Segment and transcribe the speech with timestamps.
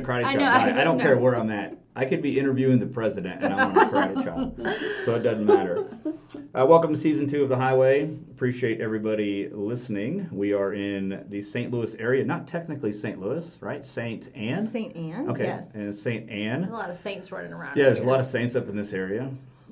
[0.00, 0.80] not letting the karate I chop know, I.
[0.80, 1.04] I, don't know.
[1.04, 1.76] care where I'm at.
[1.96, 4.56] I could be interviewing the president and I'm on a karate chop,
[5.04, 5.86] so it doesn't matter.
[6.54, 8.04] Uh, welcome to season two of the Highway.
[8.30, 10.28] Appreciate everybody listening.
[10.30, 11.70] We are in the St.
[11.72, 13.20] Louis area, not technically St.
[13.20, 13.84] Louis, right?
[13.84, 14.66] Saint Anne.
[14.66, 15.28] Saint Anne.
[15.30, 15.66] Okay, Yes.
[15.74, 16.64] and Saint There's Anne.
[16.64, 17.76] a lot of saints running around.
[17.76, 19.30] Yeah, there's a lot of saints up in this area,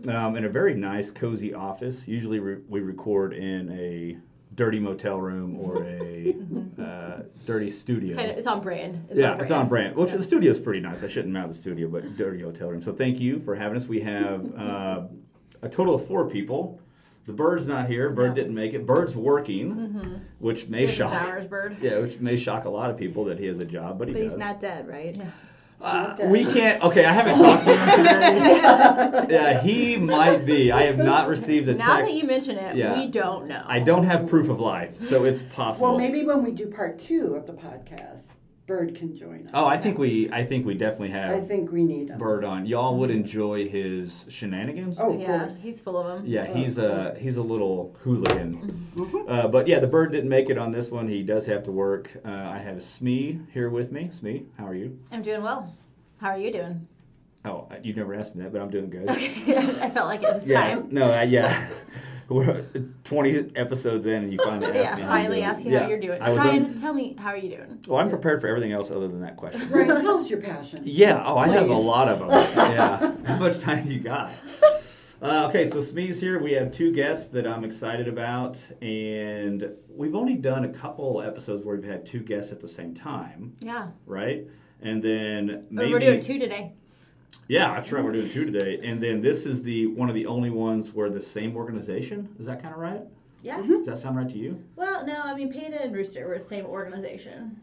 [0.08, 2.08] um, in a very nice, cozy office.
[2.08, 4.18] Usually, re- we record in a
[4.58, 6.34] dirty motel room or a
[6.82, 8.16] uh, dirty studio.
[8.16, 9.06] Kind of, it's on brand.
[9.08, 9.94] It's yeah, on it's on brand.
[9.96, 10.16] Well, Yeah.
[10.16, 11.02] the studio is pretty nice.
[11.04, 12.82] I shouldn't mount the studio, but dirty hotel room.
[12.82, 13.86] So thank you for having us.
[13.86, 15.02] We have uh,
[15.62, 16.80] a total of four people.
[17.26, 18.10] The bird's not here.
[18.10, 18.34] Bird No.
[18.34, 18.84] didn't make it.
[18.84, 21.12] Bird's working, which may shock.
[21.12, 21.76] hours, bird.
[21.80, 24.14] Yeah, which may shock a lot of people that he has a job, but he
[24.14, 24.32] But does.
[24.32, 25.14] he's not dead, right?
[25.14, 25.30] Yeah.
[25.80, 26.82] Uh, we can't.
[26.82, 29.26] Okay, I haven't talked to him today.
[29.34, 30.72] yeah, he might be.
[30.72, 32.10] I have not received a Now text.
[32.10, 32.98] that you mention it, Yeah.
[32.98, 33.62] we don't know.
[33.66, 35.90] I don't have proof of life, so it's possible.
[35.90, 38.32] Well, maybe when we do part two of the podcast,
[38.68, 39.50] Bird can join us.
[39.54, 40.30] Oh, I think we.
[40.30, 41.30] I think we definitely have.
[41.30, 42.18] I have think we need him.
[42.18, 42.66] Bird on.
[42.66, 44.98] Y'all would enjoy his shenanigans.
[45.00, 45.62] Oh, of yeah, course.
[45.62, 46.26] he's full of them.
[46.26, 49.24] Yeah, Oh, he's of a he's a little hooligan.
[49.26, 51.08] Uh, but yeah, the bird didn't make it on this one.
[51.08, 52.10] He does have to work.
[52.22, 54.10] Uh, I have Smee here with me.
[54.12, 54.98] Smee, how are you?
[55.10, 55.74] I'm doing well.
[56.18, 56.86] How are you doing?
[57.46, 59.08] Oh, you never asked me that, but I'm doing good.
[59.10, 59.56] Okay.
[59.80, 60.88] I felt like it was yeah, time.
[60.90, 61.68] no, uh, yeah.
[62.28, 62.62] We're
[63.04, 65.02] 20 episodes in, and you finally asked Yeah, me.
[65.02, 65.48] how I'm finally doing.
[65.48, 66.20] ask you Yeah, how you're doing.
[66.20, 66.38] I was.
[66.44, 67.78] Ryan, un- tell me how are you doing?
[67.88, 69.66] well, I'm prepared for everything else other than that question.
[69.70, 70.80] Right, tell us your passion.
[70.84, 71.22] Yeah.
[71.24, 72.28] Oh, I have a lot of them.
[72.68, 73.14] Yeah.
[73.24, 74.30] How much time do you got?
[75.22, 76.38] Uh, okay, so Smee's here.
[76.38, 81.64] We have two guests that I'm excited about, and we've only done a couple episodes
[81.64, 83.88] where we've had two guests at the same time, Yeah.
[84.06, 84.46] right?
[84.82, 86.74] And then Oh, maybe We're doing two today.
[87.48, 88.04] Yeah, that's right.
[88.04, 91.08] We're doing two today, and then this is the one of the only ones where
[91.08, 92.28] the same organization.
[92.38, 93.02] Is that kind of right?
[93.42, 93.62] Yeah.
[93.62, 94.62] Does that sound right to you?
[94.76, 97.60] Well, no, I mean Panda and Rooster were the same organization,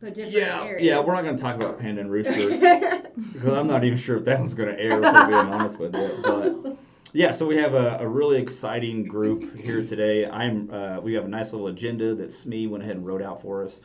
[0.00, 0.82] but different Yeah, areas.
[0.86, 1.00] yeah.
[1.00, 2.32] We're not going to talk about Panda and Rooster.
[3.32, 4.92] because I'm not even sure if that one's going to air.
[4.92, 6.76] If we're being honest with you, but
[7.12, 7.32] yeah.
[7.32, 10.26] So we have a, a really exciting group here today.
[10.26, 10.70] I'm.
[10.70, 13.64] Uh, we have a nice little agenda that Smee went ahead and wrote out for
[13.64, 13.80] us.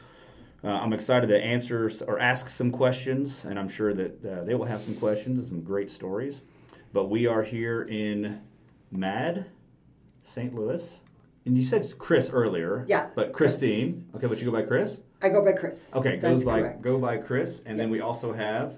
[0.63, 4.56] Uh, I'm excited to answer or ask some questions, and I'm sure that uh, they
[4.56, 6.41] will have some questions and some great stories.
[6.94, 8.41] But we are here in
[8.91, 9.46] MADD,
[10.23, 10.53] St.
[10.56, 11.00] Louis.
[11.46, 12.85] And you said it's Chris earlier.
[12.88, 14.07] Yeah, But Christine.
[14.16, 15.02] Okay, but you go by Chris?
[15.22, 15.90] I go by Chris.
[15.94, 16.81] Okay, That's goes by correct.
[16.81, 17.62] go by Chris.
[17.66, 18.75] And then we also have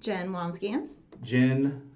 [0.00, 0.90] Jen Womskans.
[1.22, 1.90] Jen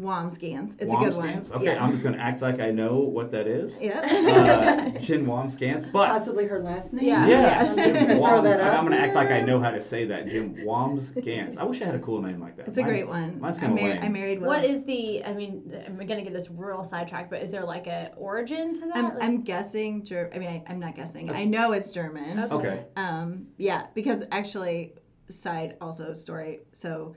[0.00, 0.74] Womskans.
[0.80, 1.28] It's a good one.
[1.28, 1.52] Womskans.
[1.52, 1.80] Okay, Yes.
[1.80, 3.80] I'm just going to act like I know what that is.
[3.80, 4.00] Yeah.
[4.00, 5.90] Uh, Jen Womskans.
[5.92, 7.06] But Possibly her last name.
[7.06, 7.26] Yeah.
[7.28, 9.80] yeah, I'm just gonna throw that I'm going to act like I know how to
[9.80, 10.26] say that.
[10.26, 11.58] Jim Womskans.
[11.58, 12.66] I wish I had a cool name like that.
[12.66, 13.38] It's a great one.
[13.40, 14.02] Mine's I, kind of mar- lame.
[14.02, 14.48] I married Will.
[14.48, 15.24] What is the?
[15.24, 18.80] I mean, I'm gonna get this real sidetracked, but is there like a origin to
[18.80, 18.96] that?
[18.96, 20.04] I'm, Like- I'm guessing.
[20.04, 21.30] Ger- I mean, I, I'm not guessing.
[21.30, 22.40] I know it's German.
[22.52, 22.84] Okay.
[22.96, 24.94] Um, yeah, because actually,
[25.30, 26.60] side also story.
[26.72, 27.14] So,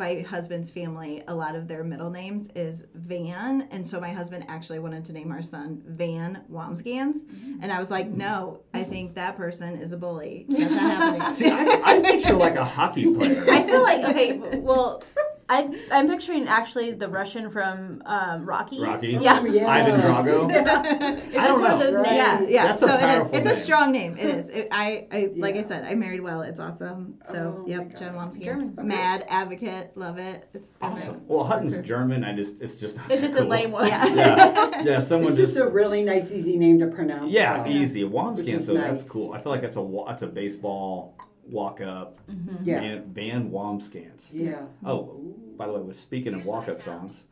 [0.00, 4.46] my husband's family, a lot of their middle names is Van, and so my husband
[4.48, 7.62] actually wanted to name our son Van Womsgans, mm-hmm.
[7.62, 8.18] and I was like, mm-hmm.
[8.18, 10.46] no, I think that person is a bully.
[10.48, 11.34] That's not happening.
[11.34, 13.44] See, I, I picture like a hockey player.
[13.48, 14.38] I feel like okay.
[14.38, 15.02] Well,
[15.50, 18.80] I I'm picturing actually the Russian from um, Rocky.
[18.80, 19.18] Rocky.
[19.20, 19.40] Yeah.
[19.42, 19.66] Oh, yeah.
[19.68, 20.50] Ivan Drago.
[21.30, 21.84] It's I just don't one of know.
[21.84, 22.06] those Right.
[22.06, 22.16] names.
[22.16, 22.66] yeah, yeah.
[22.68, 23.00] That's a so it is.
[23.16, 24.16] powerful It's a strong name.
[24.16, 24.48] It is.
[24.48, 26.42] It, I, I, like I said, I married well.
[26.42, 27.18] It's awesome.
[27.24, 27.96] So, Oh yep, God.
[27.98, 28.44] Jen Womsky.
[28.44, 28.74] German.
[28.76, 30.48] MADD advocate, love it.
[30.54, 31.20] It's Awesome.
[31.26, 32.22] Well, Hutton's German.
[32.24, 33.88] I just it's just not It's that just a lame one.
[33.88, 34.06] Yeah.
[34.06, 35.00] Yeah, yeah.
[35.00, 37.30] Someone It's just just a really nice, easy name to pronounce.
[37.32, 37.70] Yeah, so.
[37.70, 38.04] easy.
[38.04, 39.32] Which Womscan, is so that's cool.
[39.32, 41.16] I feel like that's a that's a baseball
[41.50, 42.20] walk up.
[42.64, 42.80] Yeah.
[42.80, 44.28] Van, Van Womskans.
[44.32, 44.62] Yeah.
[44.84, 45.20] Oh,
[45.56, 47.24] by the way, we're speaking of Here's what walk up songs.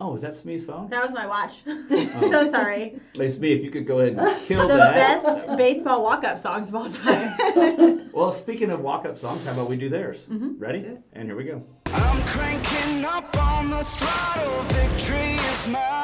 [0.00, 0.88] Oh, is that Smee's phone?
[0.90, 1.62] That was my watch.
[1.88, 2.98] so sorry.
[3.14, 4.94] Hey, Smee, if you could go ahead and kill The that.
[4.94, 8.00] best baseball walk-up songs of all time.
[8.12, 10.18] Well, speaking of walk up songs, how about we do theirs?
[10.30, 10.58] Mm-hmm.
[10.58, 10.98] Ready?
[11.14, 11.62] And here we go.
[11.86, 16.01] I'm cranking up on the throttle, victory is mine.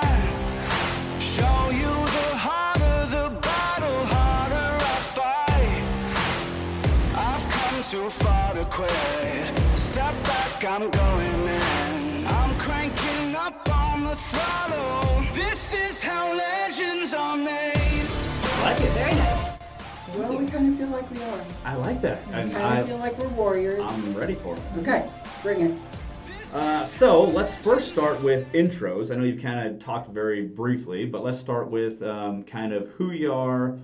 [7.91, 8.91] Too far to quit.
[9.75, 12.27] Step back, I'm going in.
[12.27, 15.23] I'm cranking up on the throttle.
[15.33, 18.07] This is how legends are made.
[18.43, 18.91] I like it.
[18.91, 19.59] Very nice.
[20.15, 21.41] Well, we kind of feel like we are.
[21.65, 22.27] I like that.
[22.27, 23.81] We And kind of feel like we're warriors.
[23.83, 24.61] I'm ready for it.
[24.81, 25.09] okay,
[25.43, 25.75] bring it.
[26.53, 29.11] Uh, so let's first start with intros.
[29.11, 32.89] I know you've kind of talked very briefly, but let's start with um, kind of
[32.91, 33.79] who you are,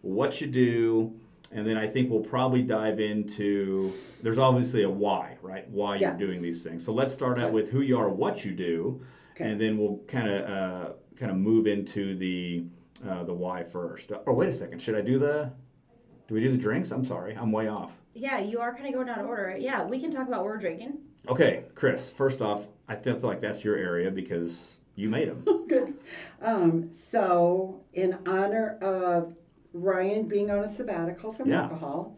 [0.00, 1.12] what you do,
[1.50, 3.92] and then I think we'll probably dive into.
[4.22, 5.68] There's obviously a why, right?
[5.70, 6.84] Why you're doing these things.
[6.84, 9.02] So let's start out with who you are, what you do,
[9.32, 9.50] Okay.
[9.50, 12.64] and then we'll kind of uh, kind of move into the
[13.08, 14.12] uh, the why first.
[14.26, 15.52] Or wait a second, should I do the?
[16.28, 16.92] Do we do the drinks?
[16.92, 17.92] I'm sorry, I'm way off.
[18.14, 19.56] Yeah, you are kind of going out of order.
[19.58, 20.98] Yeah, we can talk about what we're drinking.
[21.28, 22.10] Okay, Chris.
[22.10, 25.64] First off, I feel feel like that's your area because you made them.
[25.68, 25.94] Good.
[26.42, 29.34] Um, so, in honor of
[29.72, 31.62] Ryan being on a sabbatical from Yeah.
[31.62, 32.16] alcohol,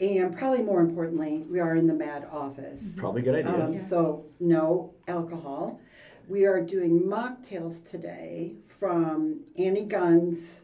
[0.00, 2.96] and probably more importantly, we are in the MADD office.
[2.98, 3.64] Probably a good idea.
[3.66, 5.80] Um, So, no alcohol.
[6.28, 10.62] We are doing mocktails today from Annie Gunn's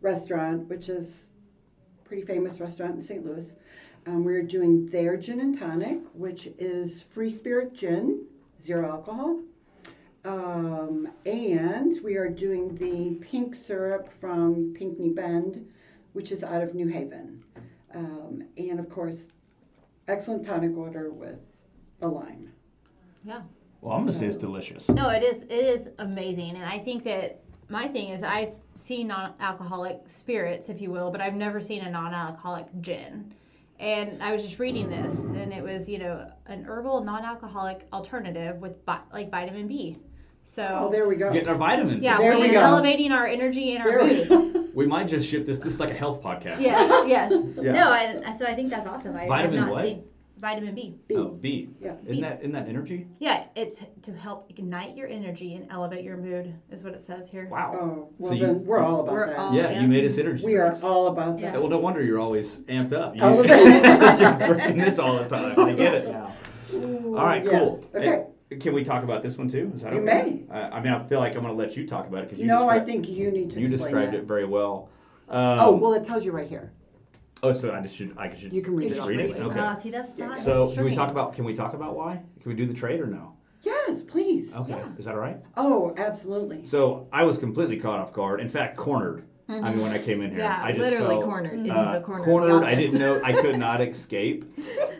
[0.00, 1.26] restaurant, which is
[2.00, 3.24] a pretty famous restaurant in St.
[3.24, 3.56] Louis.
[4.06, 8.24] Um, we're doing their gin and tonic, which is free spirit gin,
[8.58, 9.40] zero alcohol.
[10.26, 15.68] Um, and we are doing the pink syrup from Pinckney Bend,
[16.14, 17.44] which is out of New Haven.
[17.94, 19.28] Um, and of course,
[20.08, 21.38] excellent tonic water with
[22.02, 22.52] a lime.
[23.24, 23.42] Yeah.
[23.80, 24.88] well, I'm gonna say it's delicious.
[24.88, 25.42] No, it is.
[25.42, 30.80] It is amazing, and I think that my thing is I've seen non-alcoholic spirits, if
[30.80, 33.32] you will, but I've never seen a non-alcoholic gin.
[33.78, 38.56] And I was just reading this, and it was you know an herbal non-alcoholic alternative
[38.56, 39.98] with vi- like vitamin B.
[40.48, 41.32] So Oh, there we go.
[41.32, 42.02] Getting our vitamins.
[42.04, 42.60] yeah, There we're we just go.
[42.60, 44.70] elevating our energy and our There we mood.
[44.74, 45.58] We might just ship this.
[45.58, 46.60] This is like a health podcast.
[46.60, 47.32] yes, yes.
[47.60, 47.72] Yeah.
[47.72, 49.16] No, and so I think that's awesome.
[49.16, 49.84] I, Vitamin I've not what?
[49.84, 50.04] seen
[50.38, 50.94] vitamin B.
[51.08, 51.14] B.
[51.16, 51.70] Oh, B.
[51.80, 51.94] Yeah.
[52.06, 53.06] Isn't that isn't that energy?
[53.18, 57.26] Yeah, it's to help ignite your energy and elevate your mood, is what it says
[57.26, 57.48] here.
[57.50, 57.72] Wow.
[57.74, 59.38] Oh, well, So you- then we're all about We're that.
[59.38, 59.80] all- yeah, yeah.
[59.80, 60.44] you made us energy.
[60.44, 61.52] we are all about Yeah.
[61.52, 61.60] that.
[61.60, 63.16] Well, no wonder you're always amped up.
[63.16, 65.58] You, you're drinking this all the time.
[65.58, 66.32] I get it now.
[66.74, 67.50] All right, Yeah.
[67.58, 67.84] cool.
[67.94, 68.06] Okay.
[68.06, 68.24] Hey,
[68.60, 69.72] can we talk about this one too?
[69.74, 70.44] Is that You okay?
[70.50, 72.38] Uh, I mean, I feel like I'm going to let you talk about it because
[72.38, 74.18] you no, I think you need to you described that.
[74.18, 74.88] it very well.
[75.28, 76.72] Um, oh, well, it tells you right here.
[77.42, 79.36] oh, so I just should I should You can read You it just read it.
[79.36, 79.58] Okay.
[79.58, 82.22] Uh, see, that's not So can we talk about can we talk about why?
[82.40, 83.32] Can we do the trade or no?
[83.62, 84.54] Yes, please.
[84.54, 85.38] Okay, is that all right?
[85.56, 86.66] Oh, absolutely.
[86.66, 88.40] So I was completely caught off guard.
[88.40, 89.24] In fact, cornered.
[89.48, 91.92] I mean, when I came in here, Yeah, I just Literally felt, cornered in uh,
[91.92, 92.24] the corner.
[92.24, 92.62] cornered.
[92.62, 94.44] The I didn't know I could not escape.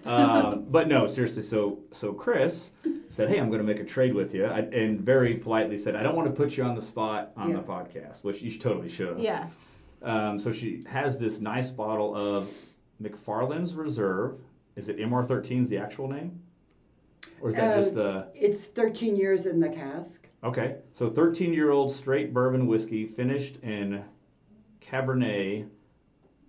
[0.06, 1.43] Um, but no, seriously.
[1.43, 2.70] So so Chris
[3.10, 5.96] said, "Hey, I'm going to make a trade with you," I, and very politely said,
[5.96, 7.56] "I don't want to put you on the spot on Yeah.
[7.56, 9.19] the podcast," which you totally should.
[9.19, 9.48] Yeah.
[10.02, 12.49] Um, so she has this nice bottle of
[13.02, 14.38] McFarland's Reserve.
[14.76, 16.40] Is it MR13 is the actual name?
[17.40, 18.28] Or is that Um, just the.
[18.34, 20.28] It's 13 years in the cask.
[20.44, 20.76] Okay.
[20.94, 24.04] So 13 year old straight bourbon whiskey finished in
[24.91, 25.69] Cabernet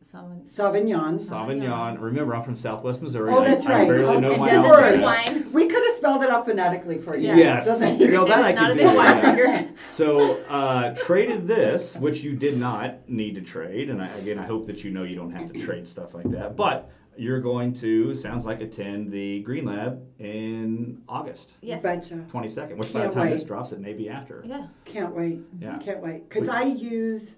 [0.09, 0.41] Someone.
[0.45, 1.15] Sauvignon.
[1.19, 1.99] Sauvignon.
[1.99, 3.29] Remember, I'm from Southwest Missouri.
[3.33, 3.87] Oh, that's I, I right.
[3.89, 4.89] barely Oh, know my doesn't alphabet.
[4.93, 5.03] drink
[5.45, 5.51] wine.
[5.51, 7.27] We could have spelled it out phonetically for you.
[7.35, 7.65] Yes.
[7.65, 8.87] So there You you know, that I not could a do.
[8.87, 14.07] big wine So uh, traded this, which you did not need to trade, and I,
[14.17, 16.55] again, I hope that you know you don't have to trade stuff like that.
[16.55, 21.83] But you're going to sounds like attend the Green Lab in August Yes.
[21.83, 22.23] Betcha.
[22.31, 24.41] 22nd, which by the Can't time this drops, it may be after.
[24.45, 24.67] Yeah.
[24.85, 25.41] Can't wait.
[25.59, 25.79] Yeah.
[25.79, 26.29] Can't wait.
[26.29, 27.35] Because I use.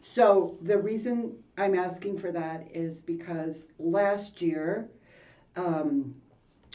[0.00, 4.88] So the reason I'm asking for that is because last year,
[5.56, 6.14] um,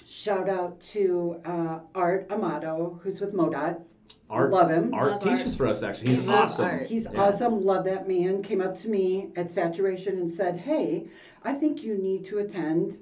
[0.06, 3.81] shout out to uh, Art Amato, who's with MoDOT.
[4.29, 4.93] Art, Love him.
[4.93, 5.57] Art Love teaches Art.
[5.57, 6.15] for us actually.
[6.15, 6.65] He's Love awesome.
[6.65, 6.88] Art.
[6.88, 7.22] He's Yeah.
[7.22, 7.65] awesome.
[7.65, 8.41] Love that man.
[8.41, 11.07] Came up to me at saturation and said, "Hey,
[11.43, 12.98] I think you need to attend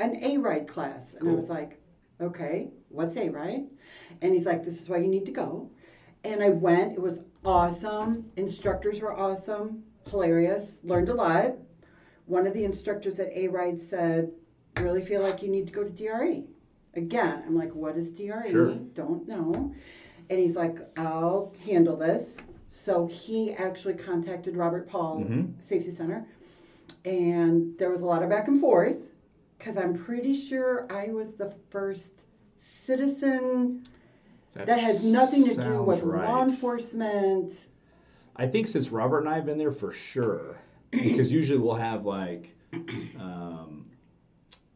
[0.00, 1.80] an ARIDE class." And I was like,
[2.20, 3.68] "Okay, what's ARIDE?"
[4.20, 5.70] And he's like, "This is why you need to go."
[6.24, 6.94] And I went.
[6.94, 8.30] It was awesome.
[8.36, 10.80] Instructors were awesome, hilarious.
[10.84, 11.56] Learned a lot.
[12.26, 14.32] One of the instructors at ARIDE said,
[14.80, 16.46] "Really feel like you need to go to DRE."
[16.94, 18.74] Again, I'm like, "What is DRE?" Sure.
[18.94, 19.72] Don't know.
[20.30, 22.38] And he's like, I'll handle this.
[22.70, 25.62] So he actually contacted Robert Paul Mhm.
[25.62, 26.26] Safety Center.
[27.04, 29.12] And there was a lot of back and forth
[29.58, 33.86] because I'm pretty sure I was the first citizen
[34.54, 36.28] that has nothing to do with right.
[36.28, 37.66] law enforcement.
[38.36, 40.56] I think since Robert and I have been there for sure,
[40.90, 42.56] because usually we'll have like
[43.18, 43.86] um,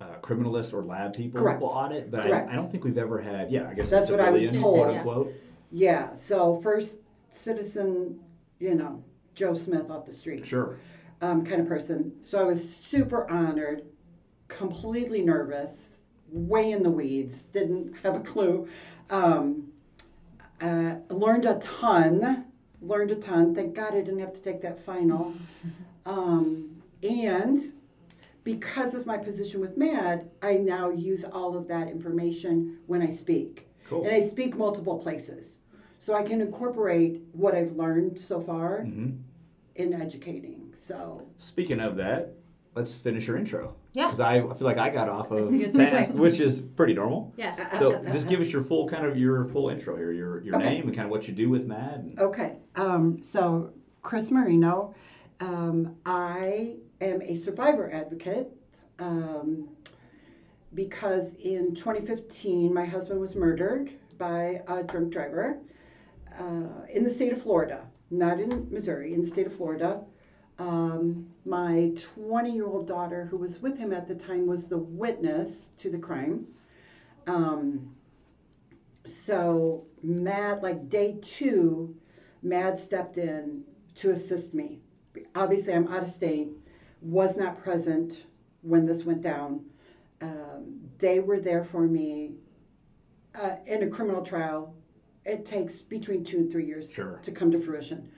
[0.00, 1.60] uh, criminalists or lab people Correct.
[1.60, 3.50] will audit, but I, I don't think we've ever had.
[3.50, 4.84] Yeah, I guess That's what I was told.
[4.84, 5.32] quote unquote.
[5.70, 6.98] Yeah, so first
[7.30, 8.20] citizen,
[8.58, 9.02] you know,
[9.34, 10.46] Joe Smith off the street.
[10.46, 10.78] Sure.
[11.20, 12.12] um, kind of person.
[12.20, 13.82] So I was super honored,
[14.48, 18.68] completely nervous, way in the weeds, didn't have a clue.
[19.10, 19.67] Um,
[20.60, 22.46] uh, learned a ton,
[22.80, 23.54] learned a ton.
[23.54, 25.34] Thank God I didn't have to take that final.
[26.06, 27.58] Um, and
[28.44, 33.10] because of my position with MADD, I now use all of that information when I
[33.10, 33.68] speak.
[33.90, 34.06] Cool.
[34.06, 35.58] And I speak multiple places.
[35.98, 39.10] So I can incorporate what I've learned so far hmm
[39.74, 40.72] in educating.
[40.74, 42.37] So Speaking of that,
[42.74, 43.74] let's finish your intro.
[43.92, 44.06] Yeah.
[44.06, 45.90] Because I, I feel like I got off of That's a good segue.
[45.90, 47.32] task, which is pretty normal.
[47.36, 47.78] Yeah.
[47.78, 50.68] So just give us your full kind of your full intro here, your your Okay.
[50.68, 51.94] name and kind of what you do with MADD.
[51.94, 53.72] And, okay, um, so
[54.02, 54.94] Chris Marino,
[55.40, 58.48] um, I am a survivor advocate
[59.00, 59.68] um,
[60.74, 65.58] because in 2015 my husband was murdered by a drunk driver
[66.38, 70.00] uh, in the state of Florida, not in Missouri, in the state of Florida.
[70.58, 74.78] Um, my 20 year old daughter, who was with him at the time, was the
[74.78, 76.46] witness to the crime.
[77.26, 77.94] Um,
[79.04, 81.94] so, MADD, like day two,
[82.42, 83.64] MADD stepped in
[83.96, 84.80] to assist me.
[85.34, 86.48] Obviously, I'm out of state,
[87.00, 88.24] was not present
[88.62, 89.64] when this went down.
[90.20, 92.32] Um, they were there for me
[93.34, 94.74] uh, in a criminal trial.
[95.24, 97.20] It takes between two and three years Sure.
[97.22, 98.10] to come to fruition.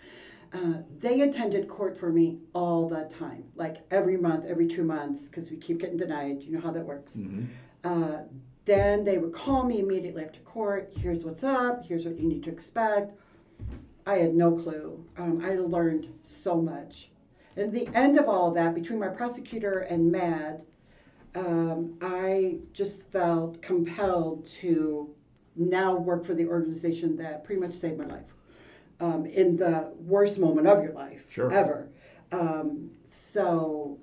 [0.53, 5.29] Uh, they attended court for me all the time, like every month, every two months,
[5.29, 6.43] because we keep getting denied.
[6.43, 7.17] You know how that works.
[7.17, 7.47] Mhm.
[7.85, 8.23] Uh,
[8.65, 10.93] then they would call me immediately after court.
[10.97, 11.85] Here's what's up.
[11.85, 13.13] Here's what you need to expect.
[14.07, 15.05] I had no clue.
[15.17, 17.13] Um, I learned so much.
[17.57, 20.63] And at the end of all of that, between my prosecutor and MADD,
[21.35, 25.15] um, I just felt compelled to
[25.57, 28.35] now work for the organization that pretty much saved my life
[29.01, 31.51] um, in the worst moment of your life Sure.
[31.53, 31.89] ever.
[32.33, 33.99] Um, so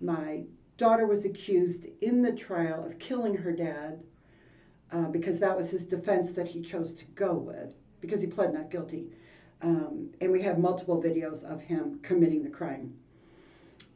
[0.00, 0.44] my
[0.76, 4.02] daughter was accused in the trial of killing her dad
[4.92, 8.52] uh, because that was his defense that he chose to go with because he pled
[8.54, 9.06] not guilty.
[9.62, 12.94] Um, and we have multiple videos of him committing the crime.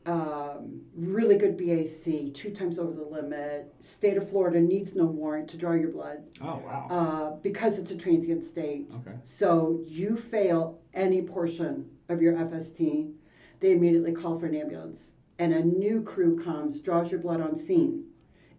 [0.05, 3.73] Um, really good BAC, two times over the limit.
[3.81, 6.87] State of Florida needs no warrant to draw your blood Oh wow.
[6.91, 8.89] uh, because it's a transient state.
[9.01, 9.17] okay.
[9.23, 13.13] So you fail any portion of your FST,
[13.61, 15.13] they immediately call for an ambulance.
[15.39, 18.05] And a new crew comes, draws your blood on scene,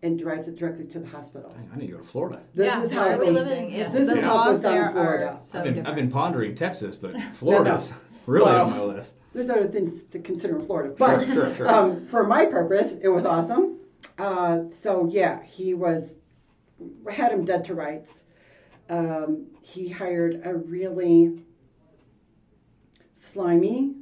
[0.03, 1.51] and drives it directly to the hospital.
[1.51, 2.41] Dang, I need to go to Florida.
[2.53, 3.35] This Yeah, is how it we goes.
[3.35, 5.37] live in- It's, This the is how it goes down in Florida.
[5.39, 5.87] so I've been, different.
[5.89, 7.93] I've been pondering Texas, but Florida's
[8.25, 9.13] really Well, on my list.
[9.35, 11.67] There's other things to consider in Florida, but Sure, sure, sure.
[11.67, 13.79] Um, for my purpose, it was awesome.
[14.17, 16.15] Uh, so yeah, he was
[17.11, 18.23] had him dead to rights.
[18.89, 21.43] Um, he hired a really
[23.13, 23.95] slimy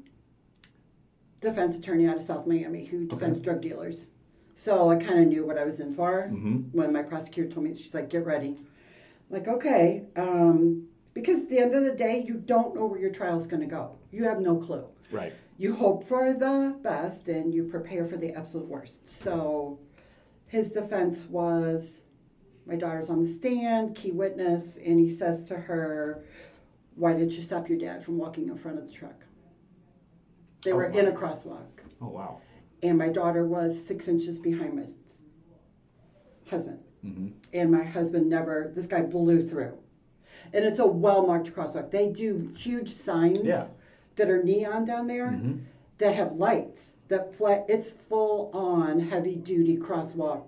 [1.41, 4.11] defense attorney out of South Miami who defends drug dealers.
[4.53, 6.71] So I kind of knew what I was in for Mhm.
[6.73, 7.73] when my prosecutor told me.
[7.75, 8.49] She's like, "Get ready."
[9.29, 12.99] I'm like, okay, um, because at the end of the day, you don't know where
[12.99, 13.95] your trial's going to go.
[14.11, 15.33] You have no clue Right.
[15.57, 19.07] you hope for the best and you prepare for the absolute worst.
[19.07, 19.79] So
[20.47, 22.01] his defense was
[22.65, 26.23] my daughter's on the stand, key witness, and he says to her,
[26.95, 29.23] Why didn't you stop your dad from walking in front of the truck?
[30.63, 30.97] They Oh, were wow.
[30.97, 32.39] in a crosswalk, Oh wow.
[32.81, 34.87] and my daughter was six inches behind my
[36.49, 36.79] husband.
[37.01, 39.77] hmm And my husband never, this guy blew through.
[40.53, 41.91] And it's a well marked crosswalk.
[41.91, 43.67] They do huge signs Yeah.
[44.15, 45.57] That are neon down there hmm
[45.97, 50.43] that have lights that flat it's full on heavy duty crosswalk.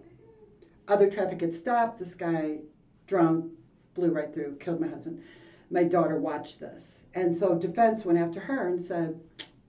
[0.87, 2.59] Other traffic had stopped this guy
[3.07, 3.51] drunk
[3.93, 5.23] blew right through killed my husband.
[5.71, 7.07] My daughter watched this.
[7.13, 9.19] And so defense went after her and said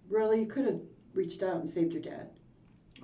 [0.09, 0.81] really you could have
[1.15, 2.31] reached out and saved your dad.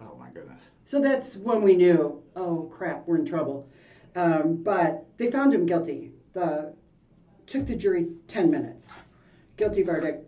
[0.01, 0.71] Oh my goodness.
[0.85, 3.69] so that's when we knew oh crap we're in trouble.
[4.17, 6.13] Um, but they found him guilty.
[6.33, 6.75] The
[7.47, 9.03] took the jury 10 minutes.
[9.57, 10.27] Guilty verdict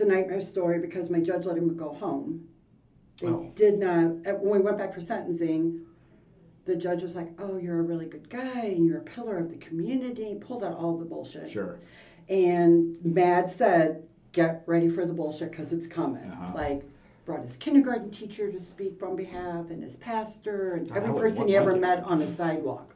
[0.00, 2.46] it's a nightmare story because my judge let him go home
[3.20, 3.50] they Oh.
[3.56, 4.04] did not
[4.40, 5.80] when we went back for sentencing
[6.66, 9.50] the judge was like oh you're a really good guy and you're a pillar of
[9.50, 11.78] the community pulled out all the bullshit Sure.
[12.28, 16.52] and MADD said, "Get ready for the bullshit because it's coming." Uh-huh.
[16.54, 16.82] Like,
[17.24, 21.48] brought his kindergarten teacher to speak on behalf, and his pastor, and every person what
[21.48, 22.94] he ever met on a sidewalk.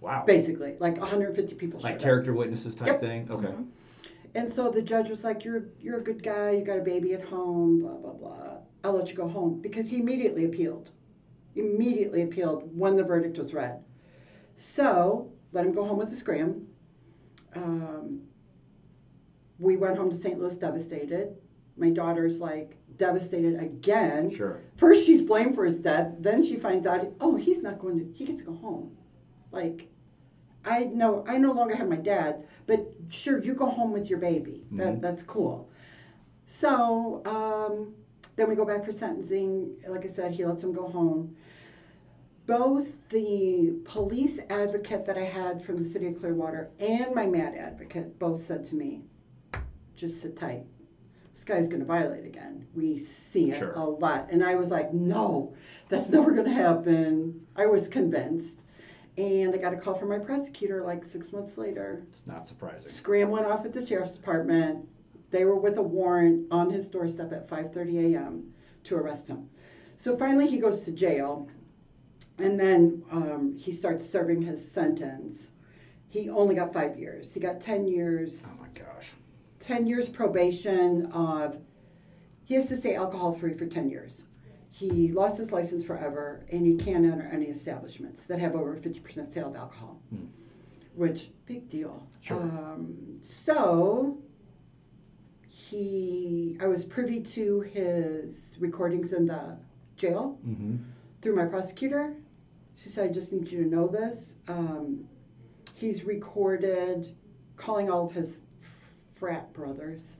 [0.00, 0.24] Wow.
[0.26, 2.00] Basically, like 150 people showed Like up.
[2.00, 3.00] character witnesses type Yep.
[3.00, 3.28] thing.
[3.30, 3.54] Okay.
[4.34, 6.52] And so the judge was like, "You're you're a good guy.
[6.52, 7.80] You got a baby at home.
[7.80, 8.56] Blah blah blah.
[8.82, 10.90] I'll let you go home." Because he immediately appealed.
[11.54, 13.84] Immediately appealed when the verdict was read.
[14.54, 16.66] So let him go home with his gram.
[17.54, 18.22] Um,
[19.58, 20.38] we went home to St.
[20.38, 21.36] Louis devastated.
[21.76, 24.34] My daughter's like devastated again.
[24.34, 24.60] Sure.
[24.76, 26.12] First, she's blamed for his death.
[26.18, 28.12] Then she finds out, oh, he's not going to.
[28.14, 28.96] He gets to go home.
[29.50, 29.88] Like,
[30.64, 34.18] I know I no longer have my dad, but sure, you go home with your
[34.18, 34.64] baby.
[34.72, 35.00] That Mhm.
[35.00, 35.68] that's cool.
[36.46, 37.94] So um,
[38.36, 39.76] then we go back for sentencing.
[39.88, 41.36] Like I said, he lets him go home.
[42.46, 47.56] Both the police advocate that I had from the city of Clearwater and my MADD
[47.56, 49.02] advocate both said to me,
[49.94, 50.64] just sit tight.
[51.32, 52.66] This guy's going to violate again.
[52.74, 53.72] We see it Sure.
[53.72, 54.28] a lot.
[54.30, 55.54] And I was like, no,
[55.88, 57.46] that's never going to happen.
[57.56, 58.61] I was convinced.
[59.18, 62.88] And I got a call from my prosecutor like six months later, It's not surprising.
[62.88, 64.88] scrambling off at the sheriff's department.
[65.30, 68.52] They were with a warrant on his doorstep at 5:30 a.m.
[68.84, 69.48] to arrest him.
[69.96, 71.48] So finally, he goes to jail,
[72.38, 75.50] and then um, he starts serving his sentence.
[76.08, 77.32] He only got five years.
[77.32, 79.08] He got 10 years Oh my gosh.
[79.60, 81.58] 10 years probation of
[82.44, 84.24] he has to stay alcohol free for 10 years
[84.90, 89.30] he lost his license forever and he can't enter any establishments that have over 50%
[89.30, 90.00] sale of alcohol
[90.94, 92.40] which big deal Sure.
[92.42, 94.18] um, so
[95.48, 99.56] he i was privy to his recordings in the
[99.96, 100.76] jail Mm-hmm.
[101.20, 102.14] through my prosecutor.
[102.74, 104.36] She said, I just need you to know this.
[104.48, 105.04] Um,
[105.74, 107.14] he's recorded
[107.56, 108.40] calling all of his
[109.14, 110.16] frat brothers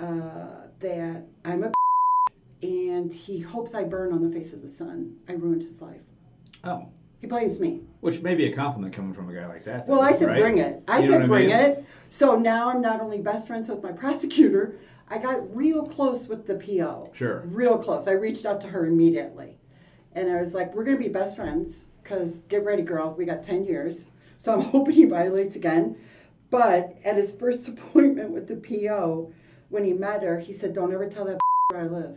[0.00, 1.72] uh, that I'm a
[2.64, 5.16] and he hopes I burn on the face of the sun.
[5.28, 6.00] I ruined his life.
[6.64, 6.88] Oh,
[7.20, 7.82] He blames me.
[8.00, 9.86] which may be a compliment coming from a guy like that.
[9.86, 10.40] Well, I said right?
[10.40, 10.82] bring it.
[10.88, 11.56] I You said what I bring mean?
[11.56, 11.84] it.
[12.08, 14.78] So now I'm not only best friends with my prosecutor,
[15.08, 17.10] I got real close with the PO.
[17.14, 17.42] Sure.
[17.46, 18.08] Real close.
[18.08, 19.58] I reached out to her immediately.
[20.12, 23.14] And I was like, we're going to be best friends because get ready, girl.
[23.16, 24.06] We got 10 years.
[24.38, 25.96] So I'm hoping he violates again.
[26.50, 29.32] But at his first appointment with the PO,
[29.68, 31.38] when he met her, he said, don't ever tell that
[31.70, 32.16] where I live.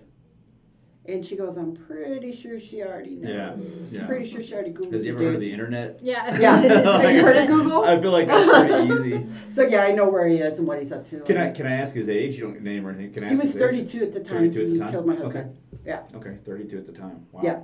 [1.07, 3.93] And she goes, I'm pretty sure she already knows.
[3.93, 4.07] Yeah, yeah.
[4.07, 5.99] Pretty sure she already Googled Has he you, ever heard of the internet?
[6.03, 6.37] Yeah.
[6.37, 6.57] Yeah.
[7.01, 7.85] Have you heard of Google?
[7.85, 9.25] I feel like that's pretty easy.
[9.49, 11.21] So yeah, I know where he is and what he's up to.
[11.21, 12.35] Can I can I ask his age?
[12.37, 13.13] You don't name or anything.
[13.13, 14.91] Can I ask He was 32 at the time 32 at the time?
[14.91, 15.23] killed my Okay.
[15.23, 15.57] husband.
[15.85, 16.01] Yeah.
[16.15, 17.25] Okay, 32 at the time.
[17.31, 17.41] Wow.
[17.43, 17.59] Yeah.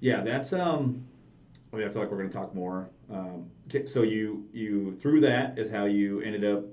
[0.00, 1.04] Yeah, that's um.
[1.72, 2.88] I mean, I feel like we're going to talk more.
[3.12, 3.50] Um,
[3.86, 6.64] so you you through that is how you ended up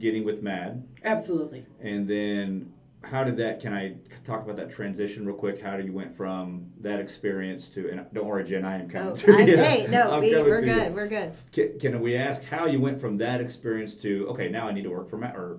[0.00, 1.64] getting with MADD, Absolutely.
[1.80, 2.72] and then
[3.04, 3.60] how did that?
[3.60, 5.60] Can I talk about that transition real quick?
[5.60, 7.88] How did you went from that experience to?
[7.90, 9.56] And don't worry, Jen, I am coming Oh, to I'm, you.
[9.56, 10.74] hey, no, I'm we, coming we're to you.
[10.74, 10.94] good.
[10.94, 11.36] We're good.
[11.52, 14.82] Can, can we ask how you went from that experience to okay, now I need
[14.82, 15.58] to work for MADD or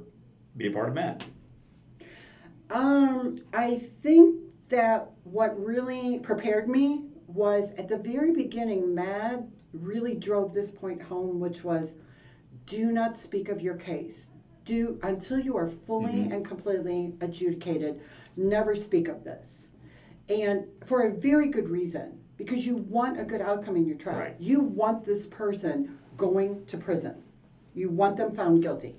[0.58, 1.24] be a part of MADD?
[2.72, 10.16] Um, I think that what really prepared me was at the very beginning, MADD really
[10.16, 11.96] drove this point home, which was
[12.66, 14.30] do not speak of your case.
[14.70, 18.00] Do until you are fully and completely adjudicated,
[18.38, 19.72] never speak of this.
[20.30, 24.20] And for a very good reason, because you want a good outcome in your trial.
[24.20, 24.36] Right.
[24.40, 27.16] You want this person going to prison.
[27.74, 28.96] You want them found guilty.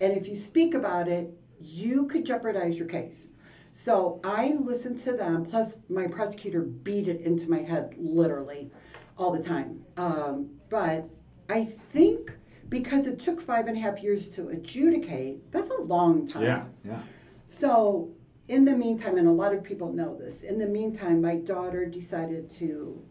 [0.00, 3.30] And if you speak about it, you could jeopardize your case.
[3.72, 8.70] So I listened to them, plus my prosecutor beat it into my head literally
[9.16, 9.82] all the time.
[9.96, 11.08] Um, but
[11.48, 12.37] I think
[12.68, 16.42] because it took five and a half years to adjudicate, that's a long time.
[16.42, 17.00] Yeah, yeah.
[17.46, 18.10] So,
[18.48, 21.86] in the meantime, and a lot of people know this, in the meantime, my daughter
[21.86, 23.02] decided to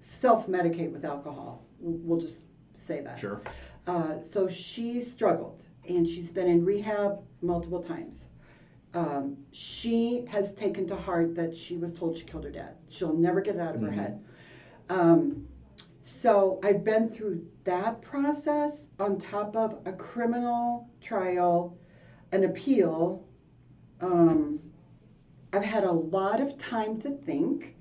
[0.00, 1.64] self medicate with alcohol.
[1.80, 2.42] We'll just
[2.74, 3.18] say that.
[3.18, 3.40] Sure.
[3.86, 8.28] Uh, so, she struggled and she's been in rehab multiple times.
[8.92, 12.74] Um, she has taken to heart that she was told she killed her dad.
[12.88, 14.22] She'll never get it out of her head.
[14.88, 15.46] Um,
[16.02, 21.76] so I've been through that process on top of a criminal trial,
[22.32, 23.24] an appeal.
[24.00, 24.60] Um,
[25.52, 27.74] I've had a lot of time to think.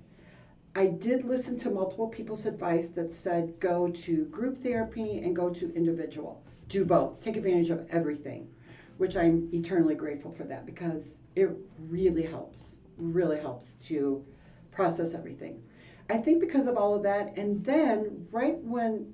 [0.75, 5.49] I did listen to multiple people's advice that said go to group therapy and go
[5.51, 6.43] to individual.
[6.67, 7.21] Do both.
[7.21, 8.49] Take advantage of everything,
[8.97, 11.49] which I'm eternally grateful for that because it
[11.87, 14.23] really helps, really helps to
[14.71, 15.63] process everything.
[16.09, 19.13] I think because of all of that, and then right when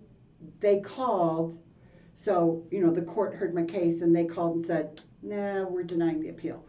[0.59, 1.59] they called,
[2.13, 5.83] so you know the court heard my case and they called and said, "Nah, we're
[5.83, 6.63] denying the appeal."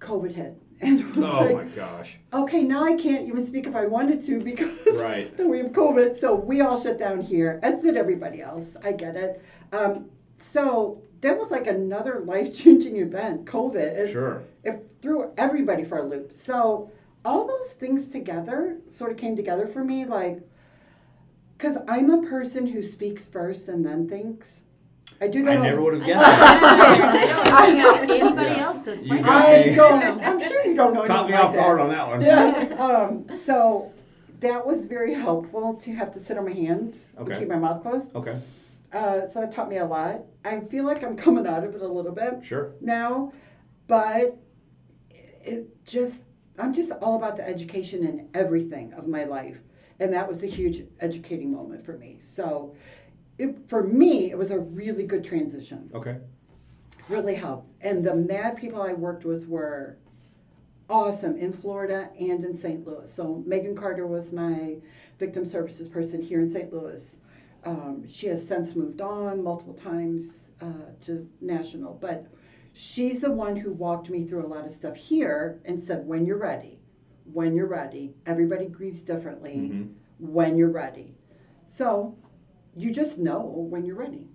[0.00, 2.18] COVID hit, and it was Oh like, my gosh.
[2.32, 5.36] okay, now I can't even speak if I wanted to because Right.
[5.38, 6.16] we have COVID.
[6.16, 8.76] So we all shut down here, as did everybody else.
[8.84, 9.42] I get it.
[9.72, 13.74] Um, so that was like another life changing event, COVID.
[13.76, 14.42] It, Sure.
[14.62, 16.32] It threw everybody for a loop.
[16.32, 16.90] So
[17.24, 20.40] all those things together sort of came together for me, like,
[21.56, 24.62] because I'm a person who speaks first and then thinks.
[25.20, 25.54] I do that.
[25.54, 27.48] I all- never would have guessed that.
[27.52, 28.64] I don't know anybody Yeah.
[28.66, 29.24] else that's You like.
[29.26, 30.02] I don't.
[30.24, 31.04] I'm sure you don't know.
[31.06, 32.20] Caught anyone me like off guard on that one.
[32.20, 32.64] Yeah.
[32.78, 33.92] Um, so
[34.38, 37.32] that was very helpful to have to sit on my hands Okay.
[37.32, 38.14] and keep my mouth closed.
[38.14, 38.38] Okay.
[38.92, 40.20] Uh, so that taught me a lot.
[40.44, 42.70] I feel like I'm coming out of it a little bit Sure.
[42.80, 43.32] now,
[43.88, 44.36] but
[45.10, 46.22] it just
[46.58, 49.60] I'm just all about the education and everything of my life,
[50.00, 52.18] and that was a huge educating moment for me.
[52.20, 52.74] So,
[53.38, 56.16] it, for me, it was a really good transition Okay.
[57.08, 57.70] really helped.
[57.80, 59.96] And the MADD people I worked with were
[60.90, 62.84] awesome in Florida and in St.
[62.86, 63.12] Louis.
[63.12, 64.78] So Megan Carter was my
[65.18, 66.72] victim services person here in St.
[66.72, 67.18] Louis.
[67.64, 72.26] Um, she has since moved on multiple times uh, to national, but
[72.82, 76.24] she's the one who walked me through a lot of stuff here and said, when
[76.24, 76.78] you're ready,
[77.32, 79.94] when you're ready, everybody grieves differently Mhm.
[80.20, 81.16] when you're ready.
[81.66, 82.16] So
[82.76, 84.28] you just know when you're ready.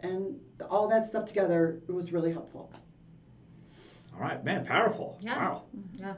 [0.00, 0.38] And
[0.68, 2.70] all that stuff together, it was really helpful.
[4.14, 5.16] All right, man, powerful.
[5.22, 5.38] Yeah.
[5.38, 5.62] Wow.
[5.94, 6.14] Yeah.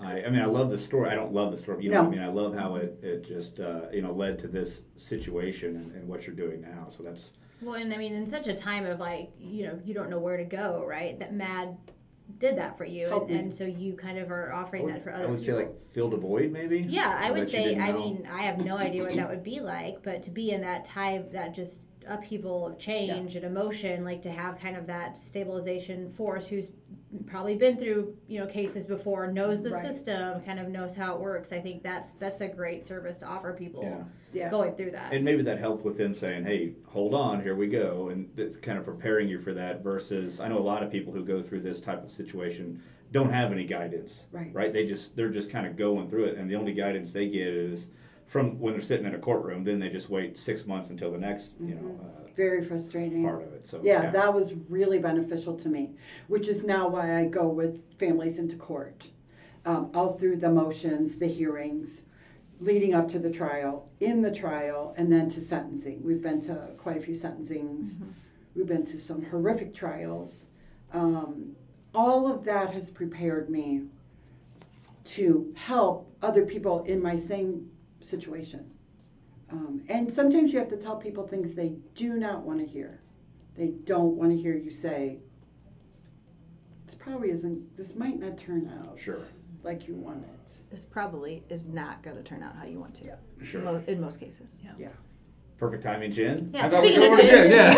[0.00, 1.08] I, I mean, I love the story.
[1.08, 1.84] I don't love the story.
[1.84, 2.08] You know, No.
[2.08, 4.82] what I mean, I love how it, it just uh, you know led to this
[4.96, 6.86] situation and, and what you're doing now.
[6.90, 9.94] So that's Well, and I mean, in such a time of like, you know, you
[9.94, 11.18] don't know where to go, right?
[11.18, 11.76] That MADD
[12.38, 15.26] did that for you, and, and so you kind of are offering that for other
[15.26, 16.80] I would say like fill the void, maybe.
[16.80, 17.76] Yeah, I would say.
[17.76, 20.60] I mean, I have no idea what that would be like, but to be in
[20.60, 25.16] that time, that just upheaval of change and emotion, like to have kind of that
[25.16, 26.70] stabilization force, who's
[27.26, 29.86] probably been through you know cases before, knows the Right.
[29.86, 31.52] system, kind of knows how it works.
[31.52, 34.04] I think that's that's a great service to offer people Yeah.
[34.32, 34.50] Yeah.
[34.50, 35.12] going through that.
[35.12, 38.56] And maybe that helped with them saying, "Hey, hold on, here we go," and it's
[38.56, 39.82] kind of preparing you for that.
[39.82, 43.30] Versus, I know a lot of people who go through this type of situation don't
[43.30, 44.26] have any guidance.
[44.32, 44.52] Right.
[44.52, 44.72] Right.
[44.72, 47.46] They just they're just kind of going through it, and the only guidance they get
[47.46, 47.88] is
[48.28, 49.64] from when they're sitting in a courtroom.
[49.64, 53.24] Then they just wait six months until the next, you know, uh, Very frustrating.
[53.24, 53.66] part of it.
[53.66, 55.92] So Yeah, that was really beneficial to me,
[56.28, 59.06] which is now why I go with families into court,
[59.64, 62.04] um, all through the motions, the hearings,
[62.60, 66.02] leading up to the trial, in the trial, and then to sentencing.
[66.02, 67.96] We've been to quite a few sentencings.
[68.54, 70.46] We've been to some horrific trials.
[70.92, 71.56] Um,
[71.94, 73.84] all of that has prepared me
[75.04, 78.70] to help other people in my same situation.
[79.50, 83.00] Um, and sometimes you have to tell people things they do not want to hear.
[83.56, 85.18] They don't want to hear you say,
[86.86, 89.20] this probably isn't, this might not turn out Sure.
[89.62, 90.52] like you want it.
[90.70, 93.16] This probably is not going to turn out how you want to.
[93.44, 93.60] sure.
[93.62, 94.58] Mo- in most cases.
[94.78, 94.88] Yeah.
[95.58, 96.50] Perfect timing, Jen.
[96.54, 97.50] Yeah, I thought we speaking were of Jen- good.
[97.50, 97.74] Yeah.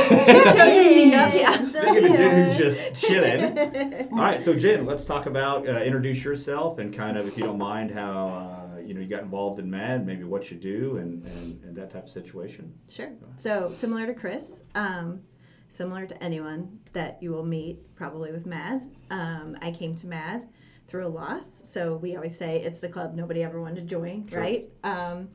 [0.53, 1.65] Speaking of, yeah.
[1.65, 4.09] Speaking of Jen, who's just chilling.
[4.13, 7.45] All right, so Jen, let's talk about uh, introduce yourself and kind of, if you
[7.45, 8.60] don't mind, how uh,
[8.91, 11.91] you know you got involved in MADD, maybe what you do, and, and, and that
[11.91, 12.75] type of situation.
[12.89, 13.13] Sure.
[13.37, 15.21] So similar to Chris, um,
[15.69, 20.49] similar to anyone that you will meet probably with MADD, um, I came to MADD
[20.89, 21.63] through a loss.
[21.71, 24.41] So we always say it's the club nobody ever wanted to join, Sure.
[24.41, 24.69] right?
[24.83, 25.29] Um,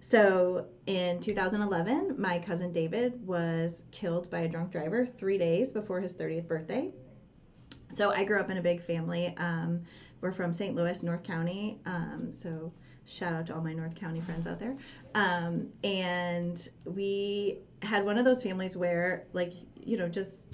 [0.00, 6.00] so in 2011, my cousin David was killed by a drunk driver three days before
[6.00, 6.94] his 30th birthday.
[7.94, 9.34] So I grew up in a big family.
[9.36, 9.82] Um,
[10.22, 10.74] we're from St.
[10.74, 11.78] Louis, North County.
[11.84, 12.72] Um, so
[13.04, 14.76] shout out to all my North County friends out there.
[15.14, 20.46] Um, and we had one of those families where, like, you know, just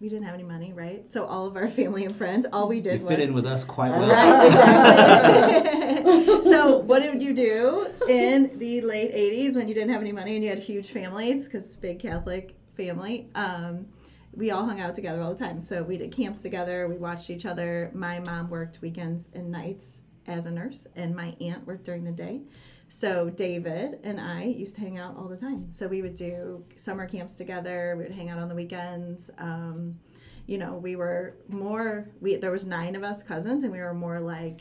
[0.00, 1.10] we didn't have any money, right?
[1.12, 3.64] So all of our family and friends, all we did was fit in with us
[3.64, 4.08] quite well.
[4.08, 6.42] Right, exactly.
[6.44, 10.34] so, what did you do in the late 80s when you didn't have any money
[10.34, 11.46] and you had huge families?
[11.46, 13.28] Because big Catholic family.
[13.34, 13.86] Um,
[14.32, 15.60] we all hung out together all the time.
[15.60, 17.90] So, we did camps together, we watched each other.
[17.94, 22.12] My mom worked weekends and nights as a nurse, and my aunt worked during the
[22.12, 22.40] day.
[22.88, 25.72] So, David and I used to hang out all the time.
[25.72, 29.30] So, we would do summer camps together, we would hang out on the weekends.
[29.38, 29.98] Um,
[30.46, 33.94] you know, we were more we there was nine of us cousins and we were
[33.94, 34.60] more like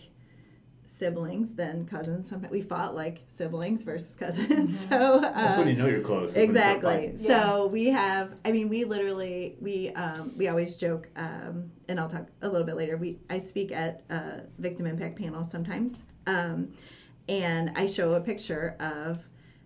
[0.94, 2.30] siblings than cousins.
[2.30, 4.88] Sometimes we fought like siblings versus cousins.
[4.94, 6.32] So That's when you know you're close.
[6.32, 6.94] is when you start exactly.
[6.94, 7.18] fighting.
[7.18, 8.36] So we have.
[8.46, 12.66] I mean, we literally we um, we always joke, um, and I'll talk a little
[12.66, 12.98] bit later.
[12.98, 16.74] We I speak at uh, victim impact panels sometimes, um,
[17.28, 19.20] and I show a picture of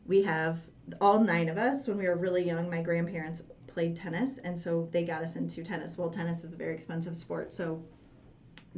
[0.05, 0.59] we have
[1.01, 2.69] all nine of us when we were really young.
[2.69, 5.97] My grandparents played tennis, and so they got us into tennis.
[5.97, 7.83] Well, tennis is a very expensive sport, so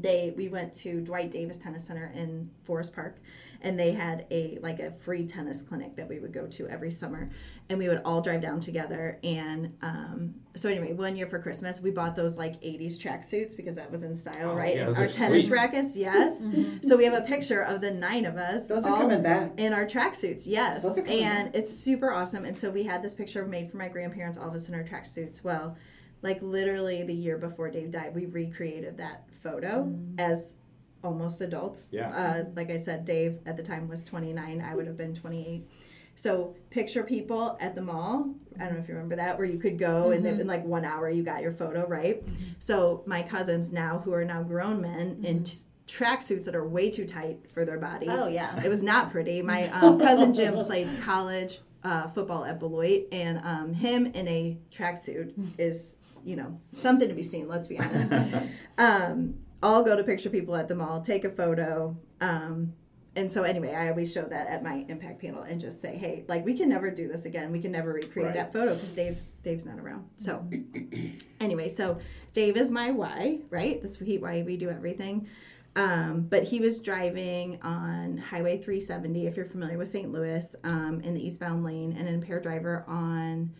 [0.02, 3.18] they we went to Dwight Davis Tennis Center in Forest Park
[3.62, 6.90] and they had a like a free tennis clinic that we would go to every
[6.92, 7.30] summer
[7.70, 11.82] and we would all drive down together and um, so anyway one year for Christmas
[11.82, 15.08] we bought those like 80s tracksuits because that was in style Oh, right yeah, our
[15.08, 15.52] tennis sweet.
[15.54, 16.46] rackets yes
[16.84, 19.52] so we have a picture of the nine of us Those are all coming back.
[19.58, 20.84] in our tracksuits, yes.
[20.84, 22.46] Those are coming And it's super awesome.
[22.46, 24.84] And so we had this picture made for my grandparents, all of us in our
[24.84, 25.44] tracksuits.
[25.44, 25.76] Well,
[26.22, 30.56] like literally the year before Dave died, we recreated that photo as
[31.04, 31.89] almost adults.
[31.91, 32.10] Yeah.
[32.10, 34.62] Uh, like I said, Dave at the time was 29.
[34.62, 35.67] I would have been 28.
[36.15, 38.34] So picture people at the mall.
[38.60, 40.65] I don't know if you remember that, where you could go and then in like
[40.65, 42.21] one hour you got your photo, right?
[42.60, 46.91] So my cousins now, who are now grown men in t- tracksuits that are way
[46.91, 48.10] too tight for their bodies.
[48.12, 48.62] Oh, yeah.
[48.62, 49.41] It was not pretty.
[49.41, 54.58] My um, cousin Jim played college uh, football at Beloit, and um, him in a
[54.71, 55.95] tracksuit is,
[56.30, 57.48] you know, something to be seen.
[57.48, 58.12] Let's be honest.
[58.78, 62.74] um, I'll go to picture people at the mall, take a photo, um,
[63.15, 66.24] and so anyway, I always show that at my impact panel and just say, hey,
[66.28, 67.52] like we can never do this again.
[67.52, 68.36] We can never recreate Right.
[68.36, 70.08] that photo because Dave's Dave's not around.
[70.15, 70.48] So
[71.42, 71.98] anyway, so
[72.32, 73.82] Dave is my why, right?
[73.82, 75.28] That's he, why we do everything.
[75.76, 80.12] Um, but he was driving on Highway 370, if you're familiar with St.
[80.12, 83.52] Louis, um, in the eastbound lane, and an impaired driver on.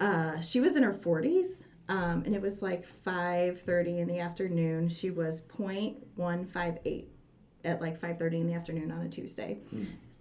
[0.00, 4.88] Uh, she was in her 40s, um, and it was like 5:30 in the afternoon.
[4.88, 7.04] She was .158
[7.64, 9.58] at like 5:30 in the afternoon on a Tuesday.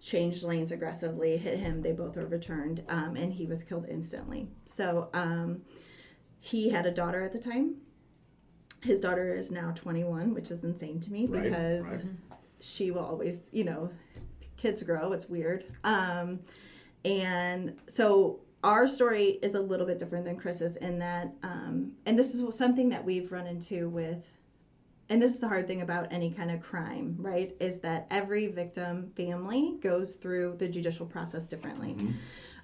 [0.01, 1.81] Changed lanes aggressively, hit him.
[1.81, 4.49] They both were returned, um, and he was killed instantly.
[4.65, 5.61] So um,
[6.41, 7.75] he had a daughter at the time.
[8.81, 12.05] His daughter is now 21, which is insane to me Right, because right.
[12.59, 13.91] she will always, you know,
[14.57, 15.13] kids grow.
[15.13, 15.63] It's weird.
[15.85, 16.41] Um,
[17.05, 22.17] and so our story is a little bit different than Chris's in that, um, and
[22.17, 24.37] this is something that we've run into with,
[25.09, 27.55] and this is the hard thing about any kind of crime, right?
[27.59, 31.95] Is that every victim family goes through the judicial process differently.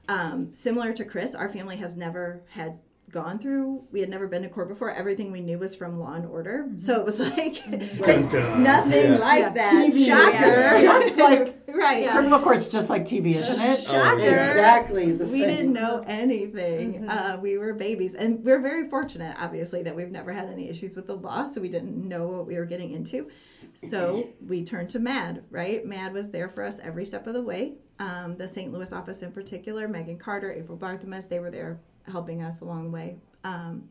[0.08, 2.80] Um, similar to Chris, our family has never had
[3.12, 6.14] gone through we had never been to court before everything we knew was from law
[6.14, 9.18] and order so it was like it's nothing Yeah.
[9.20, 9.50] like Yeah.
[9.50, 10.80] that TV, shocker yeah.
[11.00, 13.80] Just like right criminal court's just like TV, isn't it?
[13.80, 15.50] shocker Exactly the we same.
[15.50, 17.08] didn't know anything.
[17.08, 20.96] Uh, we were babies, and we're very fortunate, obviously, that we've never had any issues
[20.96, 23.30] with the law, so we didn't know what we were getting into.
[23.76, 25.86] So we turned to MADD, right?
[25.86, 27.74] MADD was there for us every step of the way.
[28.00, 28.72] Um, the St.
[28.74, 32.90] Louis office in particular, Megan Carter, April Barthelmess, they were there helping us along the
[32.90, 33.18] way.
[33.44, 33.90] Um,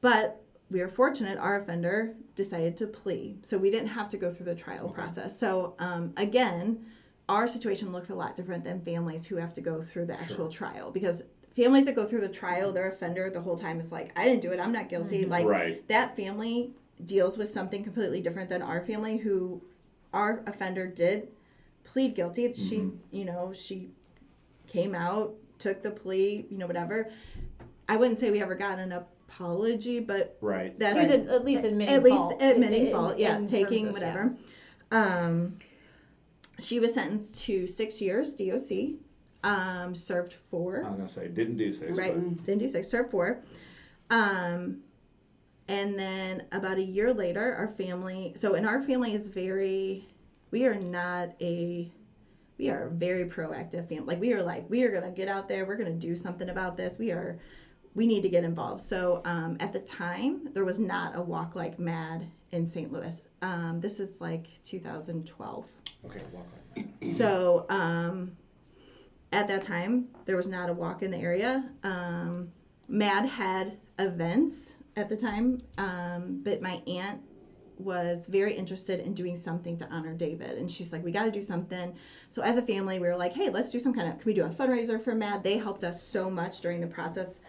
[0.00, 4.30] but we were fortunate our offender decided to plea so we didn't have to go
[4.30, 5.38] through the trial process.
[5.38, 6.86] So um, again
[7.28, 10.48] our situation looks a lot different than families who have to go through the actual
[10.48, 10.90] trial.
[10.90, 11.22] Because
[11.56, 14.42] families that go through the trial their offender the whole time is like i didn't
[14.42, 14.60] do it.
[14.60, 15.24] I'm not guilty.
[15.24, 15.86] Like Right.
[15.88, 16.72] that family
[17.04, 19.62] deals with something completely different than our family who
[20.12, 21.28] our offender did
[21.84, 22.52] plead guilty.
[22.52, 23.90] She you know she
[24.66, 27.10] came out took the plea you know whatever
[27.88, 30.78] i wouldn't say we ever got an apology but Right.
[30.78, 32.42] that's She was at, at least admitting at least fault.
[32.42, 34.36] admitting in- fault in yeah terms taking of- whatever
[34.92, 35.56] um
[36.58, 38.60] she was sentenced to six years doc
[39.42, 41.96] um served four I was gonna say didn't do six.
[41.96, 43.42] right but- didn't do six served four
[44.10, 44.78] um
[45.68, 50.08] and then about a year later our family so in our family is very
[50.50, 51.90] we are not a
[52.58, 55.66] we are very proactive family like we are like we are gonna get out there
[55.66, 57.38] we're gonna do something about this we are
[57.94, 61.54] we need to get involved so um, at the time there was not a walk
[61.54, 65.66] like MADD in st louis um, this is like 2012
[66.06, 66.20] Okay.
[66.32, 67.08] Walk like that.
[67.16, 68.36] so um,
[69.32, 71.64] at that time, there was not a walk in the area.
[71.82, 72.52] Um,
[72.88, 77.20] MADD had events at the time, um, but my aunt
[77.78, 80.58] was very interested in doing something to honor David.
[80.58, 81.96] And she's like, we got to do something.
[82.30, 84.34] So as a family, we were like, hey, let's do some kind of, can we
[84.34, 85.42] do a fundraiser for MADD?
[85.42, 87.40] They helped us so much during the process,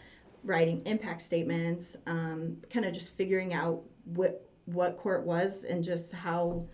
[0.44, 6.12] writing impact statements, um, kind of just figuring out what what court was and just
[6.12, 6.68] how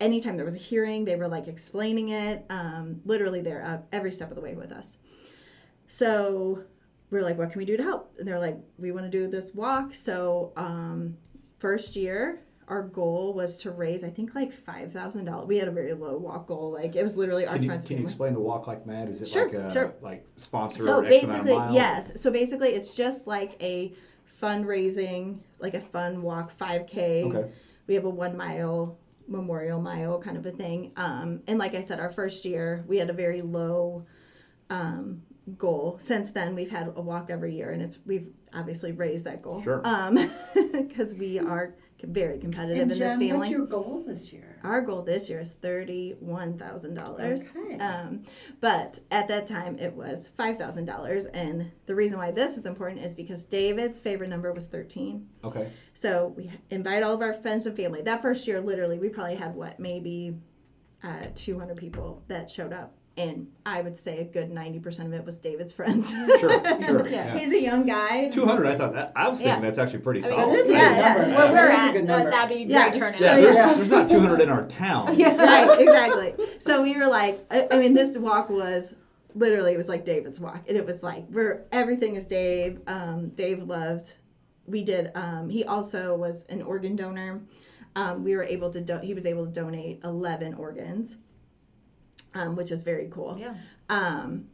[0.00, 2.44] anytime there was a hearing, they were like explaining it.
[2.50, 4.98] Um, literally, there uh, every step of the way with us.
[5.86, 6.64] So
[7.10, 8.14] we are like, what can we do to help?
[8.18, 9.94] And they're like, we want to do this walk.
[9.94, 11.16] So um,
[11.58, 15.46] first year, our goal was to raise, I think, like five thousand dollars.
[15.46, 16.72] We had a very low walk goal.
[16.72, 17.84] Like it was literally our Can you, friends.
[17.84, 19.10] can you explain the walk like MADD?
[19.10, 19.94] Is it Sure, like a, sure.
[20.00, 22.22] like sponsor So X amount of basically, yes.
[22.22, 23.92] So basically, it's just like a
[24.40, 27.24] fundraising, like a fun walk, 5K.
[27.24, 27.50] Okay.
[27.86, 30.92] We have a one mile memorial mile kind of a thing.
[30.96, 34.06] Um, and like I said, our first year, we had a very low
[34.70, 35.20] um,
[35.58, 35.98] goal.
[36.00, 39.62] Since then, we've had a walk every year, and it's we've obviously raised that goal.
[39.62, 39.82] Sure.
[39.84, 40.30] Um,
[40.72, 43.38] because we are very competitive And in Jen, this family.
[43.38, 44.58] what's your goal this year?
[44.64, 47.42] Our goal this year is thirty-one thousand dollars.
[47.56, 47.78] Okay.
[47.78, 48.22] Um,
[48.60, 52.66] but at that time, it was five thousand dollars, and the reason why this is
[52.66, 55.28] important is because David's favorite number was thirteen.
[55.44, 55.70] Okay.
[55.94, 58.02] So we invite all of our friends and family.
[58.02, 60.36] That first year, literally, we probably had what maybe
[61.02, 65.08] uh, two hundred people that showed up, and I would say a good ninety percent
[65.08, 66.12] of it was David's friends.
[66.40, 66.62] Sure.
[66.82, 67.06] Sure.
[67.08, 67.38] Yeah.
[67.38, 68.30] He's a young guy.
[68.30, 68.66] Two hundred.
[68.66, 69.12] I thought that.
[69.14, 69.60] I was thinking Yeah.
[69.60, 70.54] that's actually pretty I mean, solid.
[70.54, 71.14] That is a Yeah, good yeah.
[71.14, 71.36] number.
[71.36, 73.20] Where we're That is a at, good uh, that'd be Yeah, great turnout.
[73.20, 73.74] Yeah, there's, yeah.
[73.74, 75.14] there's not two hundred in our town.
[75.18, 76.34] yeah, right, exactly.
[76.58, 78.94] So we were like, I, I mean, this walk was
[79.34, 82.80] literally it was like David's walk, and it was like we're everything is Dave.
[82.86, 84.14] Um, Dave loved.
[84.66, 85.10] We did.
[85.14, 87.42] Um, he also was an organ donor.
[87.94, 88.80] Um, we were able to.
[88.80, 91.16] Do- he was able to donate eleven organs,
[92.34, 93.36] um, which is very cool.
[93.38, 93.54] Yeah.
[93.88, 94.46] Um,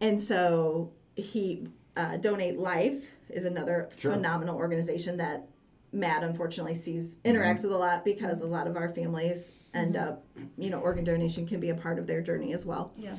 [0.00, 4.12] and so he uh, donate life is another Sure.
[4.12, 5.48] phenomenal organization that
[5.92, 10.24] MADD unfortunately sees interacts with a lot because a lot of our families end up,
[10.58, 12.92] you know, organ donation can be a part of their journey as well.
[12.96, 13.14] Yeah.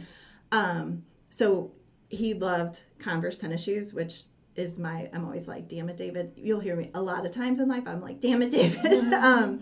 [0.51, 1.71] Um, so
[2.09, 4.23] he loved Converse tennis shoes, which
[4.55, 6.33] is my, I'm always like, damn it, David.
[6.35, 7.83] You'll hear me a lot of times in life.
[7.85, 9.13] I'm like, damn it, David.
[9.13, 9.59] um,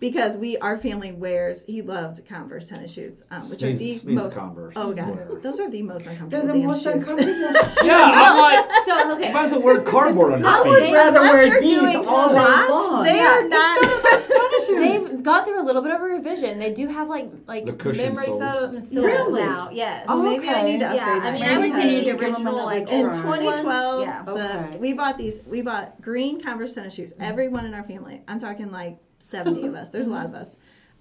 [0.00, 4.36] because we, our family wears, he loved Converse tennis shoes, um, which are the most,
[4.36, 4.74] Converse.
[4.76, 5.40] oh God, Whatever.
[5.42, 6.28] those are the most uncomfortable.
[6.30, 6.94] They're uncomfortable the most shoes.
[7.08, 7.86] uncomfortable.
[7.86, 9.32] Yeah, I'm like, So okay.
[9.32, 10.92] might as well wear cardboard on I your would feet.
[10.94, 13.02] rather wear these doing all day squats, long.
[13.04, 13.38] they Yeah.
[13.38, 13.80] are not.
[13.80, 14.78] the best tennis shoes.
[14.78, 16.58] They've gone through a little bit of a revision.
[16.58, 18.42] They do have like like The memory soles.
[18.42, 19.40] foam soles Really?
[19.40, 19.70] now.
[19.72, 20.04] Yes.
[20.08, 21.20] Oh, maybe I need to upgrade yeah.
[21.28, 23.04] I mean, mine I would because- say need the to give 'em original like in
[23.06, 24.22] 2012 ones, Yeah.
[24.22, 24.78] the, Okay.
[24.78, 28.70] we bought these we bought green converse tennis shoes everyone in our family i'm talking
[28.70, 29.90] like 70 of us.
[29.90, 30.56] There's a lot of us.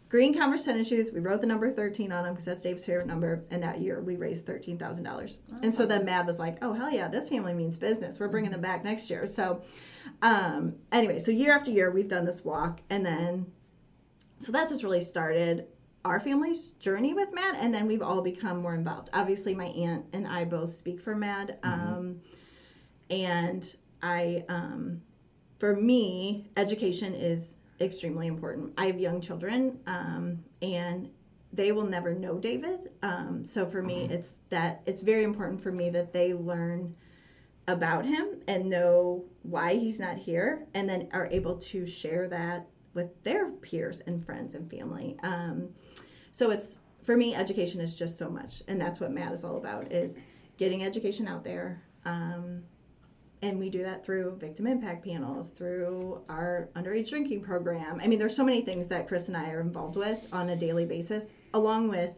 [0.08, 3.08] Green converse tennis shoes we wrote the number 13 on them because that's dave's favorite
[3.08, 6.91] number and that year we raised $13000 and so then MADD was like oh hell
[6.91, 8.19] yeah this family means business.
[8.19, 9.25] We're bringing them back next year.
[9.25, 9.62] So
[10.21, 13.47] um anyway so year after year we've done this walk and then
[14.39, 15.67] so that's what's really started
[16.06, 19.10] our family's journey with MADD and then we've all become more involved.
[19.12, 22.21] Obviously my aunt and i both speak for MADD um,
[23.10, 25.01] and i um,
[25.58, 28.74] for me education is extremely important.
[28.78, 31.10] I have young children um, and
[31.52, 32.90] they will never know david.
[33.02, 36.96] Um, so for me it's that it's very important for me that they learn
[37.68, 42.68] about him and know why he's not here and then are able to share that
[42.94, 45.18] with their peers and friends and family.
[45.24, 45.70] Um,
[46.32, 49.58] so it's for me education is just so much and that's what MADD is all
[49.58, 50.20] about is
[50.58, 52.64] getting education out there um,
[53.41, 58.17] and we do that through victim impact panels through our underage drinking program i mean
[58.19, 61.32] there's so many things that chris and i are involved with on a daily basis
[61.54, 62.12] along with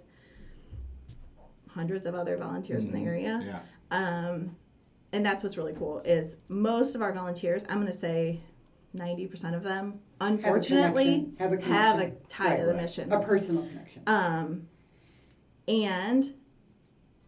[1.69, 3.59] hundreds of other volunteers in the area Yeah.
[4.29, 4.55] um,
[5.11, 8.41] and that's what's really cool is most of our volunteers i'm going to say
[8.95, 12.21] 90% of them unfortunately Have a have a connection.
[12.29, 12.81] tie Right, to the right.
[12.81, 14.03] mission A personal connection.
[14.07, 14.67] um,
[15.67, 16.33] and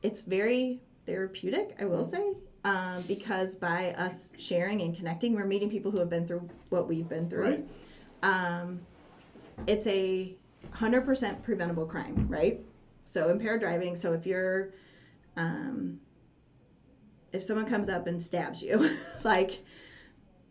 [0.02, 5.69] it's very therapeutic, I will say, um, because by us sharing and connecting, we're meeting
[5.69, 7.43] people who have been through what we've been through.
[7.50, 7.67] Right.
[8.24, 8.82] Um,
[9.67, 10.36] it's a
[10.76, 12.60] 100% preventable crime, right?
[13.06, 13.95] So impaired driving.
[13.95, 14.69] So if you're,
[15.38, 16.00] um,
[17.32, 19.63] if someone comes up and stabs you, like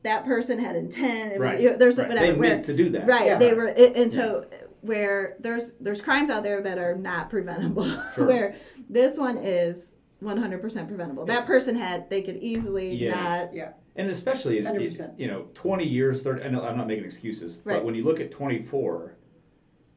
[0.02, 1.32] that person had intent.
[1.32, 1.60] It was, Right.
[1.60, 2.08] you know, there's right.
[2.08, 2.26] whatever.
[2.26, 3.06] They where- meant to do that.
[3.06, 3.26] Right.
[3.26, 3.38] Yeah.
[3.38, 4.46] They were, it, and so
[4.80, 7.84] where there's there's crimes out there that are not preventable.
[8.14, 8.26] Sure.
[8.26, 8.54] where
[8.88, 11.24] this one is 100% preventable.
[11.26, 13.14] That person had they could easily Yeah.
[13.14, 13.54] not.
[13.54, 13.72] Yeah.
[13.96, 15.18] And especially, 100%.
[15.18, 17.74] you know, 20 years, 30, I know I'm not making excuses, Right.
[17.74, 19.14] but when you look at 24,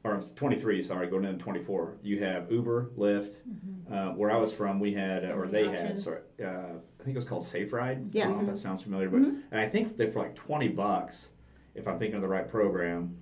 [0.04, 3.36] or 23, sorry, going into 24, you have Uber, Lyft.
[3.92, 7.04] Uh, where I was from, we had, uh, or they many had, sorry, uh, I
[7.04, 8.08] think it was called Safe Ride.
[8.12, 8.26] Yes.
[8.26, 10.70] I don't know if that sounds familiar, but, and I think they for like 20
[10.70, 11.30] bucks,
[11.76, 13.16] if I'm thinking of the right program,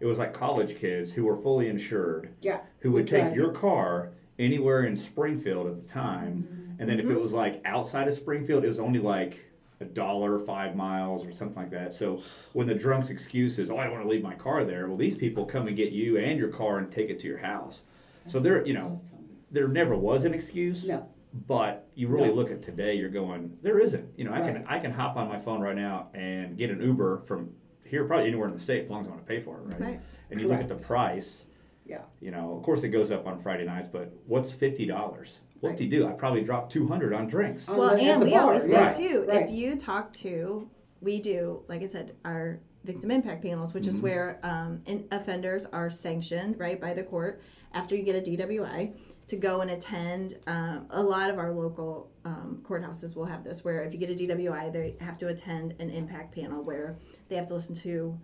[0.00, 2.60] it was like college kids who were fully insured Yeah.
[2.80, 4.12] who would take your car
[4.46, 6.80] anywhere in Springfield at the time, Mm-hmm.
[6.80, 9.38] and then if it was like outside of Springfield, it was only like
[9.80, 11.92] a dollar five miles or something like that.
[11.92, 14.88] So when the drunk's excuse is, "Oh, I don't want to leave my car there,"
[14.88, 17.38] well, these people come and get you and your car and take it to your
[17.38, 17.84] house.
[18.28, 19.18] So there, you know, Awesome.
[19.50, 20.86] there never was an excuse.
[20.88, 21.08] No.
[21.48, 22.34] But you really No.
[22.34, 24.06] look at today, you're going, there isn't.
[24.18, 26.80] You know, I can I can hop on my phone right now and get an
[26.82, 27.50] Uber from
[27.84, 29.62] here, probably anywhere in the state, as long as I want to pay for it,
[29.66, 29.80] right?
[29.80, 30.00] Right.
[30.30, 31.46] And you look at the price.
[31.84, 32.02] Yeah.
[32.20, 35.38] You know, of course it goes up on Friday nights, but what's fifty dollars?
[35.60, 35.78] What Right.
[35.78, 36.06] do you do?
[36.06, 37.68] I probably dropped two hundred on drinks.
[37.68, 38.94] On Well, the- and we bar, always say Right.
[38.94, 39.42] too, Right.
[39.44, 40.68] if you talk to,
[41.00, 44.02] we do, like I said, our victim impact panels, which is Mm-hmm.
[44.02, 47.40] where um, in, offenders are sanctioned right by the court
[47.74, 48.92] after you get a DWI
[49.28, 50.36] to go and attend.
[50.48, 54.10] Um, a lot of our local um, courthouses will have this, where if you get
[54.10, 56.96] a DWI, they have to attend an impact panel where
[57.28, 58.18] they have to listen to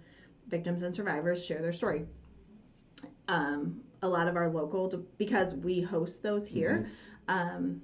[0.48, 2.06] victims and survivors share their story.
[3.28, 6.90] Um, a lot of our local, because we host those here.
[7.28, 7.82] Um,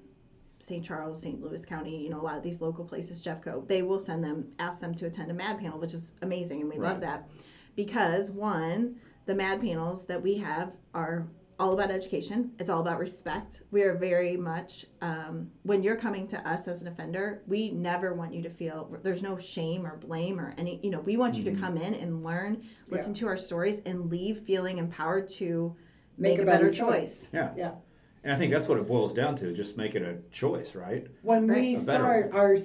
[0.59, 0.83] St.
[0.83, 1.43] Charles, St.
[1.43, 4.47] Louis County, you know, a lot of these local places, Jeffco, they will send them,
[4.59, 7.29] ask them to attend a MADD panel, which is amazing, and we love that.
[7.77, 11.27] Because, one, the MADD panels that we have are
[11.59, 13.63] all about education, it's all about respect.
[13.71, 18.13] We are very much, um, when you're coming to us as an offender, we never
[18.13, 21.37] want you to feel there's no shame or blame or any, you know, we want
[21.37, 25.77] you to come in and learn, listen to our stories, and leave feeling empowered to
[26.19, 27.29] make, a better, choice.
[27.33, 27.51] Yeah.
[27.57, 27.73] Yeah.
[28.25, 31.07] And I think that's what it boils down to, just making a choice, right?
[31.23, 31.61] When Right.
[31.61, 32.57] we A start our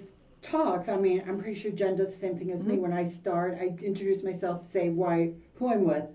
[0.41, 2.71] talks, I mean, I'm pretty sure Jen does the same thing as Mm-hmm.
[2.71, 2.77] me.
[2.79, 6.05] When I start, I introduce myself, say why, who I'm with,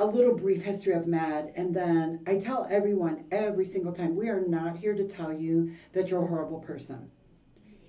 [0.00, 4.30] a little brief history of MADD, and then I tell everyone every single time, we
[4.30, 7.10] are not here to tell you that you're a horrible person.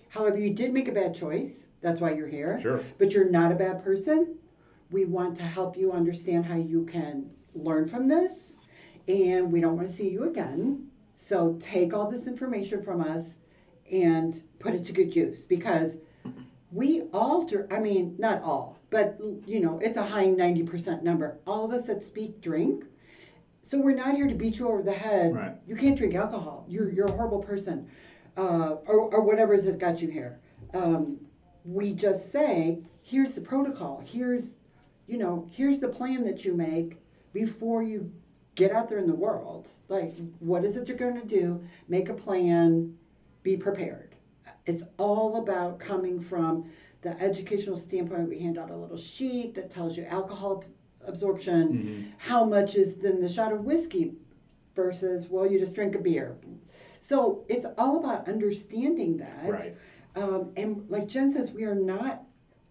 [0.10, 1.70] However, you did make a bad choice.
[1.80, 2.60] That's why you're here.
[2.62, 2.84] Sure.
[2.98, 4.36] But you're not a bad person.
[4.92, 8.58] We want to help you understand how you can learn from this,
[9.08, 10.88] and we don't want to see you again.
[11.14, 13.38] So take all this information from us
[13.90, 15.96] and put it to good use because
[16.74, 19.18] we all, I mean, not all, but
[19.48, 21.40] you know, it's a high 90% number.
[21.48, 22.86] All of us that speak drink.
[23.64, 25.34] So we're not here to beat you over the head.
[25.34, 25.56] Right.
[25.66, 26.66] You can't drink alcohol.
[26.68, 27.90] You're, you're a horrible person.
[28.38, 30.40] Uh, or, or whatever it is that got you here.
[30.74, 31.18] Um,
[31.64, 34.02] we just say, here's the protocol.
[34.06, 34.56] Here's,
[35.08, 37.02] you know, here's the plan that you make
[37.34, 38.12] before you
[38.56, 39.68] get out there in the world.
[39.90, 41.64] Like, what is it you're going to do?
[41.88, 42.96] Make a plan.
[43.44, 44.16] Be prepared.
[44.66, 46.70] It's all about coming from
[47.02, 48.30] the educational standpoint.
[48.30, 50.64] We hand out a little sheet that tells you alcohol
[51.08, 54.14] absorption, how much is then the shot of whiskey
[54.76, 56.38] versus, well, you just drink a beer.
[57.00, 59.50] So it's all about understanding that.
[59.50, 59.78] Right.
[60.16, 62.24] Um, and like Jen says, we are not,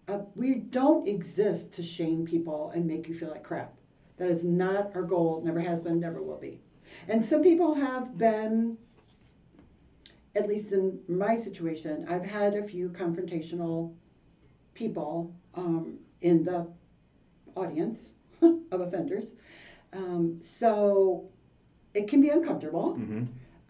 [0.07, 3.73] uh, we don't exist to shame people and make you feel like crap.
[4.17, 6.59] That is not our goal, never has been, never will be.
[7.07, 8.77] And some people have been,
[10.35, 13.93] at least in my situation, I've had a few confrontational
[14.73, 16.67] people um, in the
[17.55, 18.11] audience
[18.41, 19.33] of offenders.
[19.93, 21.29] Um, so
[21.93, 22.95] it can be uncomfortable.
[22.97, 23.23] Mm-hmm.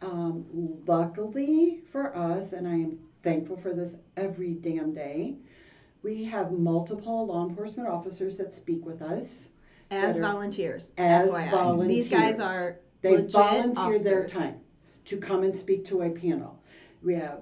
[0.04, 0.46] Um,
[0.88, 5.36] luckily for us, and I am thankful for this every damn day,
[6.04, 9.50] we have multiple law enforcement officers that speak with us.
[9.92, 10.92] As are- volunteers.
[10.98, 11.88] As FYI.
[11.88, 14.62] These guys are They legit volunteer their time
[15.06, 16.60] to come and speak to a panel.
[17.04, 17.42] We have,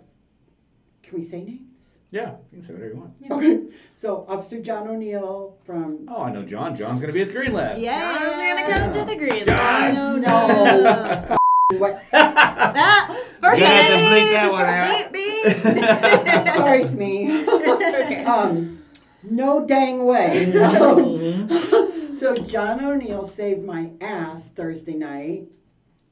[1.04, 1.69] can we say names?
[2.12, 3.14] Yeah, you can say whatever you want.
[3.32, 3.74] Okay.
[3.94, 6.08] So Officer John O'Neill from.
[6.10, 6.76] Oh, I know John.
[6.76, 7.78] John's going to be at the Green Lab.
[7.78, 8.18] Yeah.
[8.20, 9.46] I'm gonna come to the green.
[9.46, 9.94] John!
[9.96, 11.36] No, No.
[11.78, 12.02] What?
[12.14, 13.06] Ah,
[13.40, 15.14] First Gonna have to bleep that one out.
[15.14, 16.56] beep, beep.
[16.56, 17.46] Sorry, Smee.
[17.48, 18.24] Okay.
[18.26, 18.82] um,
[19.22, 20.52] no dang way.
[20.60, 25.44] Um, so John O'Neill saved my ass Thursday night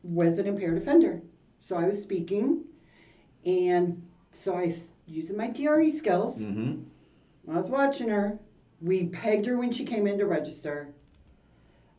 [0.03, 1.23] with an impaired offender.
[1.59, 2.65] So I was speaking,
[3.43, 6.41] and so I s- using my DRE skills.
[6.41, 6.81] Mm-hmm.
[7.51, 8.39] I was watching her.
[8.81, 10.89] We pegged her when she came in to register.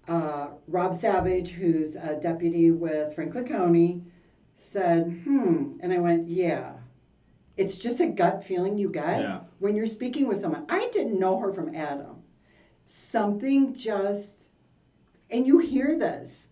[0.06, 4.02] Uh, Rob Savage, who's a deputy with Franklin County,
[4.54, 5.72] said, hmm.
[5.80, 6.72] And I went, yeah.
[7.56, 9.40] It's just a gut feeling you get Yeah.
[9.58, 10.64] when you're speaking with someone.
[10.68, 12.22] I didn't know her from Adam.
[12.86, 14.48] Something just,
[15.30, 16.48] and you hear this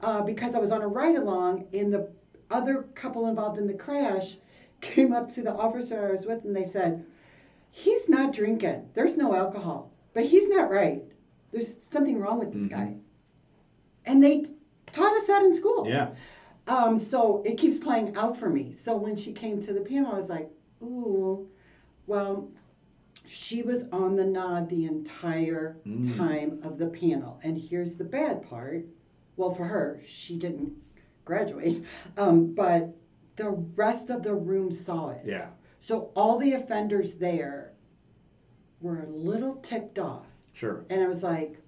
[0.00, 2.10] uh, because I was on a ride along, and the
[2.50, 4.36] other couple involved in the crash
[4.84, 7.04] came up to the officer I was with, and they said,
[7.70, 8.90] He's not drinking.
[8.94, 11.02] There's no alcohol, but he's not right.
[11.50, 12.96] There's something wrong with this guy.
[14.04, 14.54] And they t-
[14.92, 15.88] taught us that in school.
[15.88, 16.10] Yeah.
[16.68, 18.72] Um, so it keeps playing out for me.
[18.72, 20.50] So when she came to the panel, I was like,
[20.82, 21.48] ooh,
[22.06, 22.48] well,
[23.26, 25.76] she was on the nod the entire
[26.16, 27.40] time of the panel.
[27.42, 28.86] And here's the bad part.
[29.36, 30.72] Well, for her, she didn't
[31.24, 31.84] graduate,
[32.16, 32.94] um, but
[33.36, 35.22] the rest of the room saw it.
[35.24, 35.48] Yeah.
[35.80, 37.72] So all the offenders there
[38.80, 40.26] were a little ticked off.
[40.52, 40.84] Sure.
[40.90, 41.58] And I was like,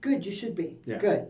[0.00, 0.76] good, you should be.
[0.84, 0.98] Yeah.
[0.98, 1.28] Good.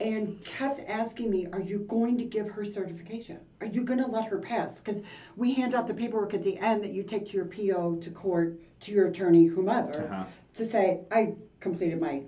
[0.00, 3.38] And kept asking me, are you going to give her certification?
[3.60, 4.80] Are you going to let her pass?
[4.80, 5.02] Because
[5.36, 8.10] we hand out the paperwork at the end that you take to your PO, to
[8.10, 10.24] court, to your attorney, whomever, Uh-huh.
[10.54, 12.24] to say, I completed my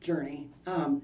[0.00, 0.50] journey.
[0.66, 1.02] Um,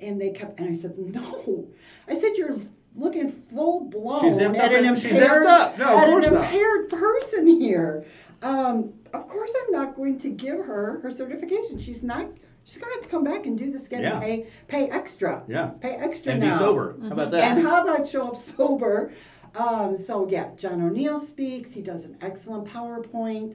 [0.00, 1.68] and they kept, and I said, no.
[2.06, 2.56] I said, you're
[2.96, 5.78] looking full blown She's at up an and- she's impaired, up.
[5.78, 6.44] No, at an course not.
[6.44, 8.04] impaired person here.
[8.42, 11.78] Um, of course, I'm not going to give her her certification.
[11.78, 12.26] She's not.
[12.66, 14.12] She's gonna have to come back and do this again Yeah.
[14.14, 15.42] and pay pay extra.
[15.48, 15.66] Yeah.
[15.80, 16.52] Pay extra And now.
[16.52, 16.96] be sober.
[17.02, 17.44] How about that?
[17.56, 19.12] And how about show up sober?
[19.54, 21.72] Um, so yeah, John O'Neill speaks.
[21.74, 23.54] He does an excellent PowerPoint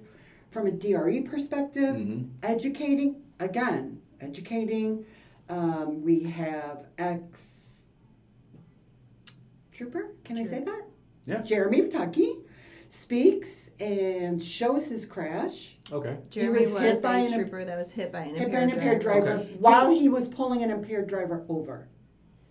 [0.52, 2.28] from a DRE perspective, Mhm.
[2.44, 5.06] educating again, educating.
[5.50, 7.59] Um, we have ex
[9.80, 10.12] trooper.
[10.26, 10.82] Can I say that?
[11.26, 11.42] Yeah.
[11.42, 12.42] Jeremy Patucky
[12.90, 15.78] speaks and shows his crash.
[15.92, 16.18] Okay.
[16.30, 18.44] Jeremy was was, hit by a an- trooper that was hit by an hit by
[18.46, 19.26] impaired an impaired driver.
[19.26, 19.56] driver Okay.
[19.60, 21.88] while he was pulling an impaired driver over.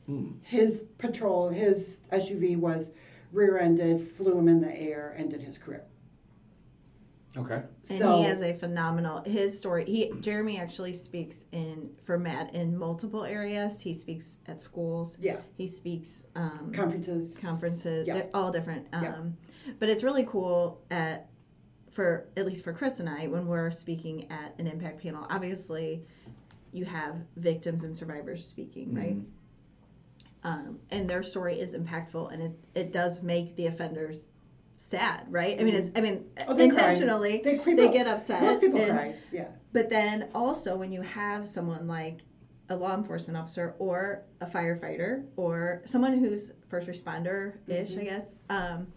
[0.06, 0.30] Hmm.
[0.42, 2.92] His patrol, his SUV was
[3.32, 5.82] rear-ended, flew him in the air, ended his career.
[7.38, 7.62] Okay.
[7.90, 9.84] And so he has a phenomenal his story.
[9.84, 13.80] He Jeremy actually speaks in for MADD in multiple areas.
[13.80, 15.16] He speaks at schools.
[15.20, 18.14] yeah, He speaks um, conferences, conferences, Yeah.
[18.14, 18.86] di- all different.
[18.92, 19.72] Um, Yeah.
[19.78, 21.28] But it's really cool at
[21.90, 25.26] for at least for Chris and I when we're speaking at an impact panel.
[25.30, 26.04] Obviously,
[26.72, 29.16] you have victims and survivors speaking, right?
[29.16, 29.30] Mm-hmm.
[30.44, 34.28] Um, and their story is impactful, and it, it does make the offenders
[34.78, 35.60] sad, right?
[35.60, 36.78] I mean, it's I mean Oh, they cry.
[36.90, 38.40] intentionally They they, get upset.
[38.42, 39.14] Most people and- cry.
[39.32, 42.20] Yeah, but then also when you have someone like
[42.70, 48.36] a law enforcement officer or a firefighter or someone who's first responder ish, I guess,
[48.48, 48.88] um,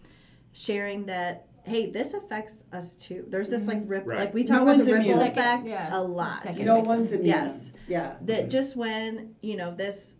[0.52, 1.46] sharing that.
[1.64, 3.24] Hey, this affects us too.
[3.28, 4.18] There's this like rip, Right.
[4.18, 5.18] like we No talk about the ripple immune.
[5.20, 6.42] Second- effect yeah, a lot.
[6.42, 6.64] second.
[6.66, 7.28] No one's immune.
[7.28, 7.70] Yes.
[7.86, 8.16] Yeah.
[8.22, 10.16] That just when you know this,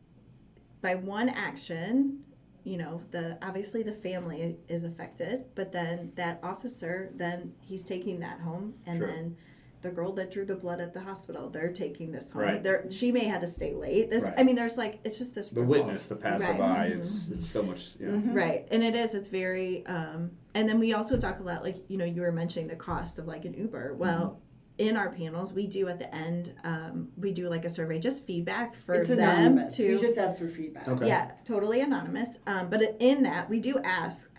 [0.82, 2.20] by one action,
[2.64, 8.20] you know the obviously the family is affected, but then that officer then he's taking
[8.20, 9.06] that home, and Sure.
[9.08, 9.36] then
[9.82, 12.42] the girl that drew the blood at the hospital, they're taking this home.
[12.42, 12.62] Right.
[12.62, 14.10] They're, she may have to stay late.
[14.10, 14.34] This, Right.
[14.36, 15.86] I mean, there's like it's just this The ripple.
[15.86, 16.92] witness, the passerby, Right.
[16.92, 17.96] it's it's so much.
[17.98, 18.10] Yeah.
[18.10, 18.32] Mm-hmm.
[18.32, 19.14] Right, and it is.
[19.14, 19.84] It's very.
[19.86, 22.76] Um, and then we also talk a lot, like you know, you were mentioning the
[22.76, 23.94] cost of like an Uber.
[23.94, 24.38] Well,
[24.78, 28.26] in our panels, we do at the end, um, we do like a survey, just
[28.26, 29.76] feedback for It's them anonymous.
[29.76, 29.94] to.
[29.94, 30.88] we just ask for feedback.
[30.88, 31.06] Okay.
[31.06, 32.38] Yeah, totally anonymous.
[32.46, 34.30] Um, but in that, we do ask,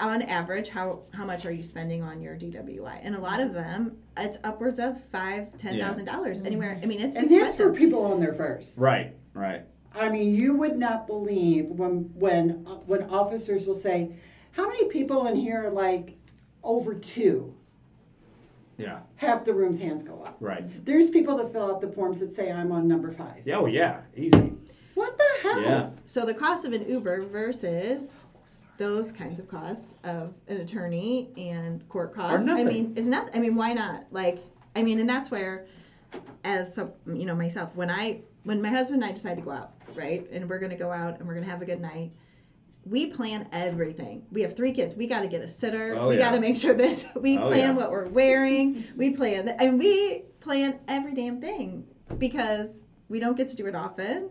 [0.00, 3.00] on average, how how much are you spending on your DWI?
[3.02, 6.80] And a lot of them, it's upwards of five, ten thousand dollars anywhere.
[6.82, 8.78] I mean, it's And that's for people on their first.
[8.78, 9.14] Right.
[9.34, 9.66] Right.
[9.94, 14.14] I mean, you would not believe when when when officers will say,
[14.52, 16.16] "How many people in here are like
[16.64, 17.54] over two?
[18.78, 19.00] Yeah.
[19.16, 20.36] Half the room's hands go up.
[20.40, 20.84] Right.
[20.84, 23.42] There's people that fill out the forms that say I'm on number five.
[23.44, 23.58] Yeah.
[23.58, 24.00] Oh yeah.
[24.16, 24.52] Easy.
[24.94, 25.60] What the hell?
[25.60, 25.90] Yeah.
[26.04, 28.20] So the cost of an Uber versus
[28.78, 32.48] those kinds of costs of an attorney and court costs.
[32.48, 33.30] I mean, is not.
[33.34, 34.06] I mean, why not?
[34.10, 34.42] Like,
[34.74, 35.66] I mean, and that's where,
[36.44, 39.50] as some, you know, myself, when I when my husband and I decide to go
[39.50, 42.12] out, right, and we're gonna go out and we're gonna have a good night.
[42.84, 44.26] We plan everything.
[44.32, 44.94] We have three kids.
[44.96, 45.94] We got to get a sitter.
[45.98, 46.28] Oh, we yeah.
[46.30, 47.06] got to make sure this.
[47.16, 47.72] We Oh, plan yeah.
[47.74, 48.84] what we're wearing.
[48.96, 51.84] We plan, th- and we plan every damn thing
[52.18, 54.30] because we don't get to do it often.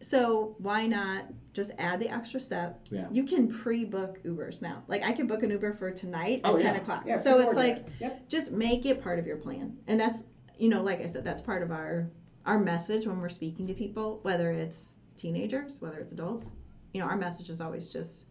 [0.00, 1.24] So why not
[1.54, 2.86] just add the extra step?
[2.90, 3.06] Yeah.
[3.10, 4.82] You can pre-book Ubers now.
[4.86, 7.04] Like I can book an Uber for tonight at Oh, ten o'clock.
[7.06, 7.86] Yeah, so it's like.
[8.00, 8.28] Yep.
[8.28, 10.24] just make it part of your plan, and that's
[10.58, 12.10] you know, like I said, that's part of our
[12.46, 16.52] our message when we're speaking to people, whether it's teenagers, whether it's adults.
[16.92, 18.24] You know, our message is always just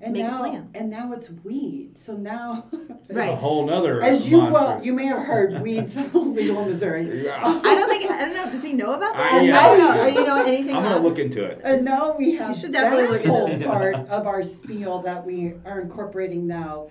[0.00, 0.70] And Make a plan.
[0.74, 1.96] and now it's weed.
[1.98, 2.66] So now,
[3.10, 4.02] right, A whole nother.
[4.02, 4.52] as you monster.
[4.52, 7.24] well, you may have heard weeds illegal in Missouri.
[7.24, 7.40] Yeah.
[7.42, 8.50] I don't think I don't know.
[8.50, 9.32] Does he know about that?
[9.32, 9.58] I- yeah.
[9.58, 10.02] I don't know.
[10.02, 10.76] Or you know anything?
[10.76, 11.60] I'm gonna look into it.
[11.64, 15.00] And now we have You should definitely that look into whole part of our spiel
[15.02, 16.90] that we are incorporating now.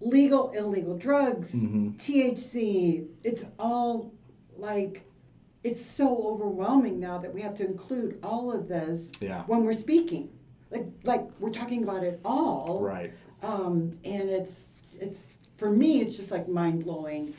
[0.00, 1.96] Legal, illegal drugs, Mm-hmm.
[1.96, 4.12] THC, it's all
[4.56, 5.02] like,
[5.64, 9.42] it's so overwhelming now that we have to include all of this Yeah.
[9.46, 10.30] when we're speaking.
[10.70, 12.80] Like, like we're talking about it all.
[12.80, 13.12] Right.
[13.42, 14.68] Um, and it's,
[15.00, 17.34] it's, for me, it's just like mind blowing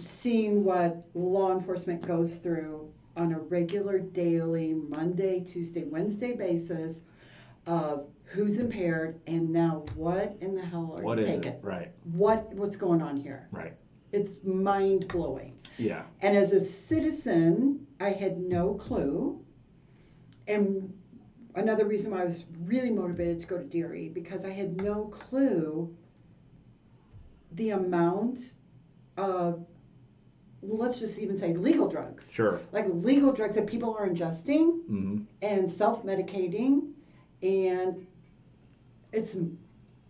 [0.00, 7.00] seeing what law enforcement goes through on a regular daily Monday, Tuesday, Wednesday basis
[7.66, 11.52] of who's impaired and now what in the hell are What you taking?
[11.52, 11.58] it?
[11.62, 11.90] Right.
[12.04, 13.48] What what's going on here?
[13.50, 13.74] Right.
[14.12, 15.54] It's mind blowing.
[15.76, 16.02] Yeah.
[16.20, 19.44] And as a citizen, I had no clue.
[20.46, 20.92] And
[21.54, 25.04] another reason why I was really motivated to go to DRE because I had no
[25.04, 25.94] clue
[27.52, 28.52] the amount
[29.16, 29.66] of,
[30.60, 32.30] well, let's just even say legal drugs.
[32.32, 32.60] Sure.
[32.72, 35.18] Like legal drugs that people are ingesting Mm-hmm.
[35.42, 36.92] and self medicating.
[37.42, 38.06] And
[39.12, 39.36] it's,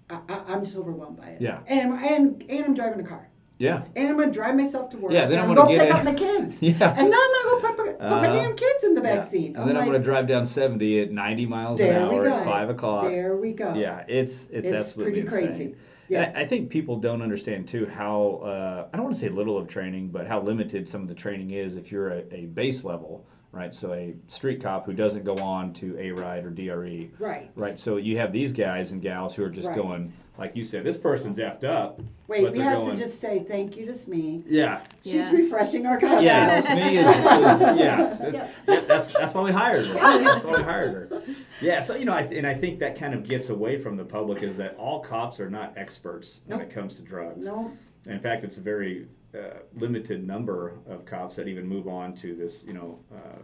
[0.08, 1.42] I, I'm just overwhelmed by it.
[1.42, 1.60] Yeah.
[1.66, 3.27] And, and, and I'm driving a car.
[3.58, 3.84] Yeah.
[3.96, 5.12] And I'm gonna drive myself to work.
[5.12, 6.58] Yeah, then I'm gonna get pick in- up my kids.
[6.62, 6.94] Yeah.
[6.96, 8.32] And now I'm gonna go put, put, put my Uh-huh.
[8.34, 9.24] damn kids in the back Yeah.
[9.24, 9.56] seat.
[9.56, 12.70] And then I'm going to drive down 70 at 90 miles an hour at 5
[12.70, 13.04] o'clock.
[13.04, 13.74] There we go.
[13.74, 15.46] Yeah, it's it's, It's absolutely pretty insane.
[15.72, 15.74] crazy.
[16.08, 16.32] Yeah.
[16.34, 19.58] I, I think people don't understand too how uh, I don't want to say little
[19.58, 22.84] of training, but how limited some of the training is if you're a, a base
[22.84, 23.74] level, right?
[23.74, 27.50] So a street cop who doesn't go on to ARIDE or DRE, Right.
[27.54, 27.80] right?
[27.80, 29.76] So you have these guys and gals who are just Right.
[29.76, 32.00] going, like you said, this person's effed up.
[32.28, 34.44] Wait, but we have going, to just say thank you to Smee.
[34.46, 34.80] yeah.
[35.02, 35.32] She's Yeah.
[35.32, 36.22] refreshing our content.
[36.22, 38.14] Yeah, Smee is, is yeah.
[38.20, 38.34] That's,
[38.68, 39.94] yeah, that's that's why we hired her.
[39.94, 41.22] That's why we hired her.
[41.62, 44.04] Yeah, so you know, I, and I think that kind of gets away from the
[44.04, 47.46] public is that all cops are not experts when it comes to drugs.
[47.46, 47.72] No.
[48.06, 52.34] In fact, it's a very uh, limited number of cops that even move on to
[52.34, 53.38] this, you know, uh,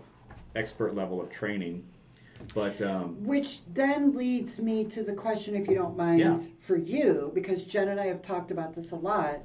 [0.56, 1.84] expert level of training.
[2.54, 6.38] But um, Which then leads me to the question, if you don't mind, Yeah.
[6.58, 9.44] for you, because Jen and I have talked about this a lot.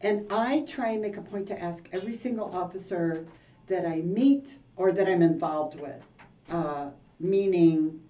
[0.00, 3.24] And I try and make a point to ask every single officer
[3.68, 6.04] that I meet or that I'm involved with,
[6.50, 8.00] uh, meaning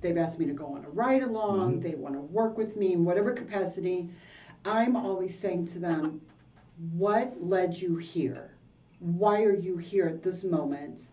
[0.00, 2.94] they've asked me to go on a ride along, they want to work with me
[2.94, 4.08] in whatever capacity.
[4.64, 6.22] I'm always saying to them,
[6.92, 8.52] What led you here?
[8.98, 11.10] Why are you here at this moment?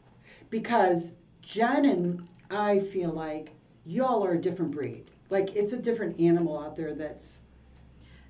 [0.50, 3.52] Because Jen and I feel like
[3.86, 5.06] y'all are a different breed.
[5.30, 7.40] Like it's a different animal out there that's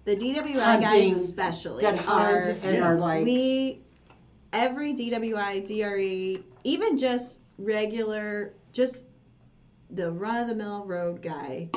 [0.06, 2.84] The DWI Hunting, guys, especially, that hunt are and Yeah.
[2.84, 3.82] are like we
[4.52, 9.04] every DWI DRE even just regular, just
[9.90, 11.70] the run of the mill road guy,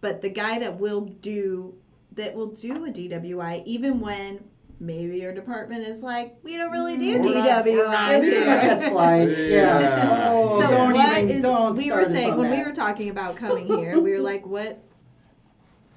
[0.00, 1.74] but the guy that will do
[2.12, 4.44] that will do a DWI even when
[4.80, 8.44] maybe your department is like, we don't really do We're not- we're not DWIs here.
[8.44, 9.28] That slide.
[9.30, 9.80] Yeah.
[9.80, 10.28] Yeah.
[10.30, 13.10] Oh, So don't what even, is- don't we were saying on when we were talking
[13.10, 14.82] about coming here, we were like, what,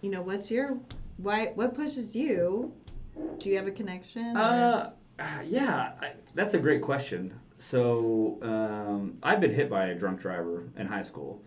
[0.02, 0.78] you know, what's your
[1.18, 1.52] why?
[1.56, 2.72] What pushes you?
[3.40, 4.38] Do you have a connection?
[4.38, 7.34] or- Uh, yeah, I, that's a great question.
[7.58, 11.42] So um, I've been hit by a drunk driver in high school,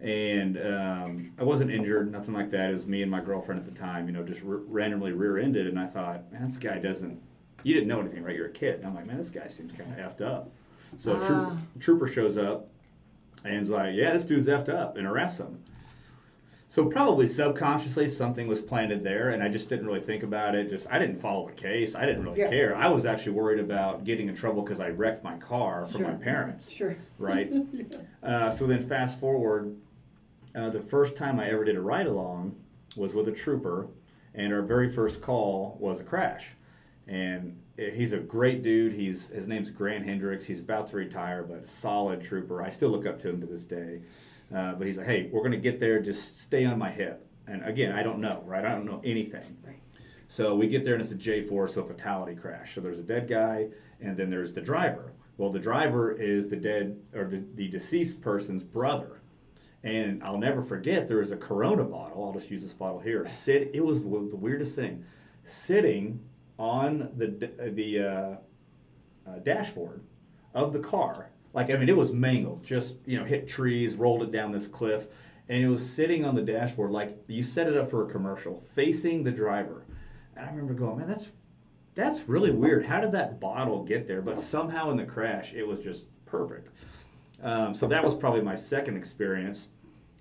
[0.00, 2.70] and um, I wasn't injured, nothing like that.
[2.70, 5.66] It was me and my girlfriend at the time, you know, just r- randomly rear-ended,
[5.66, 7.20] and I thought, man, this guy doesn't.
[7.64, 8.36] You didn't know anything, right?
[8.36, 10.50] You're a kid, and I'm like, man, this guy seems kind of effed up.
[11.00, 12.68] So a trooper, trooper shows up,
[13.44, 15.58] and is like, yeah, this dude's effed up, and arrests him.
[16.70, 20.68] So probably subconsciously something was planted there, and I just didn't really think about it.
[20.70, 21.94] Just I didn't follow the case.
[21.94, 22.50] I didn't really Yeah.
[22.50, 22.76] care.
[22.76, 26.12] I was actually worried about getting in trouble because I wrecked my car for my
[26.12, 26.70] parents.
[26.70, 26.94] Sure.
[27.18, 27.50] Right.
[28.22, 29.74] uh, so then fast forward,
[30.54, 32.56] uh, the first time I ever did a ride along
[32.96, 33.88] was with a trooper,
[34.34, 36.48] and our very first call was a crash.
[37.06, 38.92] And he's a great dude.
[38.92, 40.44] He's his name's Grant Hendricks.
[40.44, 42.62] He's about to retire, but a solid trooper.
[42.62, 44.00] I still look up to him to this day.
[44.54, 46.00] Uh, but he's like, hey, we're gonna get there.
[46.00, 47.26] Just stay on my hip.
[47.46, 48.64] And again, I don't know, right?
[48.64, 49.56] I don't know anything.
[49.64, 49.80] Right.
[50.28, 52.74] So we get there and it's a J4, so fatality crash.
[52.74, 53.68] So there's a dead guy,
[54.00, 55.12] and then there's the driver.
[55.38, 59.17] Well, the driver is the dead or the, the deceased person's brother.
[59.84, 62.24] And I'll never forget there was a Corona bottle.
[62.24, 63.28] I'll just use this bottle here.
[63.28, 63.70] Sit.
[63.72, 65.04] It was the weirdest thing,
[65.44, 66.20] sitting
[66.58, 70.02] on the the uh, uh, dashboard
[70.54, 71.30] of the car.
[71.54, 72.64] Like I mean, it was mangled.
[72.64, 75.06] Just you know, hit trees, rolled it down this cliff,
[75.48, 78.64] and it was sitting on the dashboard like you set it up for a commercial,
[78.74, 79.84] facing the driver.
[80.36, 81.28] And I remember going, man, that's
[81.94, 82.86] that's really weird.
[82.86, 84.22] How did that bottle get there?
[84.22, 86.68] But somehow in the crash, it was just perfect.
[87.42, 89.68] Um, so that was probably my second experience.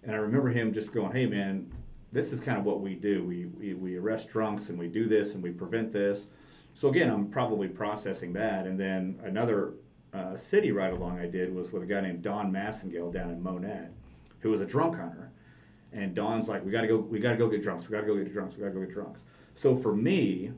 [0.03, 1.72] And I remember him just going, hey, man,
[2.11, 3.24] this is kind of what we do.
[3.24, 6.28] We, we, we arrest drunks and we do this and we prevent this.
[6.74, 8.68] So again, I'm probably processing that.
[8.68, 9.74] And then another
[10.13, 13.41] uh, city ride along I did was with a guy named Don Massengale down in
[13.41, 13.89] Monett,
[14.39, 15.32] who was a drunk hunter.
[15.91, 18.32] And Don's like, we gotta go, we gotta go get drunks, we gotta go get
[18.32, 19.24] drunks, we gotta go get drunks.
[19.55, 20.51] So for me,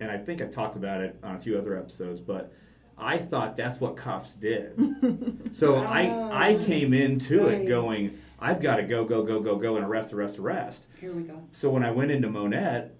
[0.00, 2.52] and I think I talked about it on a few other episodes, but
[2.98, 4.78] I thought that's what cops did.
[5.52, 7.60] so I I Ah, came into right.
[7.62, 10.84] it going, I've got to go go go go go and arrest arrest arrest.
[11.00, 11.42] Here we go.
[11.52, 12.90] So when I went into Monett,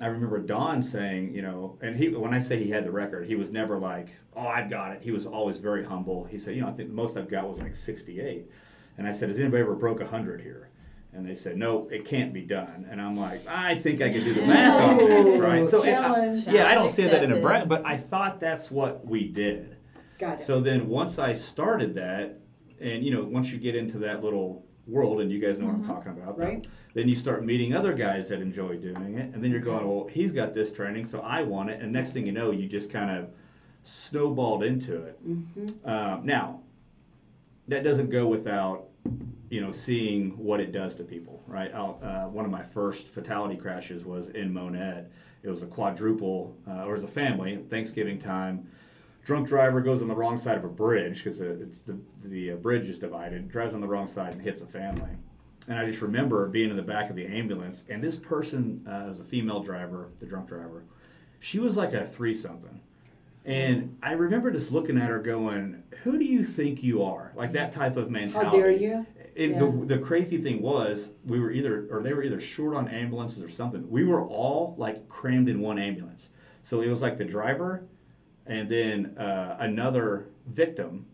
[0.00, 3.26] I remember Don saying, you know, and he when I say he had the record,
[3.26, 5.02] he was never like, oh, I've got it.
[5.02, 6.24] He was always very humble.
[6.24, 8.50] He said, you know, I think the most I've got was like 68.
[8.98, 10.68] And I said, has anybody ever broke 100 here?
[11.14, 12.86] And they said, no, it can't be done.
[12.90, 15.66] And I'm like, I think I can do the math on this, right?
[15.66, 16.46] So and I- Challenge.
[16.48, 17.42] yeah, I don't say that in a Accepted.
[17.42, 19.76] brag, but I thought that's what we did.
[20.18, 20.42] Got it.
[20.44, 22.38] So then once I started that,
[22.80, 25.74] and you know, once you get into that little world, and you guys know what
[25.74, 26.66] I'm talking about, Right.
[26.94, 30.06] then you start meeting other guys that enjoy doing it, and then you're going, well,
[30.10, 32.90] he's got this training, so I want it, and next thing you know, you just
[32.90, 33.28] kind of
[33.84, 35.20] snowballed into it.
[35.84, 36.60] Um, now,
[37.68, 38.86] that doesn't go without
[39.52, 43.54] you know seeing what it does to people right uh, one of my first fatality
[43.54, 45.10] crashes was in monett
[45.42, 48.66] it was a quadruple uh, or was a family thanksgiving time
[49.22, 52.56] drunk driver goes on the wrong side of a bridge because it's the, the uh,
[52.56, 55.10] bridge is divided drives on the wrong side and hits a family
[55.68, 59.04] and i just remember being in the back of the ambulance and this person uh,
[59.06, 60.82] was a female driver the drunk driver
[61.40, 62.80] she was like a three something
[63.44, 67.32] and I remember just looking at her going, Who do you think you are?
[67.34, 68.56] Like that type of mentality.
[68.56, 69.04] How dare you?
[69.36, 69.58] And Yeah.
[69.60, 73.42] the, the crazy thing was, we were either, or they were either short on ambulances
[73.42, 73.88] or something.
[73.90, 76.28] We were all like crammed in one ambulance.
[76.64, 77.84] So it was like the driver
[78.46, 81.06] and then uh, another victim.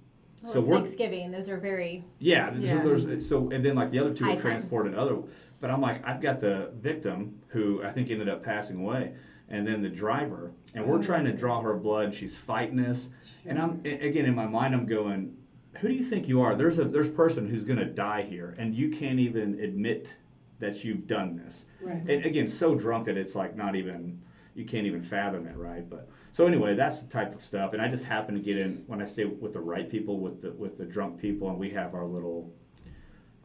[0.43, 1.31] Well, so it's we're, Thanksgiving.
[1.31, 2.83] Those are very yeah, Yeah.
[2.83, 4.43] So, so and then like the other two High were times.
[4.43, 5.19] transported other.
[5.61, 9.15] But I'm like, I've got the victim who I think ended up passing away,
[9.49, 12.15] and then the driver, and we're trying to draw her blood.
[12.15, 13.09] She's fighting us,
[13.45, 15.35] and I'm again in my mind, I'm going,
[15.81, 16.55] who do you think you are?
[16.55, 20.15] There's a there's a person who's gonna die here, and you can't even admit
[20.59, 21.67] that you've done this.
[21.81, 21.99] Right.
[22.09, 24.21] And again, so drunk that it's like not even
[24.55, 25.89] you can't even fathom it, right?
[25.89, 27.73] But so anyway, that's the type of stuff.
[27.75, 30.41] And I just happen to get in when I say with the right people, with
[30.43, 32.53] the with the drunk people, and we have our little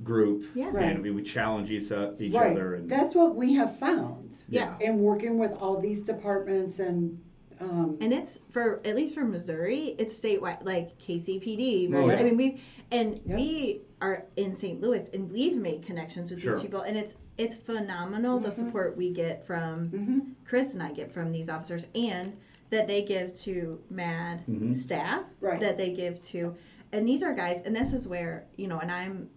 [0.03, 0.65] group, Yeah.
[0.67, 1.01] and Right.
[1.01, 2.51] we, we challenge each, o- each right.
[2.51, 4.43] other, and That's what we have found.
[4.49, 4.75] Yeah.
[4.81, 7.19] And working with all these departments and
[7.63, 11.93] um, And it's for at least for Missouri, it's statewide, like KCPD.
[11.93, 12.15] Oh, yeah.
[12.15, 12.61] I mean, we
[12.91, 13.37] and Yep.
[13.37, 14.79] we are in St.
[14.81, 16.53] Louis, and we've made connections with Sure.
[16.53, 21.11] these people, and it's it's phenomenal the support we get from Chris and I get
[21.11, 22.37] from these officers, and
[22.69, 24.75] that they give to MADD Mhm.
[24.75, 25.59] staff Right.
[25.59, 26.55] that they give to
[26.91, 29.29] and these are guys and this is where you know and i'm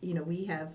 [0.00, 0.72] you know we have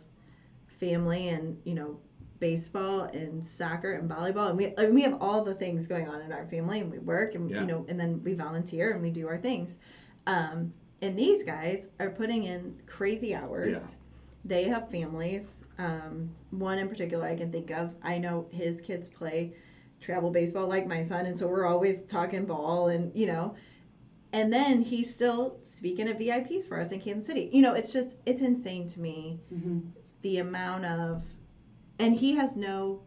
[0.68, 1.98] family and you know
[2.40, 6.22] baseball and soccer and volleyball and we and we have all the things going on
[6.22, 7.62] in our family and we work and Yeah.
[7.62, 9.78] you know and then we volunteer and we do our things
[10.26, 13.98] um and these guys are putting in crazy hours Yeah.
[14.46, 19.08] they have families um one in particular i can think of i know his kids
[19.08, 19.54] play
[20.00, 23.54] travel baseball like my son and so we're always talking ball and you know
[24.32, 27.50] and then he's still speaking at VIPs for us in Kansas City.
[27.52, 29.40] You know, it's just it's insane to me
[30.22, 31.24] the amount of
[32.00, 33.02] and he has no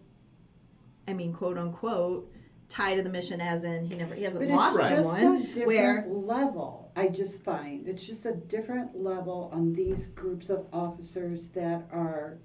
[1.09, 2.31] I mean quote unquote
[2.69, 5.43] tie to the mission as in he never he hasn't But lost it's just someone
[5.43, 6.93] a different where level.
[6.95, 12.39] I just find it's just a different level on these groups of officers that are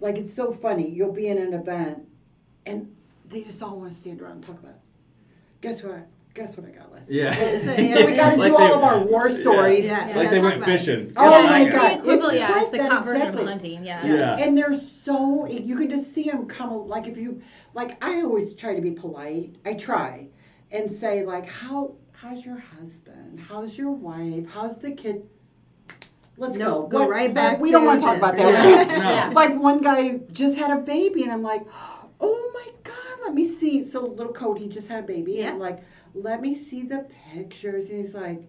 [0.00, 0.88] like it's so funny.
[0.88, 2.06] You'll be in an event
[2.66, 2.94] and
[3.28, 4.72] they just all want to stand around and talk about.
[4.72, 4.80] It.
[5.60, 6.06] Guess what?
[6.38, 7.16] Guess what I got last night?
[7.18, 7.58] Yeah.
[7.60, 9.86] So, So we got to Like do they- all of our war stories.
[9.86, 10.06] Yeah.
[10.06, 11.12] Like Yeah, they went fishing.
[11.16, 13.42] Oh yeah, my it's God, the it's yeah, it's the cop version exactly.
[13.42, 13.84] of hunting.
[13.84, 14.06] Yeah.
[14.06, 14.36] Yeah.
[14.38, 17.42] And they're so you can just see them come like if you
[17.74, 19.56] like I always try to be polite.
[19.66, 20.28] I try
[20.70, 23.40] and say like how how's your husband?
[23.40, 24.50] How's your wife?
[24.52, 25.22] How's the kid?
[26.36, 26.86] Let's No, go.
[26.86, 28.42] go What- right back We to don't want to talk about this.
[28.42, 29.28] that.
[29.30, 29.34] No.
[29.34, 31.62] Like one guy just had a baby, and I'm like,
[32.20, 32.77] oh my god,
[33.28, 33.84] let me see.
[33.84, 35.62] So little Cody just had a baby, and Yeah.
[35.62, 35.82] like,
[36.14, 38.42] let me see the pictures, and he's like.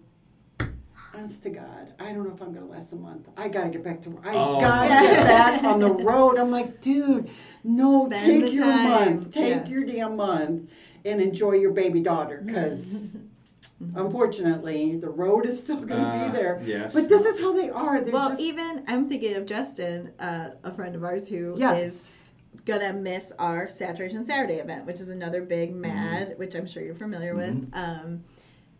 [1.12, 3.26] Honest to God, I don't know if I'm gonna last a month.
[3.36, 4.10] I gotta get back to.
[4.10, 4.24] work.
[4.24, 4.60] I Oh.
[4.60, 6.38] gotta get back on the road.
[6.38, 7.28] I'm like, dude,
[7.64, 8.88] no, Spend take your time.
[9.16, 9.68] month, take Yeah.
[9.68, 10.70] your damn month,
[11.04, 12.40] and enjoy your baby daughter.
[12.46, 13.16] Because
[13.96, 16.62] unfortunately, the road is still gonna Uh, be there.
[16.64, 16.94] yes.
[16.94, 18.00] But this is how they are.
[18.00, 21.58] They're well just even I'm thinking of Justin uh, a friend of ours who is
[21.58, 22.29] yes.
[22.64, 26.94] Gonna miss our Saturation Saturday event, which is another big MADD, which I'm sure you're
[26.94, 28.24] familiar with, um,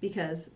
[0.01, 0.51] because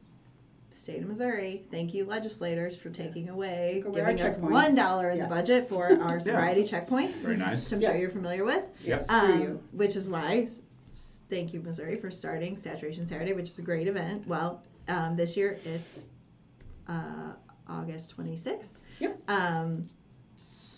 [0.70, 5.18] state of Missouri, thank you legislators for taking away, Take giving us one dollar in
[5.18, 5.28] Yes.
[5.28, 7.64] the budget for our sobriety checkpoints, Very nice.
[7.64, 7.88] which I'm Yeah.
[7.90, 8.64] sure you're familiar with.
[8.84, 9.06] Yes.
[9.06, 9.62] Screw Um, you.
[9.72, 10.62] which is why, s-
[10.96, 14.26] s- thank you Missouri for starting Saturation Saturday, which is a great event.
[14.26, 16.00] Well, um, this year it's
[16.88, 17.32] uh,
[17.68, 18.72] August 26th.
[18.98, 19.18] Yep.
[19.28, 19.86] Um,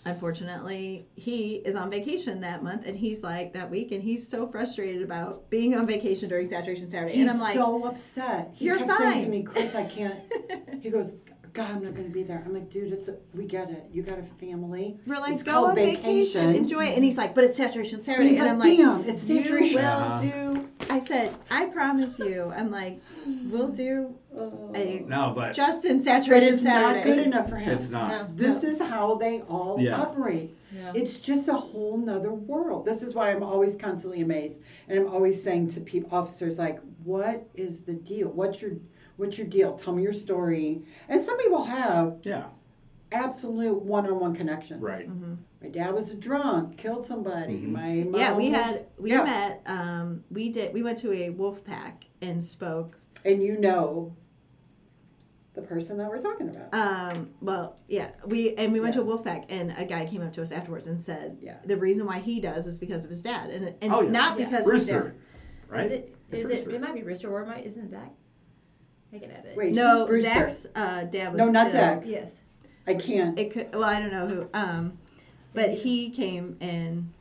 [0.07, 4.47] unfortunately, he is on vacation that month, and he's like that week, and he's so
[4.47, 7.13] frustrated about being on vacation during Saturation Saturday.
[7.13, 8.51] He's and I'm like, so upset.
[8.53, 10.19] He "You're kept saying to me, Chris, I can't.
[10.81, 11.15] he goes,
[11.53, 12.43] God, I'm not going to be there.
[12.45, 13.85] I'm like, dude, it's a, we get it.
[13.91, 14.99] You got a family.
[15.07, 16.55] we're like, It's go on vacation.
[16.55, 16.95] enjoy it.
[16.95, 19.75] And he's like, but it's Saturation Saturday, and like, I'm like, "Damn, it's you saturation."
[19.81, 20.17] will Uh-huh.
[20.19, 20.69] do.
[20.89, 22.51] I said, I promise you.
[22.55, 23.01] I'm like,
[23.49, 26.99] we'll do a No, but Justin But Saturation it's Saturday.
[26.99, 27.73] not good enough for him.
[27.73, 28.09] it's not.
[28.09, 28.27] No.
[28.35, 29.99] This is how they all Yeah.
[30.01, 30.55] operate.
[30.73, 30.91] Yeah.
[30.95, 32.85] It's just a whole nother world.
[32.85, 36.79] This is why I'm always constantly amazed, and I'm always saying to people, officers, like,
[37.03, 38.29] "What is the deal?
[38.29, 38.71] What's your
[39.17, 39.73] What's your deal?
[39.73, 42.45] Tell me your story." And some people have Yeah.
[43.11, 44.81] absolute one-on-one connections.
[44.81, 45.07] Right.
[45.09, 45.33] Mm-hmm.
[45.61, 47.55] My dad was a drunk, killed somebody.
[47.61, 47.69] Mhm.
[47.71, 49.23] My mom Yeah, we was- had we yeah.
[49.23, 49.61] met.
[49.65, 50.73] Um, we did.
[50.73, 52.97] We went to a wolf pack and spoke.
[53.25, 54.15] and you know
[55.55, 56.69] the person that we're talking about.
[56.71, 59.01] Um, well, yeah, we and we went Yeah.
[59.01, 61.57] to a wolf pack, and a guy came up to us afterwards and said, Yeah.
[61.65, 64.11] the reason why he does is because of his dad, and and Oh, yeah.
[64.11, 64.45] not Yeah.
[64.45, 65.03] because of his Rooster.
[65.03, 65.13] dad.
[65.69, 65.85] Right?
[65.87, 66.15] Is it?
[66.29, 66.47] It's Is it?
[66.47, 66.69] Rooster.
[66.75, 68.11] It might be Rooster or it might isn't Zach.
[69.11, 69.57] I can edit.
[69.57, 72.03] Wait, No, who's Zach's uh, dad was No, not killed.
[72.03, 72.03] Zach.
[72.05, 72.39] Yes.
[72.85, 73.37] I can't.
[73.39, 73.73] It could.
[73.73, 74.47] Well, I don't know who.
[74.53, 74.99] Um,
[75.57, 77.11] but he came and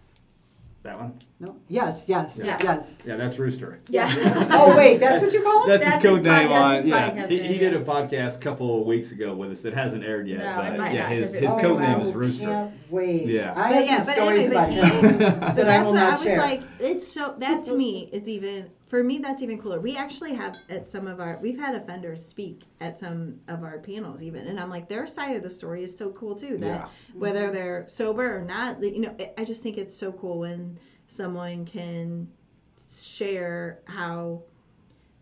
[0.84, 1.14] That one?
[1.40, 1.56] No.
[1.68, 2.04] Yes.
[2.06, 2.38] Yes.
[2.42, 2.56] Yeah.
[2.62, 2.96] Yes.
[3.04, 3.80] Yeah, that's Rooster.
[3.88, 4.06] Yeah.
[4.52, 5.68] Oh wait, that's what you call it.
[5.68, 6.74] That's, That's his code his pod- name that's on.
[6.76, 7.78] his Yeah, podcast he, name, he did yeah.
[7.80, 9.64] a podcast a couple of weeks ago with us.
[9.64, 11.58] It hasn't aired yet, No, it but might yeah, not, his 'cause it- his oh,
[11.60, 12.44] code I name is Rooster.
[12.46, 13.26] Can't wait.
[13.26, 13.52] Yeah.
[13.52, 14.68] I But have yeah, some but stories anyway, about
[15.02, 15.10] but him.
[15.10, 16.38] he- that but I that's will what I not was share.
[16.38, 16.62] like.
[16.78, 19.18] It's so that to me is even for me.
[19.18, 19.80] That's even cooler.
[19.80, 23.78] We actually have at some of our we've had offenders speak at some of our
[23.78, 26.56] panels even, and I'm like their side of the story is so cool too.
[26.58, 26.88] That Yeah.
[27.14, 30.78] whether they're sober or not, you know, I- I just think it's so cool when
[31.08, 32.28] someone can
[33.00, 34.42] share how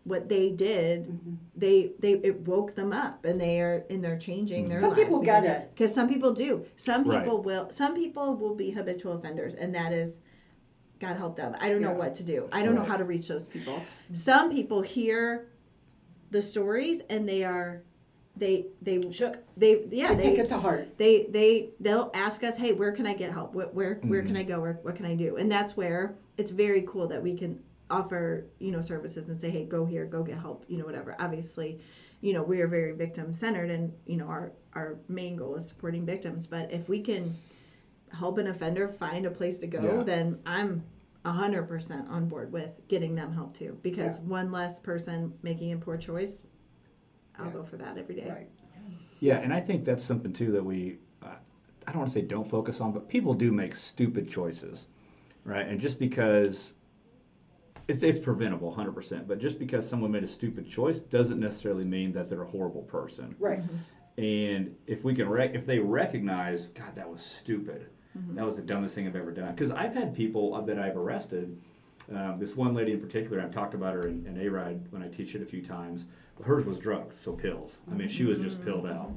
[0.03, 1.33] what they did Mm-hmm.
[1.55, 5.01] they they it woke them up and they are and they're changing their Some lives
[5.03, 5.71] people get because- it.
[5.73, 7.19] because some people do some Right.
[7.23, 10.19] people will some people will be habitual offenders and that is
[11.05, 11.97] god help them i don't know Yeah.
[11.97, 13.83] what to do i don't know how to reach those people
[14.13, 15.47] some people hear
[16.31, 17.83] the stories and they are
[18.37, 19.37] they they Shook.
[19.55, 20.97] they yeah I they take it to heart.
[20.97, 24.27] they they they'll ask us hey where can i get help where where, where Mm-hmm.
[24.27, 27.21] can i go where, what can i do and that's where it's very cool that
[27.21, 30.77] we can offer you know services and say hey go here go get help you
[30.77, 31.79] know whatever obviously
[32.21, 35.67] you know we are very victim centered and you know our our main goal is
[35.67, 37.33] supporting victims but if we can
[38.11, 40.03] help an offender find a place to go Yeah.
[40.03, 40.83] then i'm
[41.31, 43.77] hundred percent on board with getting them help too.
[43.81, 44.25] Because Yeah.
[44.25, 46.43] one less person making a poor choice,
[47.37, 47.51] I'll Yeah.
[47.53, 48.29] go for that every day.
[48.29, 48.49] Right.
[49.19, 51.35] Yeah, and I think that's something too that we, uh,
[51.87, 54.87] I don't want to say don't focus on, but people do make stupid choices,
[55.43, 55.67] right?
[55.67, 56.73] And just because
[57.87, 62.11] it's, it's preventable 100%, but just because someone made a stupid choice doesn't necessarily mean
[62.13, 63.35] that they're a horrible person.
[63.39, 63.61] Right.
[64.17, 67.87] And if we can, rec- if they recognize, God, that was stupid.
[68.35, 69.53] That was the dumbest thing I've ever done.
[69.53, 71.57] Because I've had people that I've arrested.
[72.13, 75.07] Um, this one lady in particular, I've talked about her in, in ARIDE when I
[75.07, 76.05] teach it a few times.
[76.43, 77.79] Hers was drugs, so pills.
[77.89, 79.11] I mean, she was just pilled out.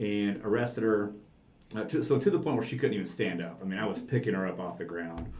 [0.00, 1.12] And arrested her.
[1.76, 3.58] Uh, to, so to the point where she couldn't even stand up.
[3.60, 5.32] I mean, I was picking her up off the ground.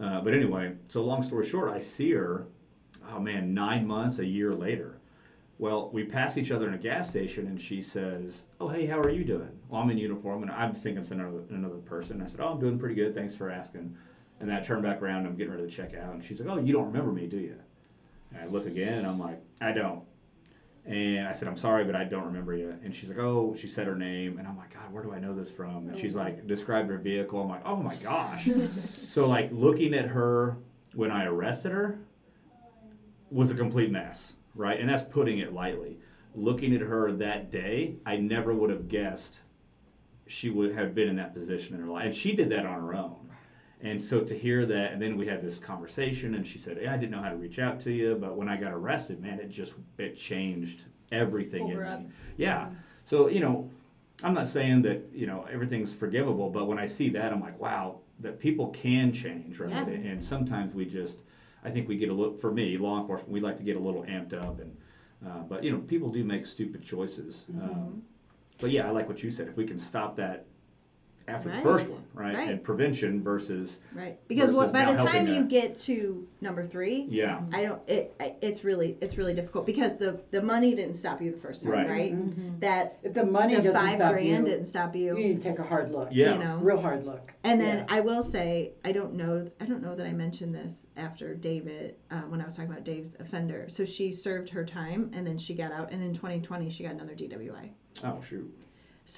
[0.00, 2.46] Uh, but anyway, so long story short, I see her,
[3.12, 4.97] oh man, nine months, a year later.
[5.58, 9.00] Well, we pass each other in a gas station, and she says, "Oh, hey, how
[9.00, 12.22] are you doing?" Well, I'm in uniform, and I was thinking it's another another person.
[12.22, 13.14] I said, "Oh, I'm doing pretty good.
[13.14, 13.96] Thanks for asking."
[14.40, 16.48] And then I turn back around, I'm getting ready to check out, and she's like,
[16.48, 17.56] "Oh, you don't remember me, do you?"
[18.30, 20.04] And I look again, and I'm like, "I don't."
[20.86, 23.66] And I said, "I'm sorry, but I don't remember you." And she's like, "Oh," she
[23.68, 26.14] said her name, and I'm like, "God, where do I know this from?" And she's
[26.14, 27.42] like, described her vehicle.
[27.42, 28.48] I'm like, "Oh my gosh!"
[29.08, 30.56] so like looking at her
[30.94, 31.98] when I arrested her
[33.30, 34.78] was a complete mess, right?
[34.78, 35.98] And that's putting it lightly.
[36.34, 39.40] Looking at her that day, I never would have guessed
[40.26, 42.04] she would have been in that position in her life.
[42.06, 43.30] And she did that on her own.
[43.80, 46.92] And so to hear that, and then we had this conversation, and she said, "Yeah,
[46.92, 49.38] I didn't know how to reach out to you, but when I got arrested, man,
[49.38, 50.82] it just it changed
[51.12, 52.00] everything Over in up.
[52.00, 52.06] me."
[52.36, 52.70] Yeah.
[53.04, 53.70] So you know,
[54.24, 57.58] I'm not saying that you know everything's forgivable, but when I see that, I'm like,
[57.60, 59.70] wow, that people can change, right?
[59.70, 60.10] Yeah.
[60.10, 61.18] And sometimes we just,
[61.64, 62.36] I think we get a little.
[62.36, 64.76] For me, law enforcement, we like to get a little amped up, and
[65.26, 67.44] uh, but you know, people do make stupid choices.
[67.50, 67.64] Mm-hmm.
[67.64, 68.02] Um,
[68.60, 69.48] but yeah, I like what you said.
[69.48, 70.46] If we can stop that
[71.28, 71.56] after Right.
[71.58, 72.34] the first one, right?
[72.34, 72.48] Right.
[72.50, 74.18] And prevention versus Right.
[74.28, 75.48] Because what, Versus by the time helping you that.
[75.48, 77.80] get to number three, yeah, I don't.
[77.88, 78.14] It.
[78.40, 78.96] It's really.
[79.00, 81.88] It's really difficult because the the money didn't stop you the first time, Right.
[81.88, 82.60] right?
[82.60, 85.24] That If the money the doesn't five stop grand you, didn't stop you you.
[85.28, 86.08] need to take a hard look.
[86.10, 86.32] yeah.
[86.34, 86.58] You know.
[86.58, 87.34] Real hard look.
[87.44, 87.86] And then Yeah.
[87.88, 91.94] I will say, I don't know, I don't know that I mentioned this after David,
[92.10, 93.66] uh, when I was talking about Dave's offender.
[93.68, 96.92] So she served her time and then she got out, and in 2020 she got
[96.92, 97.70] another DWI.
[98.04, 98.52] Oh shoot.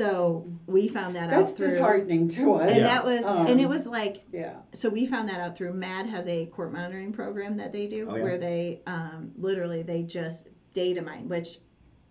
[0.00, 2.68] So we found that That's out through, disheartening to us.
[2.70, 2.82] and Yeah.
[2.84, 4.58] that was, Um, and it was like, Yeah.
[4.72, 8.08] so we found that out through MADD has a court monitoring program that they do
[8.08, 8.22] Oh, yeah.
[8.22, 11.58] where they um, literally they just data mine, which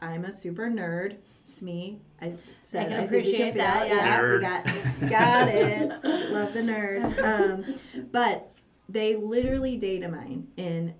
[0.02, 1.16] I'm a super nerd.
[1.46, 2.34] Smee, I
[2.66, 3.96] said can I, think you appreciate can that, it.
[3.96, 4.32] yeah.
[4.34, 4.66] we got
[5.10, 6.32] got it.
[6.34, 7.18] Love the nerds.
[7.24, 7.76] Um,
[8.12, 8.52] but
[8.90, 10.96] they literally data mine in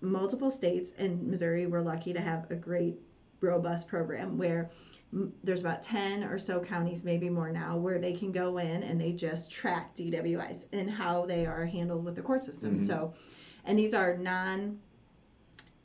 [0.00, 0.92] multiple states.
[0.92, 2.98] In Missouri, we're lucky to have a great,
[3.42, 4.70] robust program where m-
[5.42, 9.00] there's about 10 or so counties, maybe more now, where they can go in and
[9.00, 12.78] they just track DWIs and how they are handled with the court system.
[12.78, 13.14] So,
[13.64, 14.80] and these are non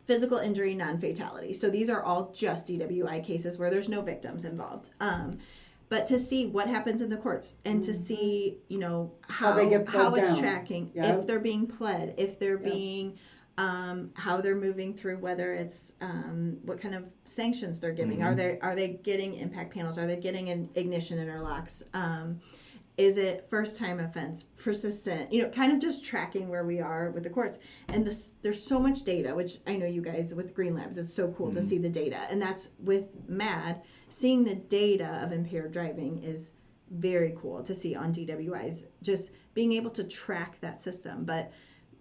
[0.06, 1.54] physical injury, non fatality.
[1.54, 4.90] So these are all just DWI cases where there's no victims involved.
[5.00, 5.38] Um,
[5.90, 9.56] but to see what happens in the courts and to see, you know, how, How
[9.58, 10.40] they get how it's down.
[10.40, 11.18] tracking, Yeah.
[11.18, 12.70] if they're being pled, if they're Yeah.
[12.74, 13.18] being
[13.60, 18.24] um, how they're moving through whether it's um, what kind of sanctions they're giving.
[18.24, 20.00] Are they are they getting impact panels?
[20.00, 22.40] Are they getting an ignition interlocks um,
[22.96, 24.46] is it first time offense?
[24.56, 25.32] Persistent?
[25.34, 27.60] You know kind of just tracking where we are with the courts.
[27.90, 31.14] And this, there's so much data which i know you guys with green labs it's
[31.14, 32.20] so cool to see the data.
[32.30, 36.52] And that's with MADD seeing the data of impaired driving is
[36.92, 41.26] very cool to see on dwis just being able to track that system.
[41.26, 41.52] But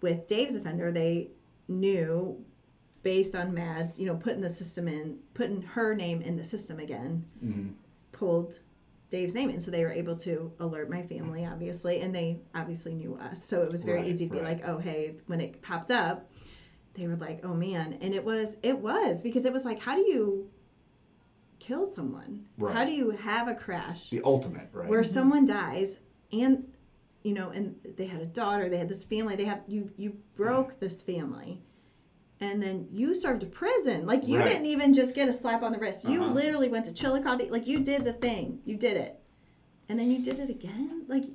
[0.01, 1.31] with dave's offender they
[1.69, 2.43] knew
[3.03, 6.79] based on MADD's you know putting the system in putting her name in the system
[6.79, 7.69] again mm-hmm.
[8.11, 8.59] pulled
[9.09, 12.93] Dave's name in, so they were able to alert my family, obviously, and they obviously
[12.93, 13.43] knew us.
[13.43, 16.29] So it was very Right, easy to be like, "Oh, hey!" When it popped up,
[16.93, 19.95] they were like, "Oh man!" And it was, it was because it was like, how
[19.95, 20.51] do you
[21.57, 22.45] kill someone?
[22.57, 22.75] Right.
[22.75, 24.87] How do you have a crash The ultimate, right?
[24.87, 25.11] where mm-hmm.
[25.11, 25.99] someone dies
[26.31, 26.71] and
[27.23, 30.17] you know, and they had a daughter, they had this family, they have you you
[30.35, 31.61] broke this family.
[32.41, 34.05] And then you served a prison.
[34.05, 34.47] Like you Right.
[34.47, 36.05] didn't even just get a slap on the wrist.
[36.05, 36.33] You Uh-huh.
[36.33, 37.49] literally went to Chillicothe.
[37.51, 38.61] Like you did the thing.
[38.63, 39.19] You did it.
[39.89, 41.03] And then you did it again.
[41.09, 41.25] Like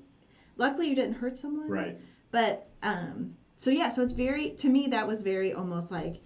[0.57, 1.68] luckily you didn't hurt someone.
[1.68, 1.99] right.
[2.30, 6.22] But um so yeah, so it's very to me that was very almost like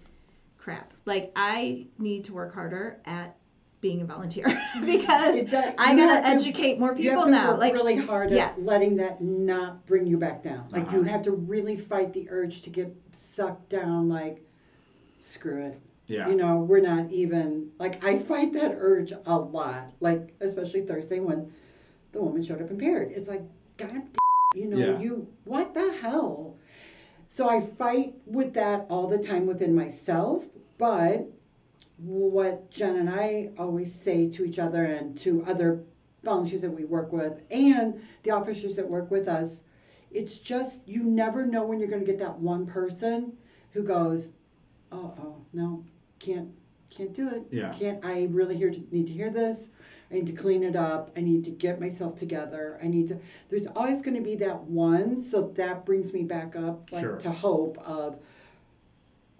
[0.57, 0.93] crap.
[1.05, 3.35] Like I need to work harder at
[3.81, 4.45] being a volunteer
[4.85, 7.51] because does- I gotta have to- educate more You have people to now.
[7.51, 8.47] work Like really hard yeah.
[8.47, 10.67] at letting that not bring you back down.
[10.69, 11.09] Like you Uh-huh.
[11.11, 14.09] have to really fight the urge to get sucked down.
[14.09, 14.45] Like,
[15.21, 15.79] screw it.
[16.07, 16.27] Yeah.
[16.27, 19.91] You know, we're not even like I fight that urge a lot.
[19.99, 21.51] Like especially Thursday when
[22.11, 23.11] the woman showed up impaired.
[23.11, 23.43] It's like,
[23.77, 24.99] God, d- you know, Yeah.
[24.99, 26.57] you what the hell?
[27.27, 30.47] So I fight with that all the time within myself,
[30.79, 31.27] but
[32.01, 35.83] what Jen and I always say to each other and to other
[36.23, 39.63] volunteers that we work with and the officers that work with us,
[40.11, 43.33] it's just you never know when you're going to get that one person
[43.71, 44.31] who goes,
[44.91, 45.83] "Oh, oh, no,
[46.19, 46.49] can't
[46.89, 47.43] can't do it.
[47.51, 47.71] Yeah.
[47.71, 49.69] Can't I really hear need to hear this?
[50.09, 51.11] I need to clean it up.
[51.15, 52.79] I need to get myself together.
[52.83, 53.19] I need to
[53.49, 57.17] there's always going to be that one, so that brings me back up like Sure.
[57.17, 58.17] to hope of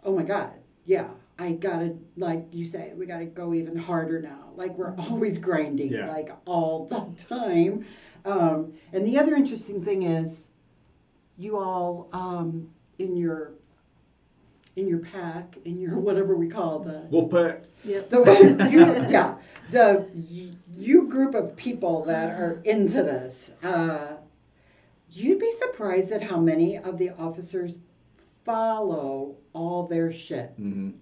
[0.04, 0.52] oh my god.
[0.86, 1.08] Yeah.
[1.40, 4.50] I gotta, like you say, we gotta go even harder now.
[4.56, 6.10] Like we're always grinding, Yeah.
[6.12, 7.86] like all the time.
[8.26, 10.52] Um, and the other interesting thing is,
[11.38, 13.54] you all um, in your
[14.76, 17.64] in your pack, in your whatever we call the We'll put.
[17.84, 18.80] the you,
[19.10, 19.36] yeah
[19.72, 20.08] the
[20.78, 23.54] you group of people that are into this.
[23.64, 24.16] Uh,
[25.12, 27.78] you'd be surprised at how many of the officers
[28.44, 30.60] follow all their shit.
[30.60, 30.94] Mhm.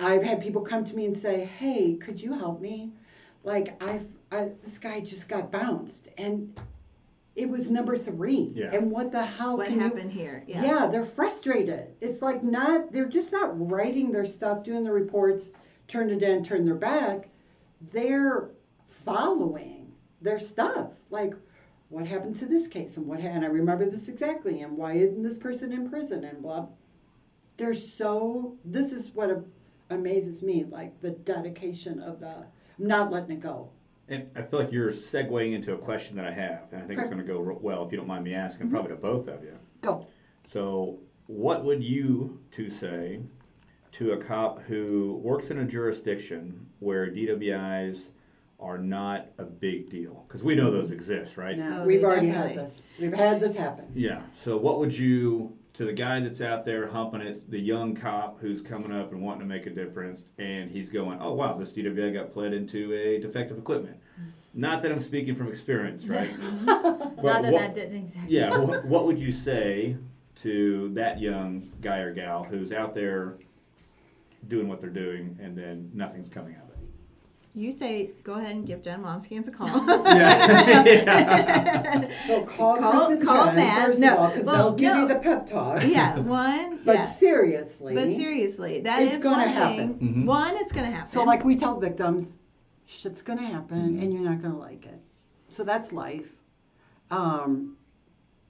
[0.00, 2.92] I've had people come to me and say, "Hey, could you help me?
[3.44, 6.58] Like, I've I, this guy just got bounced, and
[7.34, 8.52] it was number three.
[8.54, 8.70] Yeah.
[8.72, 9.56] And what the hell?
[9.56, 10.44] What can you- happened here?
[10.46, 10.86] yeah.
[10.86, 11.94] they're frustrated.
[12.00, 15.50] It's like not they're just not writing their stuff, doing the reports,
[15.88, 17.28] turn it in, turn their back.
[17.92, 18.50] They're
[18.86, 20.90] following their stuff.
[21.08, 21.34] Like
[21.88, 24.94] what happened to this case and what ha- and I remember this exactly and why
[24.94, 26.66] isn't this person in prison and blah.
[27.56, 29.42] They're so this is what a,
[30.00, 32.46] amazes me, like the dedication of the
[32.78, 33.70] not letting it go.
[34.08, 36.98] And I feel like you're segueing into a question that I have, and I think
[36.98, 38.74] it's going to go re- well if you don't mind me asking, Mm-hmm.
[38.76, 39.56] probably to both of you.
[39.82, 40.06] Go.
[40.46, 43.20] So, what would you two say
[43.92, 48.08] to a cop who works in a jurisdiction where DWIs
[48.58, 50.24] are not a big deal?
[50.26, 51.56] Because we know those exist, right?
[51.56, 52.84] No, we've already definitely- had this.
[53.00, 53.86] We've had this happen.
[53.94, 54.22] Yeah.
[54.42, 58.38] So, what would you, to the guy that's out there humping it, the young cop
[58.38, 61.72] who's coming up and wanting to make a difference, and he's going, oh, wow, this
[61.72, 63.96] DWI got pled into a defective equipment?
[63.96, 64.60] Mm-hmm.
[64.60, 66.38] Not that I'm speaking from experience, right?
[66.66, 68.36] Not that what- that didn't exactly.
[68.36, 68.58] yeah.
[68.58, 69.96] What, what would you say
[70.42, 73.36] to that young guy or gal who's out there
[74.48, 76.69] doing what they're doing and then nothing's coming of it?
[77.52, 79.66] You say, go ahead and give Jen Womskans a call.
[79.66, 80.84] Yeah.
[80.86, 82.08] yeah.
[82.26, 83.86] So call, Call- Chris call Jen, Matt.
[83.86, 85.00] first No, of all, because well, they'll give no.
[85.02, 85.82] you the pep talk.
[85.84, 86.80] yeah, one.
[86.84, 87.06] But yeah.
[87.06, 87.94] seriously.
[87.94, 89.98] But seriously, that is It's gonna one happen.
[89.98, 90.14] thing.
[90.14, 90.26] Mhm.
[90.26, 91.10] One, it's going to happen.
[91.10, 92.36] So, like we tell victims,
[92.86, 94.02] shit's gonna happen, Mm-hmm.
[94.02, 95.00] and you're not gonna like it.
[95.48, 96.30] So that's life.
[97.10, 97.76] Um,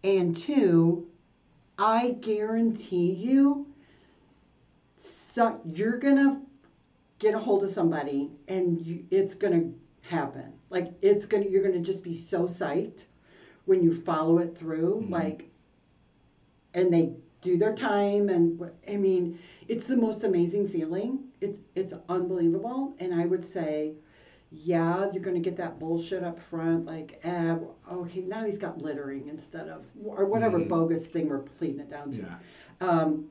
[0.04, 1.08] and two,
[1.78, 3.66] I guarantee you,
[4.98, 6.42] so you're gonna
[7.20, 9.70] get a hold of somebody, and you, it's gonna
[10.02, 10.54] happen.
[10.70, 13.06] Like it's gonna, you're gonna just be so psyched
[13.66, 15.06] when you follow it through.
[15.08, 15.50] Like
[16.74, 21.92] and they do their time and i mean it's the most amazing feeling it's it's
[22.08, 23.92] unbelievable and i would say
[24.52, 27.56] yeah you're going to get that bullshit up front like eh,
[27.90, 30.68] okay now he's got littering instead of or whatever Mhm.
[30.68, 32.36] bogus thing we're pleading it down to Yeah.
[32.80, 33.30] um,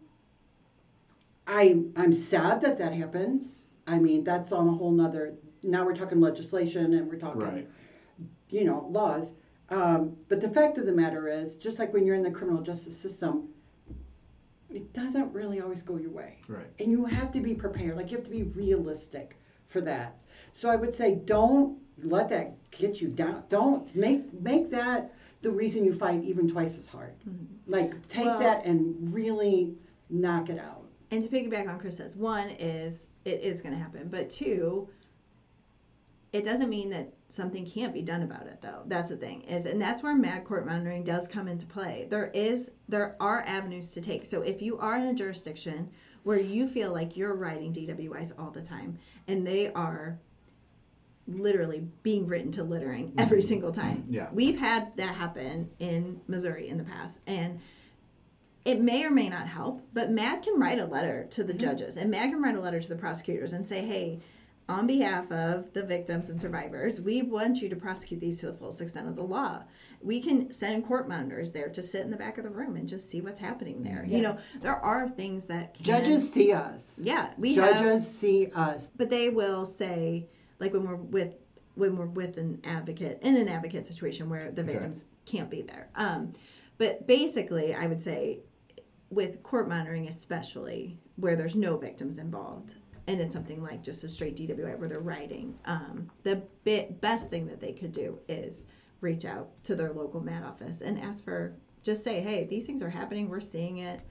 [1.48, 3.69] I I'm sad that that happens.
[3.90, 5.34] I mean, that's on a whole nother.
[5.64, 7.68] Now we're talking legislation and we're talking, Right.
[8.50, 9.34] you know, laws.
[9.70, 12.62] Um, but the fact of the matter is, just like when you're in the criminal
[12.62, 13.50] justice system,
[14.70, 16.38] it doesn't really always go your way.
[16.48, 16.68] Right.
[16.80, 17.98] And you have to be prepared.
[17.98, 20.18] Like you have to be realistic for that.
[20.54, 23.44] So I would say, don't let that get you down.
[23.50, 27.14] Don't make make that the reason you fight even twice as hard.
[27.68, 29.76] Like take Well- that and really
[30.10, 30.79] knock it out.
[31.12, 34.90] And to piggyback on Chris says, one is it is going to happen, but two,
[36.32, 38.84] it doesn't mean that something can't be done about it though.
[38.86, 42.08] That's the thing is, and that's where MADD court monitoring does come into play.
[42.10, 44.26] There is there are avenues to take.
[44.26, 45.90] So if you are in a jurisdiction
[46.24, 50.20] where you feel like you're writing DWIs all the time and they are
[51.28, 53.48] literally being written to littering every mm-hmm.
[53.48, 54.06] single time.
[54.10, 54.28] Yeah.
[54.32, 57.60] We've had that happen in Missouri in the past and
[58.66, 61.98] it may or may not help, but MADD can write a letter to the judges
[61.98, 64.20] and MADD can write a letter to the prosecutors and say, hey,
[64.68, 68.54] on behalf of the victims and survivors, we want you to prosecute these to the
[68.54, 69.64] fullest extent of the law.
[70.02, 72.88] We can send court monitors there to sit in the back of the room and
[72.88, 74.06] just see what's happening there.
[74.08, 77.00] You know, there are things that can, Judges see us.
[77.02, 78.90] Yeah, we Judges have, see us.
[78.96, 80.28] but they will say,
[80.60, 81.34] like when we're with
[81.76, 85.90] when we're with an advocate in an advocate situation where the victims can't be there.
[85.96, 86.34] Um,
[86.78, 88.40] but basically, I would say
[89.10, 92.76] with court monitoring, especially where there's no victims involved,
[93.08, 97.30] and it's something like just a straight DWI where they're writing, um, the bit, best
[97.30, 98.66] thing that they could do is
[99.02, 102.82] reach out to their local MADD office and ask for just say, hey, these things
[102.82, 103.30] are happening.
[103.30, 104.02] We're seeing it.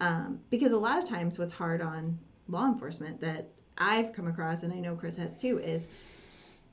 [0.00, 4.62] Um, because a lot of times, what's hard on law enforcement that I've come across,
[4.62, 5.86] and I know Chris has too, is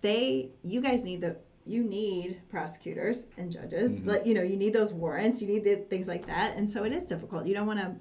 [0.02, 4.04] they, you guys need the, you need prosecutors and judges.
[4.06, 6.56] Like, you know, you need those warrants, you need the things like that.
[6.56, 7.46] And so it is difficult.
[7.48, 7.96] You don't want to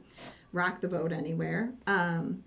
[0.53, 1.73] rock the boat anywhere.
[1.87, 2.45] Um,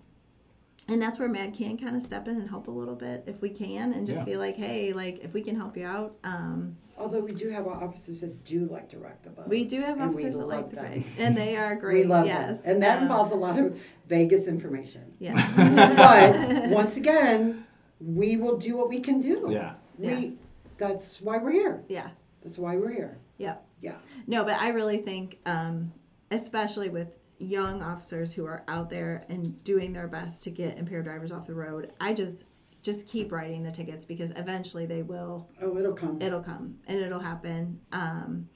[0.86, 3.42] and that's where MADD can kind of step in and help a little bit if
[3.42, 4.24] we can, and just Yeah.
[4.24, 6.16] be like, hey, like if we can help you out.
[6.24, 9.48] Um, Although we do have our officers that do like to rock the boat.
[9.48, 10.86] we do have And officers that like love the them.
[10.92, 12.72] break, and they are great We love yes, them.
[12.74, 15.02] And that Um, involves a lot of Vegas information.
[15.18, 15.34] Yeah,
[15.96, 17.66] But once again,
[18.00, 19.48] we will do what we can do.
[19.50, 19.74] Yeah.
[19.98, 20.30] We Yeah.
[20.78, 21.84] That's why we're here.
[21.88, 22.10] yeah,
[22.42, 23.18] That's why we're here.
[23.36, 23.56] yeah.
[23.80, 23.94] Yeah.
[24.26, 25.92] No, but I really think, um,
[26.32, 27.08] especially with
[27.38, 31.46] young officers who are out there and doing their best to get impaired drivers off
[31.46, 32.44] the road, I just
[32.82, 36.20] just keep writing the tickets because eventually they will Oh, it'll come.
[36.22, 37.80] it'll come and it'll happen.
[37.92, 38.48] Um,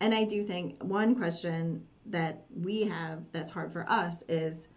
[0.00, 4.68] and I do think one question that we have that's hard for us is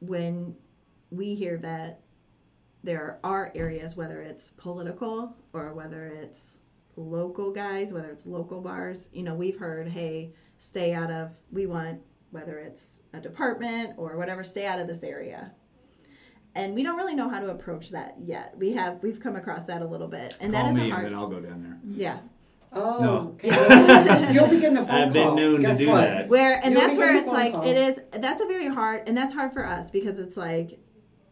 [0.00, 0.54] when
[1.10, 2.00] we hear that
[2.82, 6.56] there are areas, whether it's political or whether it's
[6.96, 11.66] local guys, whether it's local bars, you know, we've heard, hey, stay out of, we
[11.66, 15.52] want, whether it's a department or whatever, stay out of this area.
[16.54, 18.54] And we don't really know how to approach that yet.
[18.58, 20.34] We have, we've come across that a little bit.
[20.40, 21.78] And Call that is me a hard, and then I'll go down there.
[21.96, 22.18] yeah.
[22.74, 23.36] Oh, No.
[23.44, 24.32] okay.
[24.34, 25.36] you'll be getting a phone I've been call.
[25.36, 26.00] known to do what?
[26.00, 26.28] that.
[26.28, 27.66] Where and You'll that's where it's like call.
[27.66, 28.00] it is.
[28.12, 30.78] That's a very hard, and that's hard for us because it's like,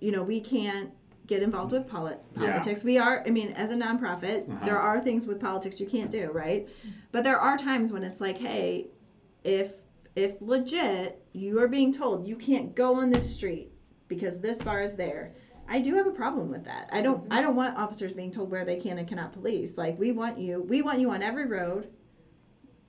[0.01, 0.91] you know, we can't
[1.31, 2.51] get involved with poli- Yeah.
[2.53, 2.83] politics.
[2.85, 3.23] We are.
[3.25, 4.67] I mean, as a nonprofit, Uh-huh.
[4.67, 6.69] there are things with politics you can't do, right?
[7.13, 8.89] But there are times when it's like, hey,
[9.45, 9.75] if
[10.17, 13.71] if legit you are being told you can't go on this street
[14.09, 15.33] because this bar is there.
[15.69, 16.91] I do have a problem with that.
[16.93, 19.79] I don't I don't want officers being told where they can and cannot police.
[19.79, 21.89] Like we want you we want you on every road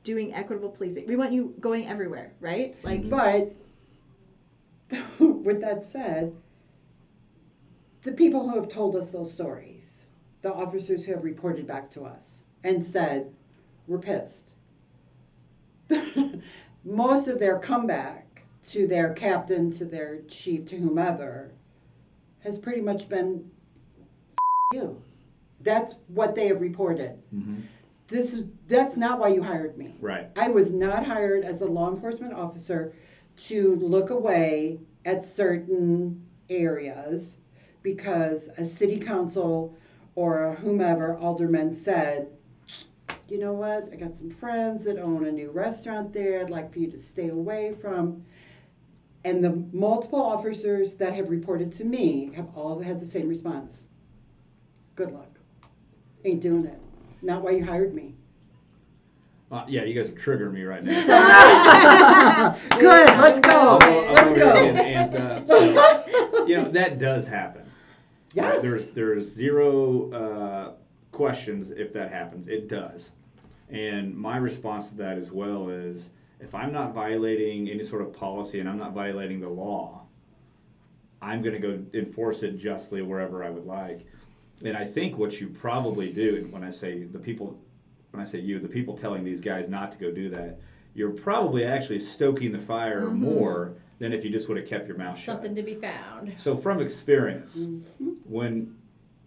[0.04, 1.06] doing equitable policing.
[1.06, 2.76] We want you going everywhere, right?
[2.84, 3.54] Like But
[5.20, 6.36] with that said,
[8.04, 10.08] the people who have told us those stories,
[10.41, 13.34] the officers who have reported back to us and said,
[13.88, 14.52] we're pissed.
[16.84, 21.52] Most of their comeback to their captain, to their chief, to whomever,
[22.39, 23.49] has pretty much been
[24.74, 25.02] you.
[25.60, 27.22] That's what they have reported.
[27.34, 27.62] Mm-hmm.
[28.08, 29.95] This is that's not why you hired me.
[29.99, 30.30] Right.
[30.36, 32.93] I was not hired as a law enforcement officer
[33.38, 37.38] to look away at certain areas
[37.84, 39.76] because a city council
[40.16, 42.28] or whomever alderman said,
[43.28, 46.74] you know what, I got some friends that own a new restaurant there, I'd like
[46.74, 48.26] for you to stay away from.
[49.24, 53.84] And the multiple officers that have reported to me have all had the same response.
[54.96, 55.30] Good luck.
[56.26, 56.80] Ain't doing it.
[57.22, 58.16] Not why you hired me.
[59.52, 62.58] Uh, yeah, you guys are triggering me right now.
[62.80, 63.78] Good, let's go.
[63.82, 64.56] I'm, I'm Let's over go.
[64.56, 65.48] here getting amped up.
[65.48, 67.70] So, you know that does happen.
[68.34, 68.62] Yes.
[68.62, 70.72] There's there's zero uh,
[71.12, 72.48] questions if that happens.
[72.48, 73.12] It does.
[73.70, 76.10] And my response to that as well is
[76.40, 80.01] if I'm not violating any sort of policy and I'm not violating the law,
[81.22, 84.05] I'm going to go enforce it justly wherever I would like.
[84.64, 87.60] And I think what you probably do, and when I say the people,
[88.12, 90.60] when I say you, the people telling these guys not to go do that,
[90.93, 94.98] you're probably actually stoking the fire more than if you just would have kept your
[94.98, 95.36] mouth shut.
[95.36, 96.34] Something to be found.
[96.38, 98.10] So, from experience, mm-hmm.
[98.26, 98.76] when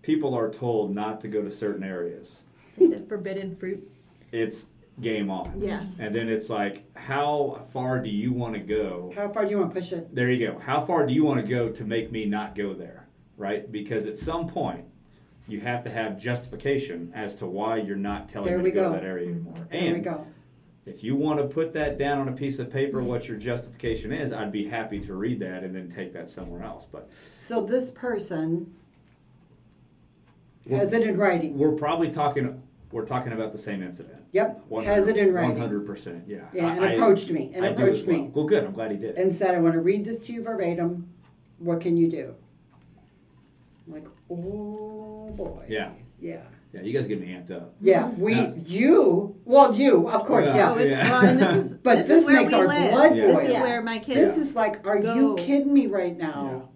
[0.02, 3.88] people are told not to go to certain areas, It's like the forbidden fruit.
[4.32, 4.66] it's
[5.00, 5.60] game on.
[5.60, 5.86] Yeah.
[6.00, 9.12] And then it's like, how far do you want to go?
[9.14, 10.12] How far do you want to push it?
[10.12, 10.58] There you go.
[10.58, 13.06] How far do you want to go to make me not go there?
[13.36, 13.70] Right?
[13.70, 14.84] Because at some point,
[15.46, 18.82] you have to have justification as to why you're not telling There me to go,
[18.88, 18.94] go.
[18.94, 19.54] to that area anymore.
[19.70, 20.26] There and we go.
[20.86, 24.12] If you want to put that down on a piece of paper, what your justification
[24.12, 26.86] is, I'd be happy to read that and then take that somewhere else.
[26.90, 27.08] But
[27.38, 28.72] So this person
[30.68, 31.56] has it in writing.
[31.58, 34.22] we're probably talking we're talking about the same incident.
[34.32, 35.58] Yep, has it in writing.
[35.58, 36.38] hundred percent, yeah.
[36.52, 38.16] Yeah, and I- I- approached me, and I approached well.
[38.16, 38.30] me.
[38.32, 38.62] Well, good.
[38.62, 39.16] I'm glad he did.
[39.16, 41.08] And said, I want to read this to you verbatim.
[41.58, 42.34] What can you do?
[43.86, 45.64] I'm like, oh boy.
[45.68, 45.90] Yeah.
[46.20, 46.42] Yeah.
[46.74, 47.74] Yeah, you guys get me amped up.
[47.80, 48.08] Yeah.
[48.18, 48.52] We, Yeah.
[48.66, 50.56] you, well, you, of course, Yeah.
[50.56, 50.72] yeah.
[50.72, 51.10] Oh, it's Yeah.
[51.10, 52.90] well, and this is But this, this is where makes we our live.
[52.90, 53.46] blood This boil.
[53.46, 54.18] is where my kids.
[54.18, 55.34] This is like, are you Go.
[55.36, 56.68] kidding me right now?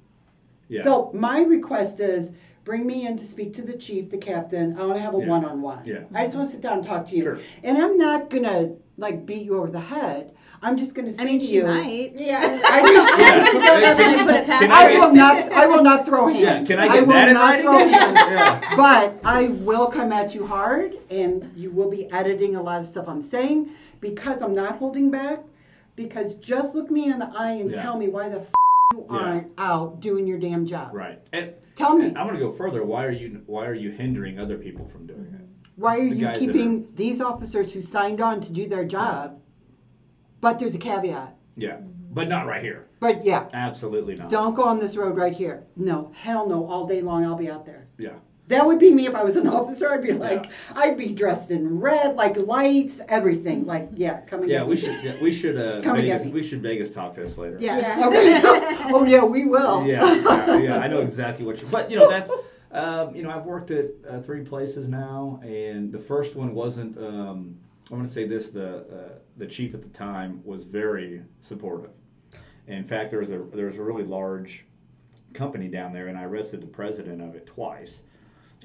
[0.69, 0.83] Yeah.
[0.83, 2.31] So my request is
[2.65, 4.77] bring me in to speak to the chief, the captain.
[4.79, 5.27] I want to have a Yeah.
[5.29, 5.85] one-on-one.
[5.87, 6.01] Yeah.
[6.15, 7.23] I just want to sit down and talk to you.
[7.23, 7.39] Sure.
[7.65, 10.33] And I'm not gonna like beat you over the head.
[10.63, 12.13] I'm just going to say I mean, to she you, might.
[12.17, 12.61] Yeah.
[12.65, 13.05] I know.
[13.17, 13.95] Yeah.
[13.95, 15.53] Can I put Can I I will not.
[15.53, 16.69] I will not throw hands.
[16.69, 17.63] Yeah, can I get will that in not writing?
[17.63, 18.19] throw hands.
[18.29, 18.77] Yeah.
[18.77, 22.87] But I will come at you hard, and you will be editing a lot of
[22.87, 23.71] stuff I'm saying
[24.01, 25.41] because I'm not holding back.
[25.97, 27.83] Because just look me in the eye and Yeah.
[27.83, 28.53] tell me why the f-
[28.95, 29.17] you Yeah.
[29.17, 30.95] aren't out doing your damn job.
[30.95, 31.21] Right.
[31.33, 32.85] And Tell me I'm going to go further.
[32.85, 35.45] Why are you Why are you hindering other people from doing it?
[35.77, 38.85] why are the you guys that keeping these officers who signed on to do their
[38.85, 39.39] job?
[40.41, 41.37] But there's a caveat.
[41.57, 41.79] Yeah,
[42.11, 42.87] but not right here.
[43.01, 44.29] But yeah, Absolutely not.
[44.31, 45.65] don't go on this road right here.
[45.77, 46.67] No, hell no.
[46.67, 47.87] All day long, I'll be out there.
[47.99, 48.15] Yeah.
[48.49, 49.91] That would be me if I was an officer.
[49.91, 53.67] I'd be like, I'd be dressed in red, like lights, everything.
[53.67, 55.03] Like, yeah, come and Yeah, we should.
[55.05, 55.57] Yeah, we should.
[55.57, 56.25] Uh, Come and get Vegas.
[56.27, 56.33] me.
[56.33, 57.59] We should Vegas talk this later.
[57.61, 58.03] Yes.
[58.07, 58.41] Okay.
[58.95, 59.87] oh yeah, we will.
[59.87, 61.69] yeah, yeah, yeah, I know exactly what you.
[61.71, 62.31] But you know that's,
[62.73, 66.97] um, you know, I've worked at uh, three places now, and the first one wasn't.
[66.97, 67.59] Um,
[67.91, 71.91] I'm going to say this: the uh, the chief at the time was very supportive.
[72.67, 74.67] In fact, there was a there was a really large
[75.33, 78.01] company down there, and I arrested the president of it twice.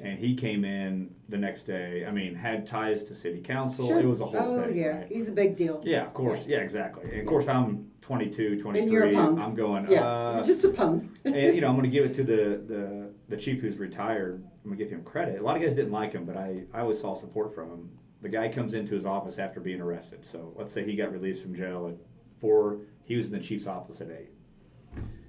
[0.01, 2.03] And he came in the next day.
[2.05, 3.87] I mean, had ties to city council.
[3.87, 3.99] Sure.
[3.99, 4.75] It was a whole oh, thing.
[4.75, 5.07] yeah, right?
[5.07, 5.81] he's a big deal.
[5.85, 6.47] Yeah, of course.
[6.47, 7.11] Yeah, exactly.
[7.11, 8.81] And of course, I'm 22, 23.
[8.81, 9.39] And you're a punk.
[9.39, 9.89] I'm going.
[9.89, 11.11] Yeah, uh, just a punk.
[11.23, 14.43] and you know, I'm going to give it to the, the the chief who's retired.
[14.63, 15.39] I'm going to give him credit.
[15.39, 17.89] A lot of guys didn't like him, but I I always saw support from him.
[18.23, 20.25] The guy comes into his office after being arrested.
[20.25, 21.95] So let's say he got released from jail at
[22.39, 22.79] four.
[23.03, 24.31] He was in the chief's office at eight.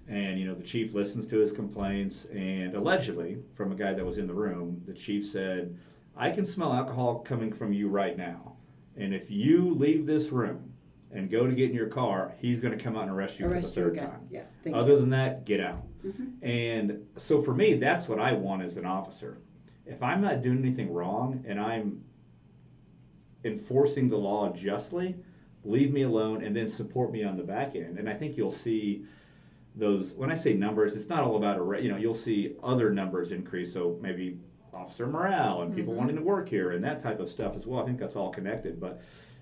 [0.08, 4.04] And you know, the chief listens to his complaints, and allegedly, from a guy that
[4.04, 5.76] was in the room, the chief said,
[6.16, 8.56] "I can smell alcohol coming from you right now,
[8.96, 10.74] and if you leave this room
[11.10, 13.46] and go to get in your car, he's going to come out and arrest you
[13.46, 14.44] Arrest for the third time." Yeah.
[14.74, 15.82] Other than that, get out.
[16.04, 16.46] Mm-hmm.
[16.46, 19.38] And so for me, that's what I want as an officer.
[19.86, 22.04] If I'm not doing anything wrong and I'm
[23.44, 25.14] enforcing the law justly,
[25.64, 27.98] leave me alone and then support me on the back end.
[27.98, 29.04] And I think you'll see
[29.76, 32.90] those when I say numbers, it's not all about a you know, you'll see other
[32.90, 33.72] numbers increase.
[33.72, 34.38] So maybe
[34.72, 35.78] officer morale and Mm-hmm.
[35.80, 37.82] people wanting to work here and that type of stuff as well.
[37.82, 38.80] I think that's all connected.
[38.80, 39.00] But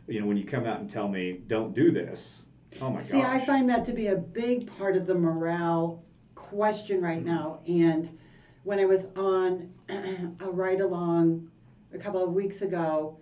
[0.08, 2.42] you know, when you come out and tell me don't do this,
[2.80, 3.00] oh my god.
[3.00, 6.02] See, I find that to be a big part of the morale
[6.34, 7.60] question right now.
[7.66, 8.18] And
[8.64, 11.48] when I was on a ride along
[11.92, 13.18] a couple of weeks ago,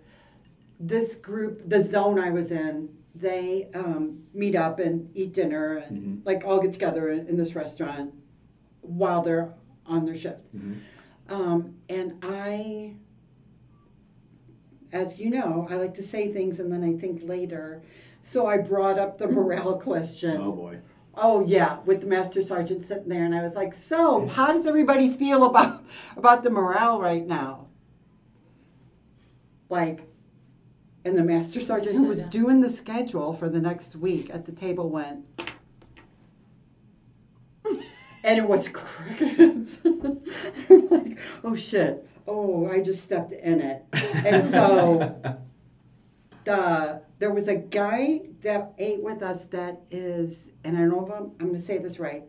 [0.81, 6.21] this group, the zone I was in, they um, meet up and eat dinner and
[6.25, 8.13] like all get together in, in this restaurant
[8.81, 9.53] while they're
[9.85, 10.47] on their shift.
[11.29, 12.95] Um, and I,
[14.91, 17.81] as you know, I like to say things and then I think later.
[18.21, 20.37] So I brought up the morale question.
[20.41, 20.79] oh boy.
[21.13, 24.65] Oh yeah, with the master sergeant sitting there, and I was like, "So, how does
[24.65, 25.83] everybody feel about
[26.15, 27.67] about the morale right now?"
[29.67, 30.07] Like,
[31.03, 34.51] and the master sergeant who was doing the schedule for the next week at the
[34.51, 35.25] table went,
[38.23, 39.79] and it was crickets.
[39.85, 42.07] I'm like, "Oh shit!
[42.27, 45.19] Oh, I just stepped in it," and so
[46.43, 51.05] the there was a guy that ate with us that is, and I don't know
[51.05, 52.23] if I'm, I'm going to say this right,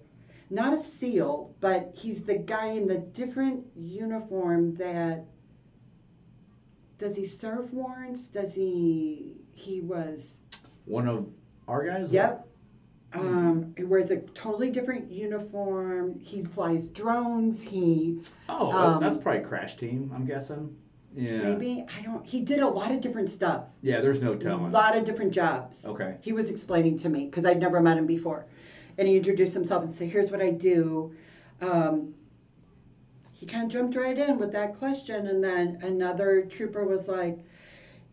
[0.50, 5.24] not a SEAL, but he's the guy in the different uniform that
[7.02, 8.28] does he serve warrants?
[8.28, 9.32] Does he?
[9.54, 10.38] He was.
[10.84, 11.26] One of
[11.66, 12.12] our guys?
[12.12, 12.46] Yep.
[13.12, 16.18] Um, he wears a totally different uniform.
[16.20, 17.60] He flies drones.
[17.60, 20.76] He Oh, Um, that's probably Crash Team, I'm guessing.
[21.14, 21.38] Yeah.
[21.42, 22.24] maybe I don't.
[22.24, 23.64] He did a lot of different stuff.
[23.82, 24.66] Yeah, there's no telling.
[24.66, 25.84] A lot of different jobs.
[25.84, 26.18] Okay.
[26.22, 28.46] He was explaining to me because I'd never met him before.
[28.96, 31.12] And he introduced himself and said, Here's what I do.
[31.60, 32.14] Um,
[33.42, 35.26] he kind of jumped right in with that question.
[35.26, 37.40] And then another trooper was like,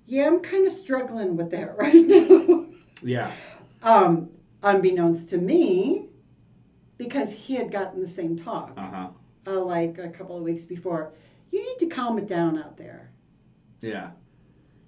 [0.07, 2.65] Yeah, I'm kind of struggling with that right now.
[3.03, 3.31] Yeah.
[3.83, 4.31] um,
[4.63, 6.07] unbeknownst to me,
[6.97, 9.07] because he had gotten the same talk Uh huh.
[9.45, 11.13] uh, like a couple of weeks before.
[11.51, 13.11] You need to calm it down out there
[13.81, 14.09] Yeah.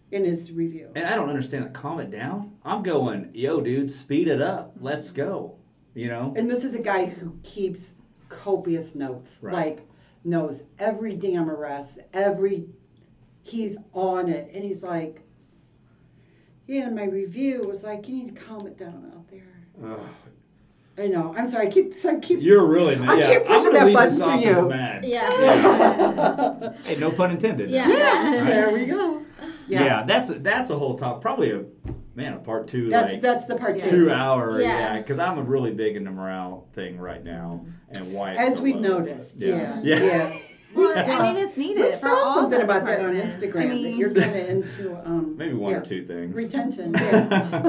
[0.09, 0.89] in his review.
[0.95, 1.73] And I don't understand it.
[1.73, 2.53] Calm it down.
[2.65, 4.73] I'm going, yo, dude, speed it up.
[4.79, 5.55] Let's go.
[5.93, 6.33] You know?
[6.35, 7.93] And this is a guy who keeps
[8.27, 9.37] copious notes.
[9.43, 9.53] Right.
[9.53, 9.87] Like
[10.23, 12.67] knows every damn arrest, every
[13.43, 14.51] he's on it.
[14.53, 15.21] And he's like
[16.67, 19.91] Yeah, and my review was like, You need to calm it down out there.
[19.91, 19.99] Ugh.
[20.97, 21.33] I know.
[21.35, 23.09] I'm sorry, I keep I keep You're really mad.
[23.09, 23.33] I Yeah.
[23.39, 24.69] keep pushing I'm that gonna leave button this for office you.
[24.69, 25.05] mad.
[25.05, 26.73] Yeah.
[26.83, 27.69] Hey, no pun intended.
[27.71, 27.87] Yeah.
[27.87, 29.23] there we go.
[29.67, 29.83] Yeah.
[29.85, 30.03] Yeah.
[30.03, 31.21] that's a, that's a whole talk.
[31.21, 31.63] Probably a
[32.21, 32.89] man a part two.
[32.89, 33.89] That's like, that's the part Yeah.
[33.89, 34.11] two two.
[34.11, 34.61] hour.
[34.61, 34.67] Yeah.
[34.67, 34.97] Yeah.
[34.99, 38.35] Because I'm really big in the morale thing right now and why.
[38.35, 38.99] As so we've low.
[38.99, 39.41] noticed.
[39.41, 39.81] Yeah.
[39.83, 40.03] Yeah.
[40.03, 40.37] Yeah.
[40.73, 41.83] Well, saw- I mean, it's needed.
[41.83, 43.11] We saw something about that on.
[43.13, 46.33] Instagram I that mean, you're kind of into um, Maybe one yeah, or two things.
[46.33, 46.93] retention.
[46.97, 47.59] Yeah.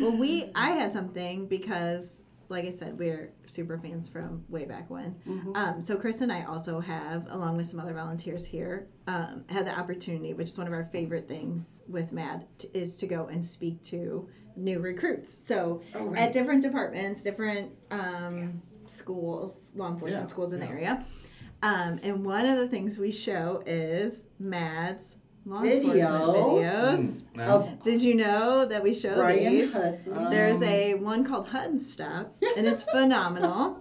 [0.00, 4.88] well, we I had something because, like I said, we're super fans from way back
[4.90, 5.16] when.
[5.26, 5.56] Mm-hmm.
[5.56, 9.66] Um, so Chris and I also have, along with some other volunteers here, um, had
[9.66, 13.26] the opportunity, which is one of our favorite things with MADD, to, is to go
[13.26, 15.46] and speak to new recruits.
[15.46, 16.18] So Oh, right.
[16.20, 21.04] at different departments, different um, schools, law enforcement Yeah, schools in the area.
[21.62, 25.16] Um, and one of the things we show is MADD's
[25.46, 25.92] law Video.
[25.92, 26.98] enforcement videos.
[26.98, 27.44] Mm, no.
[27.44, 29.72] Of Did you know that we show Ryan these?
[29.72, 30.30] Hutton.
[30.30, 33.78] There's a one called Hutton Stop, and it's phenomenal.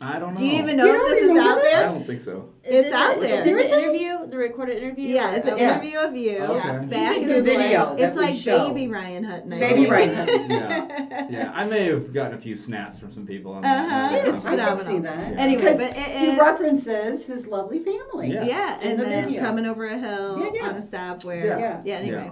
[0.00, 0.36] I don't know.
[0.36, 1.75] Do you even know You if don't this is remember out I there?
[2.06, 2.48] Don't think so.
[2.64, 3.40] Is It's out the, there.
[3.40, 5.08] Is it the interview, the recorded interview?
[5.14, 5.64] Yeah, it's an Okay.
[5.64, 6.38] interview of you.
[6.38, 6.86] Okay.
[6.86, 8.02] Back It's in a the video day.
[8.04, 8.68] It's like show.
[8.68, 9.52] baby Ryan Hutton.
[9.52, 9.90] I Baby.
[9.90, 10.50] Ryan Hutton.
[10.50, 11.52] Yeah, yeah.
[11.54, 13.86] I may have gotten a few snaps from some people on that.
[13.86, 14.32] Uh-huh, Yeah.
[14.34, 14.86] it's I can phenomenal.
[14.86, 15.32] see that.
[15.32, 15.38] Yeah.
[15.40, 18.32] Anyway, Because but it he references his lovely family.
[18.32, 18.44] Yeah.
[18.44, 19.40] Yeah, In and the then video.
[19.42, 20.68] coming over a hill Yeah, yeah.
[20.68, 21.82] on a stop where Yeah.
[21.84, 22.30] yeah, anyway.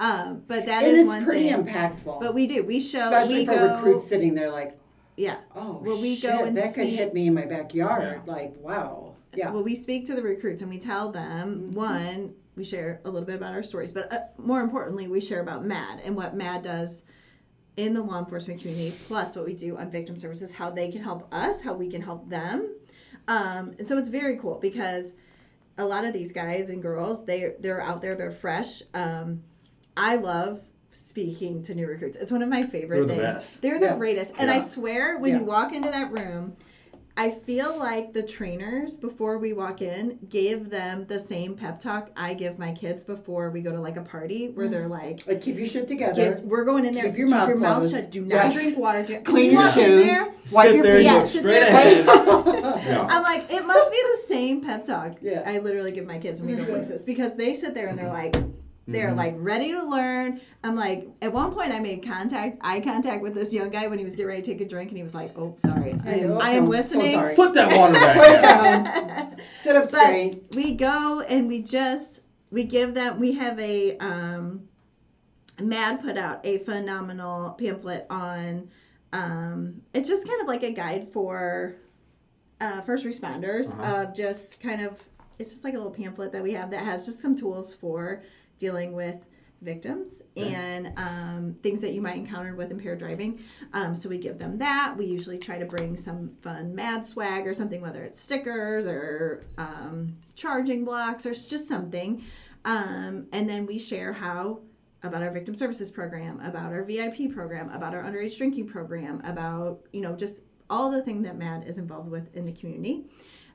[0.00, 1.64] Um, but that and is it's one pretty thing.
[1.64, 2.20] impactful.
[2.20, 2.64] But we do.
[2.64, 4.76] We show especially we for go recruits sitting there like,
[5.16, 5.36] yeah.
[5.54, 8.20] oh, Well, we shit, go and that could hit me in my backyard.
[8.26, 8.32] Yeah.
[8.32, 9.13] Like, wow.
[9.36, 9.50] Yeah.
[9.50, 11.72] Well, we speak to the recruits and we tell them Mm-hmm.
[11.74, 15.40] one, we share a little bit about our stories, but uh, more importantly, we share
[15.40, 17.02] about MADD and what MADD does
[17.76, 21.02] in the law enforcement community, plus what we do on victim services, how they can
[21.02, 22.68] help us, how we can help them.
[23.26, 25.14] Um, and so it's very cool because
[25.78, 28.82] a lot of these guys and girls, they they're out there, they're fresh.
[28.94, 29.42] Um,
[29.96, 30.60] I love
[30.92, 32.16] speaking to new recruits.
[32.16, 33.34] It's one of my favorite They're the things.
[33.44, 33.60] best.
[33.62, 33.96] They're the Yeah.
[33.96, 34.32] greatest.
[34.38, 35.38] And I swear when Yeah.
[35.40, 36.56] you walk into that room,
[37.16, 42.10] I feel like the trainers before we walk in gave them the same pep talk
[42.16, 44.90] I give my kids before we go to like a party where they're mm.
[44.90, 46.34] like, like, keep your shit together.
[46.34, 47.04] Get, we're going in there.
[47.04, 47.94] Keep your mouth closed.
[47.94, 48.10] shut.
[48.10, 48.54] Do not Yes.
[48.54, 49.04] drink water.
[49.04, 50.06] Do, Clean your shoes.
[50.06, 51.04] there, Wipe sit your feet.
[51.04, 51.70] Yeah, sit there.
[52.04, 53.06] yeah.
[53.08, 55.18] I'm like, it must be the same pep talk.
[55.22, 55.44] Yeah.
[55.46, 58.08] I literally give my kids when we go places because they sit there and they're
[58.08, 58.34] like,
[58.86, 59.16] they're Mm-hmm.
[59.16, 60.40] like ready to learn.
[60.62, 63.98] I'm like, at one point I made contact, eye contact with this young guy when
[63.98, 66.10] he was getting ready to take a drink, and he was like, "Oh, sorry, I
[66.16, 67.34] am, I am listening." sorry.
[67.34, 69.22] Put that water back.
[69.38, 69.38] down.
[69.54, 70.50] Sit up straight.
[70.50, 72.20] But we go and we just
[72.50, 74.68] we give them we have a um
[75.58, 78.68] MADD put out a phenomenal pamphlet on
[79.12, 81.76] um it's just kind of like a guide for
[82.60, 84.02] uh first responders Uh-huh.
[84.08, 85.00] of just kind of
[85.38, 88.22] it's just like a little pamphlet that we have that has just some tools for
[88.58, 89.24] dealing with
[89.64, 93.40] victims and um, things that you might encounter with impaired driving.
[93.72, 94.94] Um, so we give them that.
[94.96, 99.42] We usually try to bring some fun MADD swag or something, whether it's stickers or
[99.56, 102.22] um, charging blocks or just something.
[102.64, 104.60] Um, and then we share how
[105.02, 109.80] about our victim services program, about our VIP program, about our underage drinking program, about
[109.92, 110.40] you know just
[110.70, 113.04] all the thing that MADD is involved with in the community.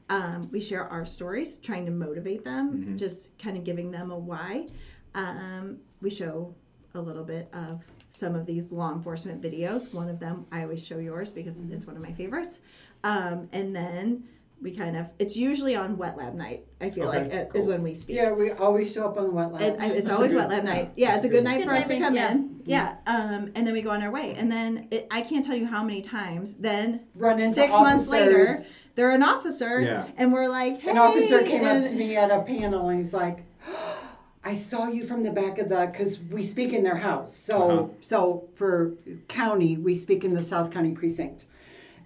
[0.09, 4.17] Um, we share our stories, trying to motivate them, just kind of giving them a
[4.17, 4.65] why.
[5.13, 6.55] Um, we show
[6.95, 9.93] a little bit of some of these law enforcement videos.
[9.93, 12.59] One of them, I always show yours because it's one of my favorites.
[13.03, 14.23] Um, and then
[14.61, 17.61] we kind of, it's usually on Wet Lab night, I feel Okay, like, uh, cool.
[17.61, 18.15] is when we speak.
[18.17, 19.61] Yeah, we always show up on the wet lab.
[19.61, 20.91] It, I- it's That's always good- wet lab night.
[20.97, 21.43] Yeah, that's it's a good good.
[21.45, 22.31] night Good for us to come yeah.
[22.31, 22.61] in.
[22.65, 25.55] Yeah, um, and then we go on our way, and then it, I can't tell
[25.55, 26.55] you how many times.
[26.55, 28.65] Then Run into six months later, officers.
[28.99, 30.07] They're an officer, Yeah.
[30.17, 32.99] and we're like, hey, An officer came and, up to me at a panel and
[32.99, 33.45] he's like,
[34.43, 37.33] I saw you from the back of the, because we speak in their house.
[37.33, 37.87] So, Uh-huh.
[38.01, 38.91] so for
[39.29, 41.45] county, we speak in the South County precinct.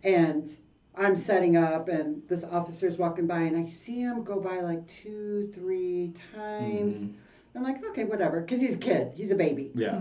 [0.04, 0.48] And
[0.96, 4.86] I'm setting up and this officer's walking by and I see him go by like
[4.88, 7.06] two, three times.
[7.06, 7.14] Mhm.
[7.56, 8.40] I'm like, okay, whatever.
[8.42, 9.72] Because he's a kid, he's a baby.
[9.74, 9.96] Yeah.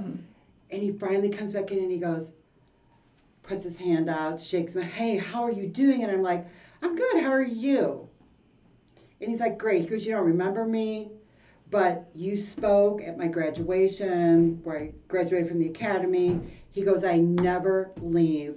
[0.71, 2.33] And he finally comes back in and he goes,
[3.45, 6.03] puts his hand out, shakes me, hey, how are you doing?
[6.03, 6.47] And I'm like,
[6.83, 8.09] I'm good, how are you?
[9.21, 9.83] And he's like, great.
[9.83, 11.13] He goes, you don't remember me,
[11.71, 16.41] but you spoke at my graduation where I graduated from the academy.
[16.71, 18.57] He goes, I never leave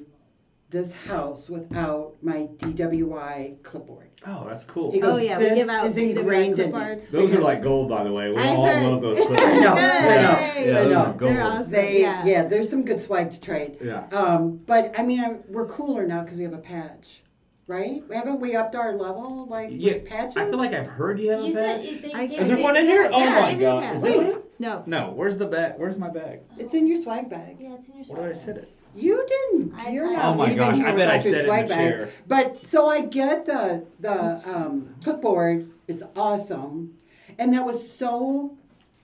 [0.71, 4.09] this house without my DWI clipboard.
[4.25, 4.91] Oh, that's cool.
[4.91, 7.11] He goes, Oh yeah, we give out is DWI ingrained in clipboards.
[7.11, 8.31] Those are like gold, by the way.
[8.31, 9.41] We I've all heard- love those clips.
[9.43, 11.05] I know, Yeah, yeah, I know.
[11.05, 11.13] are.
[11.13, 11.71] They're awesome.
[11.71, 12.25] They, yeah.
[12.25, 12.43] yeah.
[12.43, 13.77] there's some good swag to trade.
[13.83, 14.07] Yeah.
[14.11, 17.21] Um, but I mean, I'm- we're cooler now because we have a patch,
[17.67, 18.03] right?
[18.13, 20.37] Haven't we upped our level like Yeah, with patches?
[20.37, 22.01] I feel like I've heard you have You a said badge.
[22.01, 23.09] they I- gave Is there one in here?
[23.11, 23.83] Oh Yeah, my I god.
[23.83, 24.51] have Is this it?
[24.59, 25.11] No, No.
[25.15, 25.73] Where's the bag?
[25.77, 26.41] Where's my bag?
[26.57, 27.57] it's in your swag bag.
[27.59, 28.23] Yeah, it's in your swag bag.
[28.23, 28.55] Where did I swag.
[28.55, 28.71] sit it?
[28.95, 29.73] You didn't.
[29.75, 31.33] I- You're I- not Oh my leaving gosh, here I bet I without your said
[31.33, 31.89] it in swag the bag.
[31.91, 32.09] chair.
[32.27, 36.93] But so I get the the um, clipboard is awesome,
[37.37, 38.55] and that was so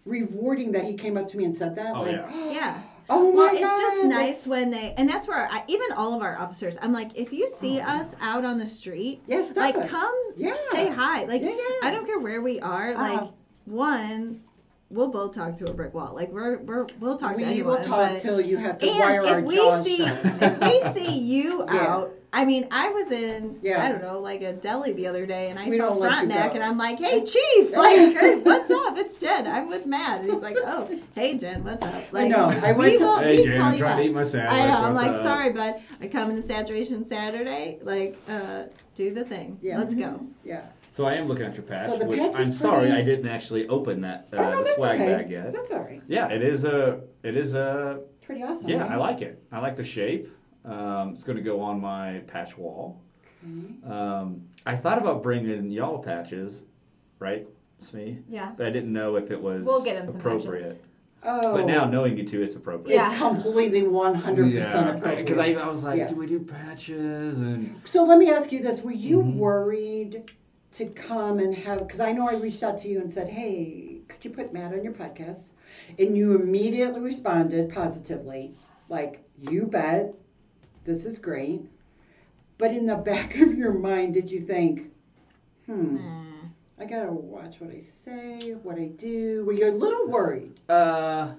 [0.05, 1.93] rewarding that he came up to me and said that.
[1.95, 2.51] Oh, like, yeah.
[2.51, 2.81] yeah.
[3.13, 6.13] Oh my well, it's just that's- nice when they, and that's where I, even all
[6.15, 9.75] of our officers, I'm like, if you see us out on the street, Yeah, like
[9.75, 9.89] us.
[9.89, 10.51] come Yeah.
[10.71, 11.25] say hi.
[11.25, 11.88] Like Yeah, yeah.
[11.88, 12.93] I don't care where we are.
[12.95, 13.31] Like Uh-huh.
[13.65, 14.41] one,
[14.89, 16.13] we'll both talk to a brick wall.
[16.15, 17.77] Like we're we're we'll talk to We anyone.
[17.79, 20.91] will talk till you have to wire our and if we jaws see if we
[20.93, 23.83] see you out, I mean, I was in Yeah.
[23.83, 26.55] I don't know like a deli the other day, and I We saw don't Frontenac,
[26.55, 28.97] and I'm like, "Hey, Chief, like, hey, what's up?
[28.97, 29.47] It's Jen.
[29.47, 32.45] I'm with MADD." And he's like, "Oh, hey, Jen, what's up?" Like, know.
[32.45, 34.53] I went we to- will, Hey, we Jen, I'm you trying to eat my sandwich.
[34.53, 34.77] I know.
[34.77, 35.23] I'm What's like, up?
[35.23, 35.73] sorry, bud.
[35.99, 37.79] I come into saturation Saturday.
[37.81, 38.63] Like, uh,
[38.95, 39.59] do the thing.
[39.61, 39.79] Yeah.
[39.79, 40.25] Let's go.
[40.45, 40.67] Yeah.
[40.93, 43.01] So I am looking at your patch, So the which patch is I'm sorry I
[43.01, 45.15] didn't actually open that uh, oh no, the that's swag okay.
[45.15, 45.53] bag yet.
[45.53, 46.01] That's all right.
[46.07, 48.69] Yeah, it is a it is a Pretty awesome.
[48.69, 48.81] yeah.
[48.81, 48.91] right?
[48.91, 49.41] I like it.
[49.51, 50.29] I like the shape.
[50.65, 53.01] Um, it's going to go on my patch wall.
[53.43, 56.61] Um, I thought about bringing y'all patches,
[57.19, 57.47] right,
[57.79, 58.19] Smee?
[58.29, 58.51] Yeah.
[58.55, 60.83] But I didn't know if it was We'll get 'em some appropriate.
[61.23, 61.53] Oh.
[61.57, 62.95] But now knowing you two, it's appropriate.
[62.95, 63.09] Yeah.
[63.09, 65.17] it's completely 100% appropriate.
[65.17, 66.07] Because I, I was like, Yeah.
[66.07, 69.35] do we do patches and So let me ask you this: Were you Mhm.
[69.38, 70.31] worried
[70.73, 71.79] to come and have?
[71.79, 74.73] Because I know I reached out to you and said, "Hey, could you put MADD
[74.77, 75.49] on your podcast?"
[75.99, 78.55] And you immediately responded positively,
[78.89, 80.15] like, "You bet,
[80.83, 81.61] this is great."
[82.57, 84.91] But in the back of your mind, did you think,
[85.65, 85.97] "Hmm,
[86.79, 89.43] I gotta watch what I say, what I do"?
[89.45, 90.59] Were you a little worried?
[90.69, 91.33] Uh,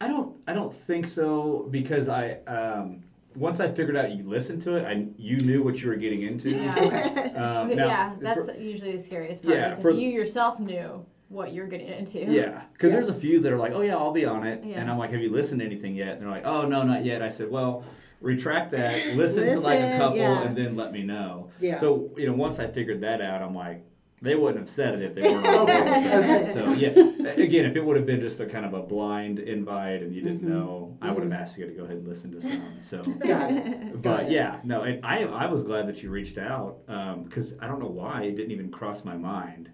[0.00, 0.36] I don't.
[0.46, 2.38] I don't think so because I.
[2.46, 5.96] Um, once I figured out you listened to it, I you knew what you were
[5.96, 6.50] getting into.
[6.50, 7.18] Yeah.
[7.32, 9.54] Um, now, yeah, that's for- the, usually the scariest part.
[9.54, 12.18] Yeah, is for- if you yourself knew what you're getting into.
[12.30, 13.00] yeah, because Yeah.
[13.00, 14.80] there's a few that are like, "Oh yeah, I'll be on it," Yeah.
[14.80, 17.06] and I'm like, "Have you listened to anything yet?" And they're like, "Oh no, not
[17.06, 17.84] yet." I said, "Well,
[18.22, 20.42] retract that, listen, to like a couple, yeah.
[20.42, 21.76] and then let me know." Yeah.
[21.76, 23.84] So you know, once I figured that out, I'm like,
[24.22, 25.46] they wouldn't have said it if they weren't.
[25.62, 26.50] Okay.
[26.54, 26.90] So yeah,
[27.32, 30.22] again, if it would have been just a kind of a blind invite and you
[30.22, 30.48] didn't Mhm.
[30.48, 32.62] know, I would have asked you to go ahead and listen to some.
[32.82, 33.00] So.
[34.02, 36.78] But yeah, no, and I I was glad that you reached out
[37.24, 39.70] because I don't know why it didn't even cross my mind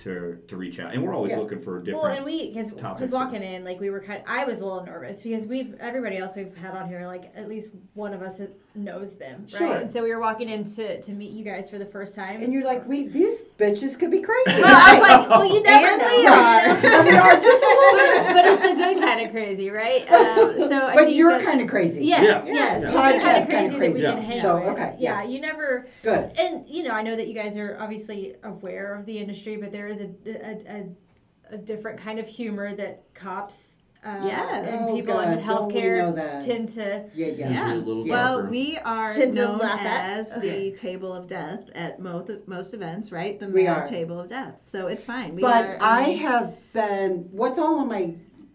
[0.00, 1.38] to to reach out, and we're always Yeah.
[1.38, 2.02] looking for different.
[2.02, 3.10] Well, and we because topics.
[3.10, 4.22] walking in, like we were kind.
[4.22, 7.32] Of, I was a little nervous because we've everybody else we've had on here, like
[7.34, 8.40] at least one of us
[8.78, 9.50] knows them, right?
[9.50, 9.74] Sure.
[9.76, 12.42] And so we were walking in to, to meet you guys for the first time,
[12.42, 15.62] And you're like, "We these bitches could be crazy." Well, I was like, well, you
[15.62, 16.08] never And know.
[16.08, 16.74] we are.
[17.04, 18.34] we are just a little bit.
[18.34, 20.02] but it's the good kind of crazy, right?
[20.10, 22.04] Um, so I But think you're kind of crazy.
[22.04, 22.52] Yes, Yeah.
[22.54, 22.82] yes.
[22.82, 22.90] Yeah.
[22.90, 24.00] Podcast kind of kinda crazy, crazy.
[24.02, 24.34] that we can Yeah.
[24.34, 24.68] hang So, with.
[24.78, 25.28] okay, Yeah, yeah.
[25.28, 25.86] you never.
[26.02, 26.32] Good.
[26.38, 29.72] And you know, I know that you guys are obviously aware of the industry, but
[29.72, 33.74] there is a a, a, a different kind of humor that cops
[34.04, 34.66] uh, Yes.
[34.68, 36.40] and Oh, people God, in don't we healthcare know that?
[36.42, 37.04] tend to.
[37.14, 37.30] Yeah, yeah.
[37.30, 37.74] Usually Yeah.
[37.74, 38.50] a little Well, darker.
[38.50, 40.10] we are Tend to known laugh at.
[40.18, 40.70] as Okay.
[40.70, 43.38] the table of death at most most events, right?
[43.38, 43.86] The We mad are.
[43.86, 44.56] table of death.
[44.62, 45.34] So it's fine.
[45.34, 47.28] We But are, I have been.
[47.32, 48.14] What's all of my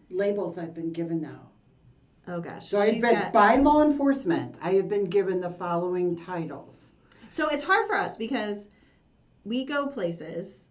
[0.10, 1.50] labels I've been given now?
[2.28, 2.70] Oh gosh.
[2.70, 4.56] So I've she's been got- by law enforcement.
[4.62, 6.92] I have been given the following titles.
[7.30, 8.70] So it's hard for us because
[9.44, 10.70] we go places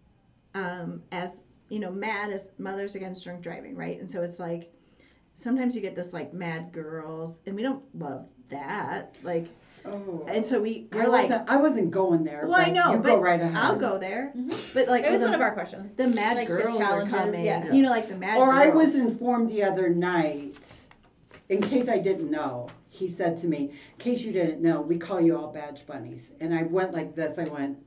[0.55, 3.99] um, as you know, MADD as Mothers Against Drunk Driving, right?
[3.99, 4.71] And so it's like
[5.33, 9.15] sometimes you get this like mad girls, and we don't love that.
[9.23, 9.47] Like,
[9.85, 10.23] Oh.
[10.29, 12.45] and so we I we're like, wasn't, I wasn't going there.
[12.47, 13.53] well, I know, You but go right ahead.
[13.53, 14.31] I'll go there.
[14.33, 14.57] Mm-hmm.
[14.73, 15.93] But like, It was the, one of our questions.
[15.95, 17.43] the mad like the girls are coming.
[17.43, 17.69] yeah.
[17.69, 18.37] You know, like the mad.
[18.37, 20.79] Or I was informed the other night,
[21.49, 24.97] in case I didn't know, he said to me, in case you didn't know, we
[24.97, 26.31] call you all badge bunnies.
[26.39, 27.37] And I went like this.
[27.37, 27.77] I went,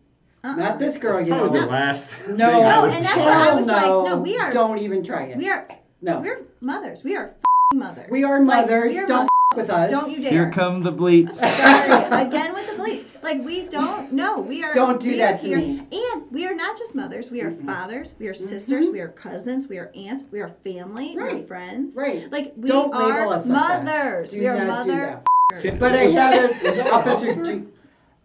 [0.46, 0.56] Uh-uh.
[0.56, 1.72] not this girl, you Probably the know.
[1.72, 2.14] last.
[2.28, 3.54] No, thing I No, and that's call what I it.
[3.56, 5.36] was like, no, no, we are- Don't even try it.
[5.38, 5.68] We are
[6.02, 6.20] no.
[6.20, 7.02] we're mothers.
[7.04, 7.34] We are
[7.74, 8.08] mothers.
[8.10, 8.92] We are Like, mothers.
[8.92, 9.28] we are don't mothers.
[9.52, 9.90] f- with us.
[9.90, 10.30] Don't you dare.
[10.30, 11.36] Here come the bleeps.
[11.60, 13.06] Sorry, again with the bleeps.
[13.22, 15.86] Like we don't no, we are Don't do we that are to here, me.
[15.90, 19.66] And we are not just mothers, we are fathers, we are sisters, we are cousins,
[19.68, 21.48] we are aunts, we are family, we are Right.
[21.48, 21.96] friends.
[21.96, 22.30] Right.
[22.30, 23.84] Like we Don't are label us like that.
[23.84, 24.30] mothers.
[24.30, 25.20] Do we are not do mother.
[25.62, 25.78] that.
[25.80, 27.44] But I had Is an officer, officer?
[27.44, 27.72] Ju-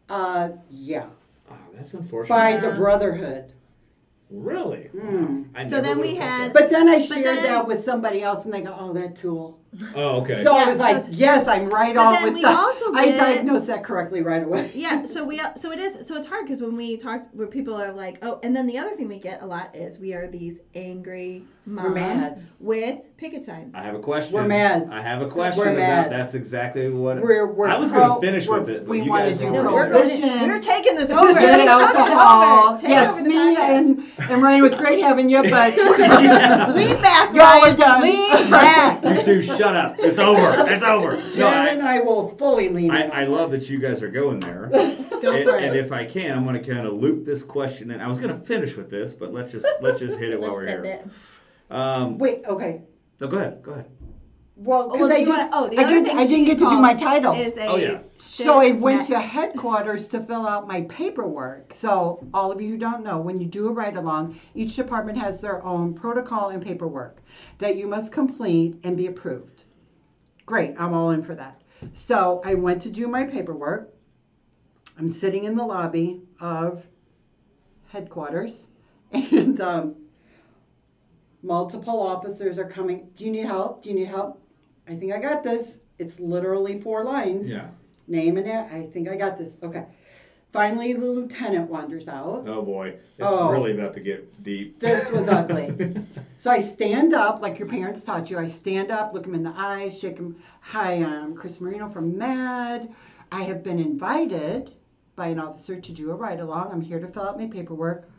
[0.09, 1.09] uh, yeah, Oh,
[1.81, 2.35] that's unfortunate.
[2.35, 3.53] by the Brotherhood.
[4.29, 4.89] Really?
[4.95, 5.49] Mm.
[5.55, 7.83] I So never then we would've thought had- But then I shared then- that with
[7.83, 9.91] somebody else, and they go, "Oh, that tool." That.
[9.95, 10.33] Oh, okay.
[10.35, 12.41] So Yeah, I was so like, it's- "Yes, I'm right But on then with we
[12.41, 14.71] that." also I get- diagnosed that correctly right away.
[14.75, 17.73] Yeah, so we so it is so it's hard because when we talked where people
[17.75, 20.27] are like, oh, and then the other thing we get a lot is we are
[20.27, 22.43] these angry moms mad.
[22.59, 23.75] with picket signs.
[23.75, 24.33] I have a question.
[24.33, 24.89] We're mad.
[24.91, 26.11] I have a question We're about mad.
[26.11, 28.89] that's exactly what We're, we're I was pro- going to finish we're- with it, but
[28.89, 30.01] we you want guys to do were- No, we're going.
[30.09, 30.47] prohibition.
[30.49, 31.33] We're taking this over.
[31.33, 32.69] Get We took it alcohol.
[32.73, 32.77] over.
[32.81, 33.77] Take Yes, over the me podcast.
[34.17, 35.77] and, and Ryan it was great having you, but
[36.75, 37.73] Lean back, Y'all Ryan.
[37.73, 38.01] are done.
[38.01, 38.90] Lean back.
[39.03, 39.95] You two, shut up.
[39.99, 40.69] It's over.
[40.69, 41.15] It's over.
[41.17, 42.91] No, Jen and I, I will fully lean.
[42.91, 43.61] I, in I love this.
[43.61, 44.69] that you guys are going there.
[45.21, 47.91] Go and, for and if I can, I'm going to kind of loop this question
[47.91, 48.01] in.
[48.01, 50.49] I was going to finish with this, but let's just let's just hit it while
[50.49, 50.93] Let's we're send here.
[51.69, 51.73] it.
[51.73, 52.81] Um, Wait, okay.
[53.19, 53.61] no, go ahead.
[53.61, 53.85] Go ahead.
[54.63, 56.27] Well, Oh, because well, I, you did, wanna, oh, the I other didn't- thing I
[56.27, 57.39] didn't get to do my titles.
[57.39, 57.99] Is a Oh, yeah.
[58.19, 61.73] So I went to headquarters to fill out my paperwork.
[61.73, 65.17] So all of you who don't know, when you do a ride along, each department
[65.17, 67.21] has their own protocol and paperwork
[67.57, 69.63] that you must complete and be approved.
[70.45, 71.59] Great, I'm all in for that.
[71.93, 73.91] So I went to do my paperwork.
[74.99, 76.85] I'm sitting in the lobby of
[77.87, 78.67] headquarters,
[79.11, 79.95] and um,
[81.41, 83.09] multiple officers are coming.
[83.15, 83.81] Do you need help?
[83.81, 84.37] Do you need help?
[84.87, 85.79] I think I got this.
[85.99, 87.67] It's literally four lines Yeah.
[88.07, 88.71] name and it.
[88.71, 89.57] I think I got this.
[89.61, 89.85] Okay.
[90.49, 92.43] Finally, the lieutenant wanders out.
[92.47, 93.49] Oh boy, it's Oh.
[93.51, 94.79] really about to get deep.
[94.79, 95.95] This was ugly.
[96.37, 98.37] so I stand up, like your parents taught you.
[98.37, 100.35] I stand up, look him in the eyes, shake him.
[100.61, 102.89] Hi, I'm Chris Marino from MADD.
[103.31, 104.71] I have been invited
[105.15, 106.71] by an officer to do a ride along.
[106.73, 108.09] I'm here to fill out my paperwork.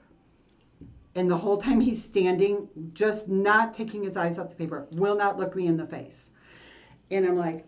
[1.14, 5.16] And the whole time he's standing, just not taking his eyes off the paper, will
[5.16, 6.30] not look me in the face.
[7.12, 7.66] And I'm like,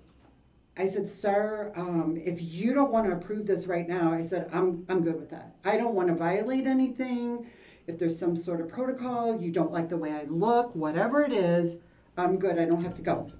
[0.76, 4.48] I said, sir, um, if you don't want to approve this right now, I said,
[4.52, 5.54] I'm, I'm good with that.
[5.64, 7.46] I don't want to violate anything.
[7.86, 11.32] If there's some sort of protocol, you don't like the way I look, whatever it
[11.32, 11.78] is,
[12.16, 12.58] I'm good.
[12.58, 13.30] I don't have to go.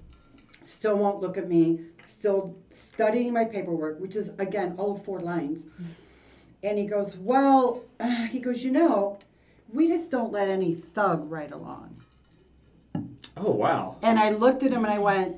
[0.63, 5.65] Still won't look at me, still studying my paperwork, which is, again, all four lines.
[6.63, 7.83] And he goes, Well,
[8.31, 9.19] he goes, You know,
[9.73, 12.03] we just don't let any thug ride along.
[13.37, 13.97] Oh wow.
[14.03, 15.37] And I looked at him and I went,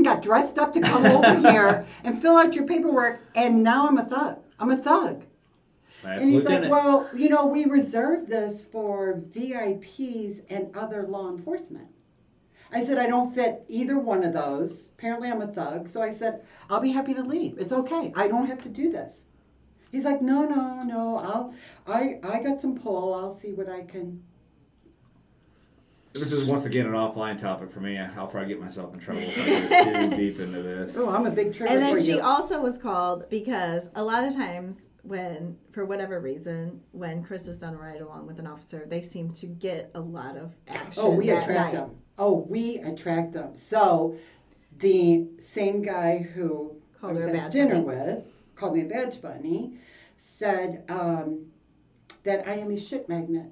[0.00, 3.98] got dressed up to come over here and fill out your paperwork, and now I'm
[3.98, 4.38] a thug.
[4.58, 5.24] I'm a thug.
[6.02, 11.28] That's and he's like, Well, you know, we reserve this for VIPs and other law
[11.28, 11.88] enforcement.
[12.72, 14.90] I said, I don't fit either one of those.
[14.96, 15.88] Apparently, I'm a thug.
[15.88, 17.58] So I said, I'll be happy to leave.
[17.58, 18.12] It's okay.
[18.16, 19.24] I don't have to do this.
[19.90, 21.18] He's like, no, no, no.
[21.18, 21.54] I'll,
[21.86, 23.12] I, I got some pull.
[23.12, 24.22] I'll see what I can.
[26.14, 27.98] This is once again an offline topic for me.
[27.98, 30.94] I'll probably get myself in trouble if I get too deep into this.
[30.96, 32.20] Oh, I'm a big trigger And then for she you.
[32.20, 37.56] also was called because a lot of times when, for whatever reason, when Chris is
[37.56, 41.02] done a ride along with an officer, they seem to get a lot of action.
[41.02, 41.80] Oh, we that attract night.
[41.80, 41.96] them.
[42.18, 43.54] Oh, we attract them.
[43.54, 44.16] So,
[44.78, 47.84] the same guy who Called I was her a at badge dinner bunny.
[47.84, 48.24] with
[48.54, 49.78] called me a badge bunny,
[50.16, 51.46] said um,
[52.24, 53.46] that I am a shit magnet.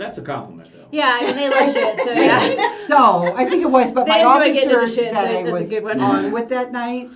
[0.00, 0.86] That's a compliment, though.
[0.90, 2.40] Yeah, I mean they like shit, so I yeah.
[2.40, 3.34] think so.
[3.36, 5.32] I think it was, but They my enjoy getting into officer shit, that so I
[5.42, 6.00] that's a was good one.
[6.00, 7.10] on with that night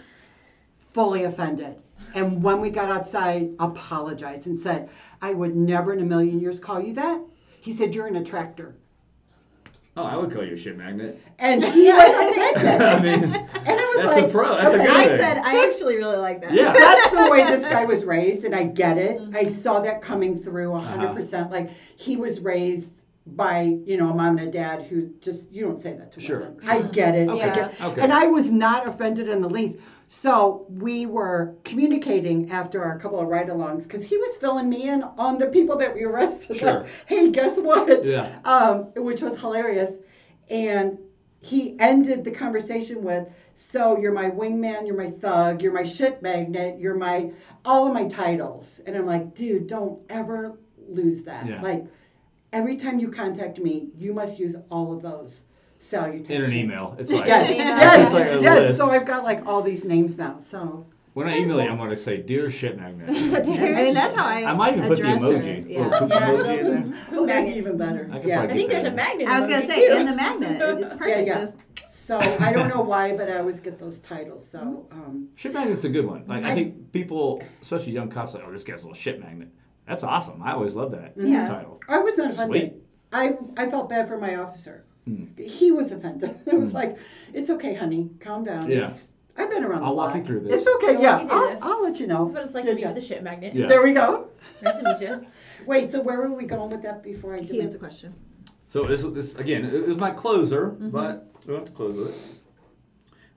[0.93, 1.77] fully offended.
[2.15, 4.89] And when we got outside, apologized and said,
[5.23, 7.21] "I would never in a million years call you that."
[7.61, 8.75] He said, "You're an attractor,"
[9.97, 11.21] Oh, I would call you a shit magnet.
[11.39, 12.83] and he was offended.
[12.83, 13.64] I mean, And I
[13.97, 14.87] was That's a pro- that's a okay.
[14.87, 15.19] good I thing.
[15.19, 16.53] said I actually really like that.
[16.53, 16.73] yeah.
[16.73, 19.19] That's the way this guy was raised, and I get it.
[19.21, 19.37] Mm-hmm.
[19.37, 21.51] I saw that coming through 100%.
[21.51, 22.93] Like, he was raised
[23.27, 26.21] by, you know, a mom and a dad who just, you don't say that to
[26.21, 26.59] Sure, women.
[26.69, 27.29] I get it.
[27.31, 27.55] I Yeah.
[27.55, 28.01] get Okay.
[28.03, 29.79] And I was not offended in the least.
[30.09, 34.83] So we were communicating after our couple of ride alongs because he was filling me
[34.91, 36.59] in on the people that we arrested.
[36.59, 36.81] Sure.
[36.81, 38.05] Like, hey, guess what?
[38.05, 38.29] Yeah.
[38.45, 39.97] um, which was hilarious.
[40.51, 40.99] And
[41.45, 46.23] he ended the conversation with, "So you're my wingman, you're my thug, you're my shit
[46.23, 47.33] magnet, you're my
[47.65, 50.59] all of my titles." And I'm like, "Dude, don't ever
[50.89, 51.47] lose that.
[51.47, 51.61] Yeah.
[51.61, 51.85] Like
[52.53, 55.43] every time you contact me, you must use all of those
[55.79, 58.59] salutations In an email, it's like Yes, yes, It's like a yes.
[58.69, 58.77] list.
[58.79, 60.39] So I've got like all these names now.
[60.39, 63.13] So when I email you, I'm going to say, "Dear shit magnet." I
[63.83, 64.45] mean, that's how I.
[64.45, 65.29] I might even put the address her.
[65.39, 65.71] emoji.
[65.71, 65.81] Yeah.
[65.89, 67.01] Little poop emoji in there.
[67.13, 68.09] oh, that'd be even better.
[68.13, 68.43] I yeah.
[68.43, 68.97] I think get there's a that.
[68.97, 69.29] magnet.
[69.29, 69.95] I was gonna say too.
[69.97, 71.27] in the magnet, it's perfect.
[71.27, 71.35] yeah.
[71.39, 71.57] Just
[71.89, 74.47] So I don't know why, but I always get those titles.
[74.49, 76.25] So um, Shit magnet's a good one.
[76.27, 79.21] Like I I- think people, especially young cops, like, "Oh, this guy's a little shit
[79.21, 79.49] magnet."
[79.87, 80.43] That's awesome.
[80.43, 81.49] I always love that Yeah.
[81.49, 81.81] title.
[81.89, 82.61] I was not offended.
[82.61, 82.75] Sweet.
[83.13, 84.85] I I felt bad for my officer.
[85.05, 85.27] Hmm.
[85.37, 86.35] He was offended.
[86.47, 86.97] It was like,
[87.35, 88.71] it's okay, honey, calm down.
[88.71, 88.89] Yeah.
[88.91, 89.05] It's,
[89.37, 89.81] I've been around.
[89.81, 90.17] the I'll walk block.
[90.17, 90.59] you through this.
[90.67, 90.97] It's okay.
[90.97, 91.63] I'll yeah, walk you through I'll, this.
[91.63, 92.19] I'll let you know.
[92.25, 92.89] This is what it's like Yeah, to be yeah.
[92.93, 93.55] with a shit magnet.
[93.55, 93.67] Yeah.
[93.67, 94.29] There we go.
[94.63, 95.27] Nice to meet you.
[95.67, 97.81] Wait, so where were we going with that before I he did has a it?
[97.81, 98.15] question.
[98.69, 100.91] So this, this again, it was my closer, Mm-hmm.
[100.91, 102.39] but we don't have to close with it.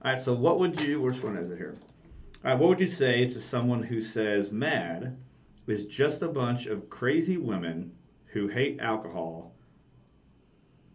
[0.03, 0.22] All right.
[0.22, 1.02] So what would you?
[1.02, 1.76] Which one is it here?
[2.45, 2.60] All right.
[2.60, 5.15] What would you say to someone who says "MADD"
[5.68, 7.94] is just a bunch of crazy women
[8.28, 9.53] who hate alcohol?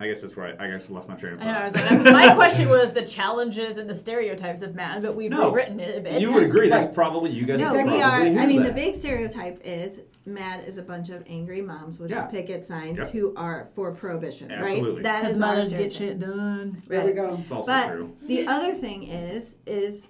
[0.03, 1.75] I guess that's where I guess I lost my train of I thought.
[1.75, 1.81] know.
[1.81, 5.31] I was like, my question was the challenges and the stereotypes of man, but we've
[5.31, 5.49] No.
[5.51, 6.21] rewritten it a bit.
[6.21, 6.95] you would agree that's Right.
[6.95, 7.61] probably you guys.
[7.61, 8.11] No, would we are.
[8.11, 11.99] probably I hear mean, the big stereotype is MADD is a bunch of angry moms
[11.99, 12.23] with Yeah.
[12.27, 13.07] picket signs Yeah.
[13.09, 14.95] who are for prohibition, Absolutely.
[14.95, 15.03] right?
[15.05, 16.83] That is our mothers get shit done.
[16.89, 17.39] There we go.
[17.41, 18.17] It's also But true.
[18.27, 20.09] the other thing is, is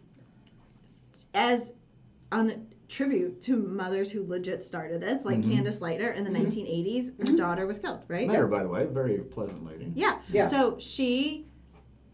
[1.35, 1.73] as
[2.31, 2.61] on the
[2.93, 5.53] tribute to mothers who legit started this, like mm-hmm.
[5.53, 6.47] Candace Lightner in the mm-hmm.
[6.47, 7.37] 1980s, her mm-hmm.
[7.37, 8.27] daughter was killed, right?
[8.27, 9.91] Met her, by the way, very pleasant lady.
[9.95, 10.19] Yeah.
[10.31, 10.49] Yeah.
[10.49, 11.47] So she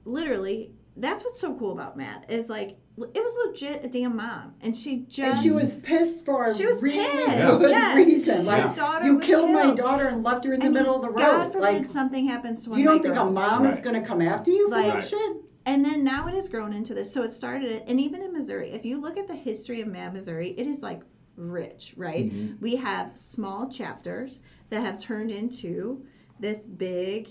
[0.04, 4.54] literally, that's what's so cool about MADD is like it was legit a damn mom,
[4.60, 7.60] and she just And she was pissed for She was really pissed.
[7.60, 7.94] good Yeah.
[7.94, 8.36] reason.
[8.38, 10.68] She- Like her daughter you was killed my daughter and left her in the I
[10.68, 11.18] mean, middle of the road.
[11.18, 13.34] God forbid like something happens to one you don't my think a girls.
[13.34, 15.36] mom is going to come after you for Like- that shit?
[15.68, 17.12] And then now it has grown into this.
[17.12, 20.14] So it started, and even in Missouri, if you look at the history of MADD
[20.14, 21.02] Missouri, it is like
[21.36, 22.32] rich, right?
[22.32, 22.54] Mm-hmm.
[22.58, 24.40] We have small chapters
[24.70, 26.06] that have turned into
[26.40, 27.28] this big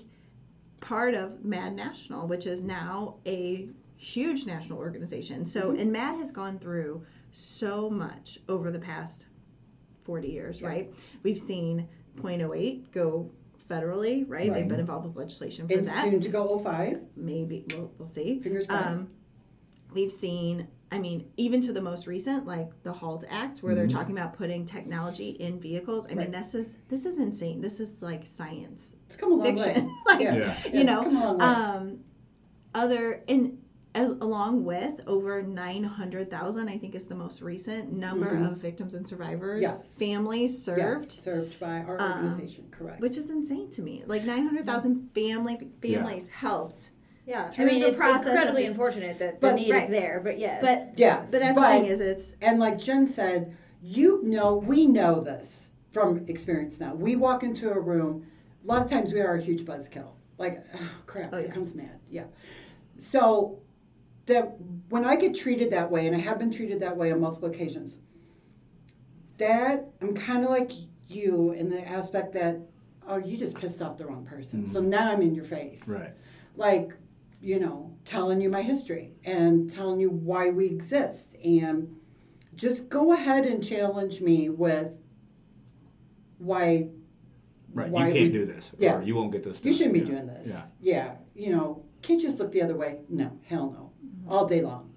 [0.82, 5.44] part of MADD National, which is now a huge national organization.
[5.44, 5.80] So, mm-hmm.
[5.80, 9.26] and MADD has gone through so much over the past
[10.04, 10.94] 40 years, right?
[11.24, 11.90] We've seen
[12.22, 13.32] .08 go
[13.69, 14.53] federally, right?
[14.53, 16.99] They've been involved with legislation for And that soon to go 05.
[17.15, 18.39] maybe we'll, we'll see.
[18.39, 18.95] Fingers crossed.
[18.95, 19.10] Um,
[19.94, 23.88] we've seen, I mean, even to the most recent, like the HALT Act, where they're
[23.88, 26.07] talking about putting technology in vehicles.
[26.10, 27.60] I mean, this is this is insane.
[27.61, 29.85] This is like science It's come a long fiction.
[29.88, 29.91] way.
[30.07, 30.35] like Yeah.
[30.35, 30.39] Yeah.
[30.39, 31.45] Yeah, you it's know, come a long way.
[31.45, 31.99] um,
[32.73, 33.57] other and
[33.98, 38.57] as along with over nine hundred thousand, I think is the most recent number of
[38.57, 39.61] victims and survivors, Mm-hmm.
[39.64, 39.98] Yes.
[39.98, 41.06] families served.
[41.06, 43.02] Yes, served by our Um, organization, correct.
[43.02, 44.03] Which is insane to me.
[44.06, 46.91] Like nine hundred thousand family families helped
[47.26, 49.72] Yeah, Through I mean, the it's process of incredibly just- unfortunate that the But- need
[49.72, 49.84] right.
[49.84, 50.61] is there, but yes.
[50.61, 54.86] But yes, but that's the thing is it's And like Jen said, you know, we
[54.88, 56.94] know this from experience now.
[56.95, 58.28] We walk into a room,
[58.64, 60.11] a lot of times we are a huge buzzkill.
[60.38, 61.53] Like, oh crap, Oh, here yeah.
[61.53, 61.99] comes MADD.
[62.10, 62.26] Yeah.
[62.98, 63.60] So
[64.28, 64.56] that
[64.90, 67.49] when I get treated that way, and I have been treated that way on multiple
[67.49, 67.98] occasions,
[69.38, 70.72] that I'm kind of like
[71.08, 72.60] you in the aspect that,
[73.08, 74.68] oh, you just pissed off the wrong person.
[74.68, 76.14] So now I'm in your face Right.
[76.56, 76.91] like
[77.40, 81.95] you know telling you my history and telling you why we exist and
[82.56, 84.98] just go ahead and challenge me with
[86.40, 86.88] why
[87.74, 87.91] Right.
[87.91, 88.72] why you can't we- do this.
[88.80, 88.98] Yeah.
[88.98, 89.60] Or you won't get this.
[89.64, 90.06] you shouldn't be Yeah.
[90.06, 90.64] doing this Yeah.
[90.82, 93.87] yeah you know can't you just look the other way no hell no Mm-hmm.
[94.30, 94.91] All day long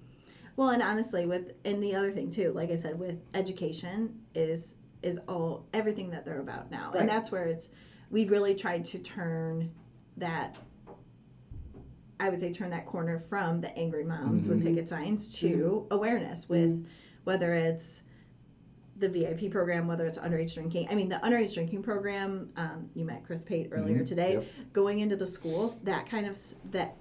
[0.55, 4.75] well and honestly with and the other thing too, like I said, with education is
[5.01, 6.91] is all everything that they're about now.
[6.91, 7.01] Right.
[7.01, 7.69] And that's where it's
[8.09, 9.71] we've really tried to turn
[10.17, 10.55] that
[12.19, 14.67] I would say turn that corner from the angry moms with mm-hmm.
[14.67, 15.93] picket signs to mm-hmm.
[15.93, 16.85] awareness with
[17.23, 18.03] whether it's
[18.97, 20.87] the VIP program, whether it's underage drinking.
[20.91, 22.51] I mean, the underage drinking program.
[22.55, 24.05] Um, you met Chris Pate earlier mm-hmm.
[24.05, 24.33] today.
[24.33, 24.45] Yep.
[24.73, 26.39] Going into the schools, that kind of
[26.71, 26.97] that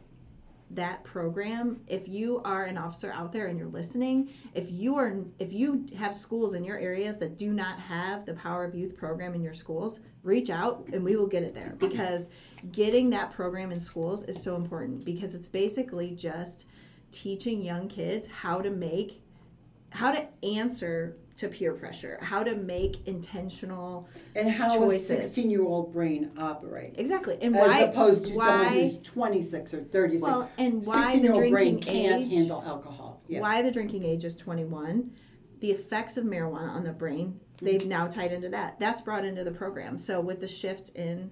[0.70, 1.80] that program.
[1.86, 5.86] If you are an officer out there and you're listening, if you are if you
[5.98, 9.42] have schools in your areas that do not have the Power of Youth program in
[9.42, 12.28] your schools, reach out and we will get it there because
[12.72, 16.66] getting that program in schools is so important because it's basically just
[17.10, 19.22] teaching young kids how to make
[19.90, 24.06] how to answer to peer pressure, how to make intentional
[24.36, 25.10] and how Choices.
[25.10, 26.98] a 16 year old brain operates.
[26.98, 27.38] Exactly.
[27.40, 31.22] And as why- opposed to someone why- who's 26 or 36 well and why 16
[31.22, 33.22] the old brain drinking can't age handle alcohol.
[33.26, 33.40] Yeah.
[33.40, 35.12] why the drinking age is 21
[35.60, 37.64] the effects of marijuana on the brain mm-hmm.
[37.64, 38.78] they've now tied into that.
[38.78, 39.96] That's brought into the program.
[39.96, 41.30] So with the shift in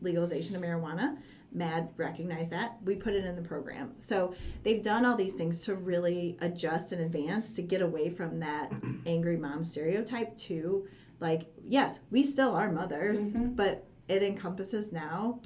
[0.00, 1.18] legalization of marijuana
[1.54, 5.64] MADD recognized that we put it in the program so they've done all these things
[5.64, 8.70] to really adjust and advance to get away from that
[9.06, 10.86] angry mom stereotype to
[11.18, 13.54] like yes we still are mothers Mm-hmm.
[13.54, 15.40] but it encompasses now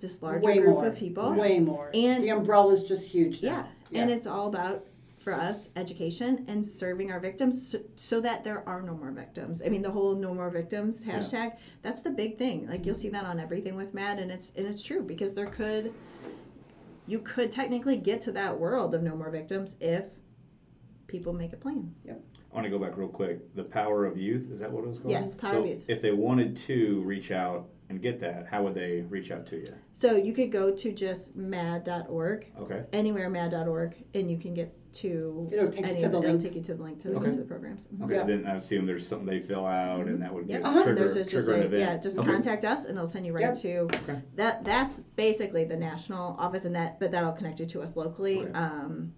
[0.00, 3.40] just larger way group more of people way more And- the umbrella is just huge
[3.42, 3.66] yeah.
[3.90, 4.00] now.
[4.00, 4.84] And it's all about,
[5.28, 9.60] for us, education and serving our victims so, so that there are no more victims.
[9.64, 12.66] I mean, the whole no more victims hashtag, that's the big thing.
[12.66, 15.46] Like, you'll see that on everything with MADD, and it's, and it's true because there
[15.46, 15.92] could,
[17.06, 20.04] you could technically get to that world of no more victims if
[21.08, 21.94] people make a plan.
[22.04, 23.54] Yep I want to go back real quick.
[23.54, 25.10] The power of youth is that what it was called?
[25.10, 25.84] Yes, Power so of Youth.
[25.86, 29.56] If they wanted to reach out and get that, how would they reach out to
[29.56, 29.74] you?
[29.94, 32.84] So you could go to just madd.org, Okay.
[32.92, 36.40] anywhere madd.org, and you can get to It'll take you to the It'll link.
[36.42, 37.30] take you to the link to the, Okay.
[37.30, 37.88] to the programs.
[38.02, 38.14] Okay.
[38.16, 38.24] Yeah.
[38.24, 40.62] Then I assume there's something they fill out, and that would Yep.
[40.62, 40.82] get Uh-huh.
[40.82, 41.80] trigger, There's just, just trigger an event.
[41.82, 42.30] yeah, just Okay.
[42.30, 43.54] contact us and it'll send you right Yep.
[43.58, 44.22] to Okay.
[44.36, 44.64] that.
[44.64, 48.40] That's basically the national office, and that, but that'll connect you to us locally.
[48.40, 48.52] Okay.
[48.52, 49.12] Um,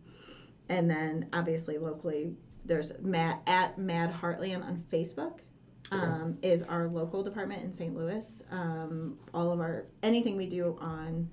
[0.68, 2.34] and then obviously locally,
[2.64, 5.38] there's Matt at MADD Heartland on Facebook.
[5.92, 7.94] Um, is our local department in St.
[7.96, 8.42] Louis.
[8.50, 11.28] Um, all of our anything we do on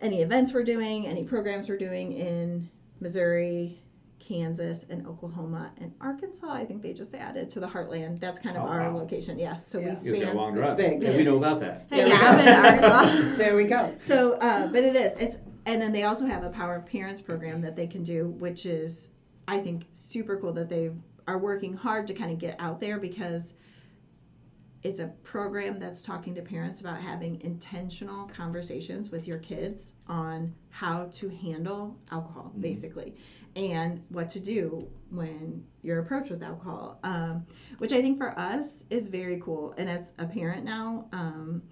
[0.00, 2.68] any events we're doing, any programs we're doing in
[3.00, 3.80] Missouri,
[4.18, 6.50] Kansas, and Oklahoma and Arkansas.
[6.52, 8.18] I think they just added to the Heartland.
[8.20, 8.98] That's kind of Oh, our wow.
[8.98, 9.38] location.
[9.38, 9.84] Yes, so Yeah.
[9.84, 10.36] we Gives you a span.
[10.36, 10.76] long It's drive.
[10.76, 11.02] big.
[11.02, 11.86] Yeah, we know about that.
[11.90, 12.46] Hey, yeah, I've been
[12.82, 13.36] to Arkansas.
[13.36, 15.12] there we go So, uh, but it is.
[15.20, 18.28] It's and then they also have a Power of Parents program that they can do,
[18.40, 19.08] which is
[19.46, 20.90] I think super cool that they
[21.26, 23.54] are working hard to kind of get out there because
[24.82, 30.54] it's a program that's talking to parents about having intentional conversations with your kids on
[30.70, 33.14] how to handle alcohol, basically,
[33.54, 37.46] and what to do when you're approached with alcohol, um,
[37.78, 39.72] which I think for us is very cool.
[39.78, 41.62] And as a parent now, um,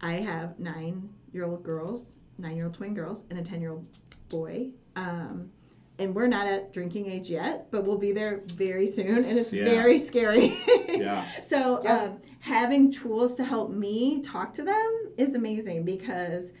[0.00, 3.70] I have nine year old girls, nine year old twin girls, and a 10 year
[3.70, 3.86] old
[4.28, 4.70] boy.
[4.96, 5.50] Um,
[5.98, 9.16] and we're not at drinking age yet, but we'll be there very soon.
[9.18, 9.64] And it's Yeah.
[9.64, 10.56] very scary.
[10.88, 11.24] Yeah.
[11.42, 11.96] so, Yeah.
[12.04, 16.52] um, having tools to help me talk to them is amazing because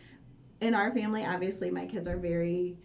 [0.60, 2.78] in our family, obviously, my kids are very.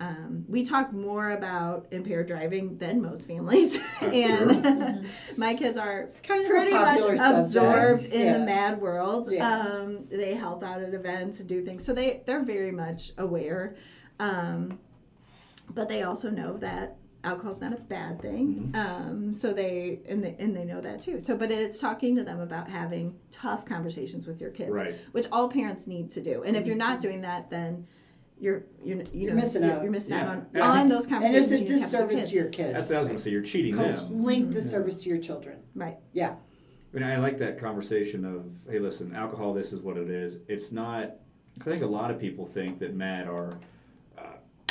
[0.00, 5.04] Um, we talk more about impaired driving than most families, and
[5.36, 7.20] my kids are kind of pretty much subject.
[7.20, 8.32] absorbed in Yeah.
[8.38, 9.28] the MADD world.
[9.32, 9.58] Yeah.
[9.60, 13.74] Um, they help out at events and do things, so they they're very much aware.
[14.20, 14.78] Um,
[15.70, 18.70] but they also know that alcohol's not a bad thing.
[18.74, 21.20] Um, so they and they and they know that too.
[21.20, 24.94] So, but it's talking to them about having tough conversations with your kids, Right.
[25.12, 26.42] which all parents need to do.
[26.44, 27.86] And if you're not doing that, then
[28.40, 29.82] you're you're you You're know missing you're, out.
[29.82, 30.22] you're missing Yeah.
[30.22, 31.44] out on, And on think- those And conversations.
[31.44, 32.72] it's a you need to have with disservice to your your kids.
[32.72, 33.30] That's what I was gonna say.
[33.30, 33.96] You're cheating them.
[33.96, 35.58] Complete disservice to your children.
[35.74, 35.98] Right.
[36.12, 36.36] Yeah.
[36.94, 40.38] I mean, I like that conversation of, hey, listen, alcohol, this is what it is.
[40.48, 41.16] It's not,
[41.54, 43.58] because I think a lot of people think that MADD are,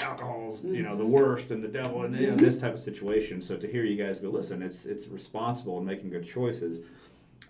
[0.07, 3.41] alcohol's, you know, the worst and the devil and you know, this type of situation.
[3.41, 6.85] So to hear you guys go, listen, it's it's responsible and making good choices.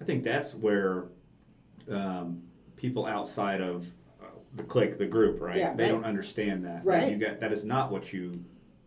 [0.02, 1.06] I think that's where
[1.90, 2.42] um,
[2.76, 3.88] people outside of
[4.22, 4.26] uh,
[4.56, 5.58] the clique, the group, right?
[5.58, 5.92] Yeah, they right.
[5.92, 6.84] don't understand that.
[6.84, 7.12] Right.
[7.12, 8.44] You got that is not what you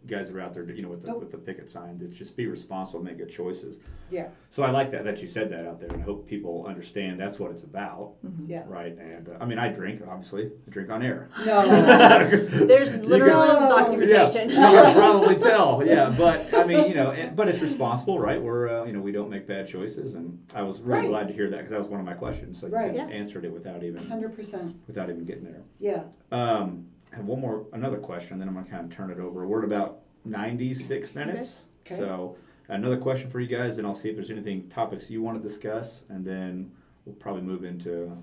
[0.06, 1.20] guys that are out there, you know, with the Nope.
[1.20, 2.02] with the picket signs.
[2.02, 3.77] It's just be responsible, make good choices.
[4.10, 4.28] Yeah.
[4.51, 7.20] So I like that that you said that out there, and I hope people understand
[7.20, 8.14] that's what it's about,
[8.47, 8.64] Yeah.
[8.66, 8.97] right?
[8.98, 11.28] And uh, I mean, I drink, obviously, I drink on air.
[11.47, 11.66] No.
[12.66, 13.68] There's literal go.
[13.78, 14.51] documentation.
[14.51, 15.82] Yeah, you can probably tell.
[15.86, 18.40] Yeah, but I mean, you know, and, but it's responsible, right?
[18.40, 21.09] We're, uh, you know, we don't make bad choices, and I was really Right.
[21.09, 22.59] glad to hear that because that was one of my questions.
[22.60, 22.94] So you Right.
[22.94, 24.77] kinda answered it without even Hundred percent.
[24.86, 25.62] without even getting there.
[25.78, 26.02] Yeah.
[26.32, 29.47] Um, I have one more, another question, then I'm gonna kind of turn it over.
[29.47, 31.61] We're at about 96 minutes.
[31.87, 31.97] Okay.
[31.97, 32.37] So
[32.69, 35.49] another question for you guys, and I'll see if there's anything topics you want to
[35.49, 36.70] discuss, and then
[37.05, 38.16] we'll probably move into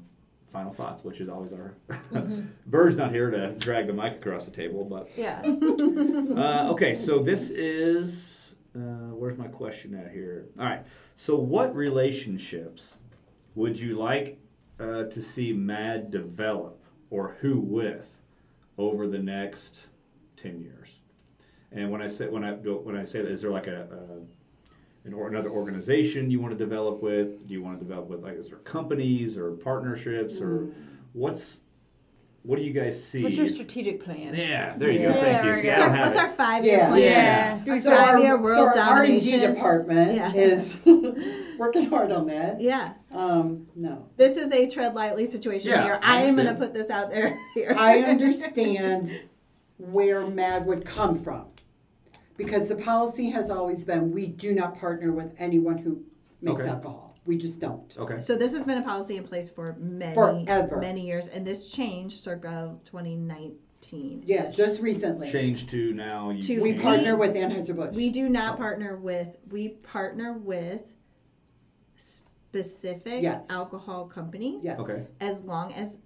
[0.51, 1.75] final thoughts, which is always our.
[2.67, 5.41] Bird's not here to drag the mic across the table, but Yeah.
[5.45, 6.95] uh, okay.
[6.95, 10.45] So this is uh, where's my question at here?
[10.59, 10.85] All right.
[11.15, 12.97] So what relationships
[13.55, 14.39] would you like
[14.79, 18.16] uh, to see MADD develop, or who with,
[18.77, 19.87] over the next
[20.35, 20.89] ten years?
[21.71, 23.87] And when I say when I go when I say that, is there like a,
[23.91, 27.47] a an or another organization you want to develop with?
[27.47, 30.73] Do you want to develop with like is there companies or partnerships or mm.
[31.13, 31.59] what's
[32.47, 33.21] what do you guys see?
[33.23, 34.33] What's your strategic plan?
[34.33, 35.11] yeah, there you go.
[35.11, 35.55] Thank you.
[35.57, 35.73] See, go.
[35.73, 36.87] I don't What's our five year Yeah.
[36.87, 37.01] plan?
[37.01, 37.63] Yeah.
[37.65, 40.33] Through So five our, year so world our R&D department Yeah.
[40.33, 40.77] is
[41.57, 42.61] working hard on that.
[42.61, 42.93] Yeah.
[43.11, 44.07] Um, no.
[44.15, 45.99] This is a tread lightly situation Yeah, here.
[46.01, 47.75] I I am going to put this out there here.
[47.77, 49.19] I understand
[49.77, 51.47] where MADD would come from.
[52.37, 56.03] Because the policy has always been we do not partner with anyone who
[56.41, 56.69] makes Okay.
[56.69, 57.06] alcohol.
[57.27, 57.93] We just don't.
[57.97, 58.21] Okay.
[58.21, 60.77] So this has been a policy in place for many, Forever.
[60.79, 64.23] many years, and this changed circa 2019.
[64.25, 65.29] Yeah, just recently.
[65.29, 66.29] Change to now.
[66.29, 67.95] You To We can't- partner with Anheuser-Busch.
[67.95, 68.57] We do not Oh.
[68.57, 69.37] partner with.
[69.51, 70.95] We partner with
[71.97, 73.47] specific Yes.
[73.49, 74.63] alcohol companies.
[74.63, 74.79] yes.
[74.79, 74.97] Okay.
[75.19, 75.99] As long as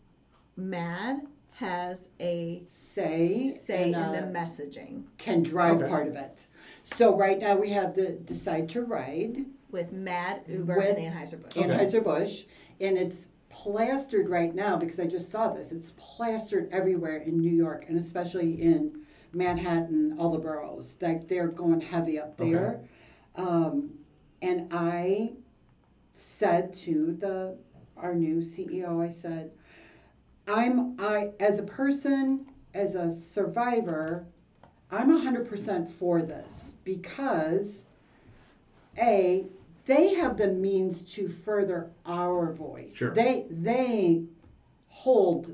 [0.58, 5.88] MADD has a Say, say and, in uh, the messaging can drive Okay.
[5.90, 6.48] part of it.
[6.84, 11.58] So right now we have the Decide to Ride, with MADD, Uber, With and Anheuser-Busch.
[11.58, 11.68] Okay.
[11.68, 12.44] Anheuser-Busch,
[12.80, 15.72] and it's plastered right now because I just saw this.
[15.72, 19.02] It's plastered everywhere in New York and especially in
[19.34, 20.96] Manhattan, all the boroughs.
[21.02, 22.82] Like they're going heavy up there.
[23.36, 23.92] Um,
[24.42, 25.34] and I
[26.14, 27.58] said to the
[27.98, 29.52] our new CEO, I said,
[30.48, 34.26] I'm I as a person, as a survivor,
[34.90, 37.86] I'm hundred percent for this because
[38.98, 39.46] a
[39.92, 42.96] they have the means to further our voice.
[42.96, 43.14] Sure.
[43.14, 44.24] They they
[44.88, 45.52] hold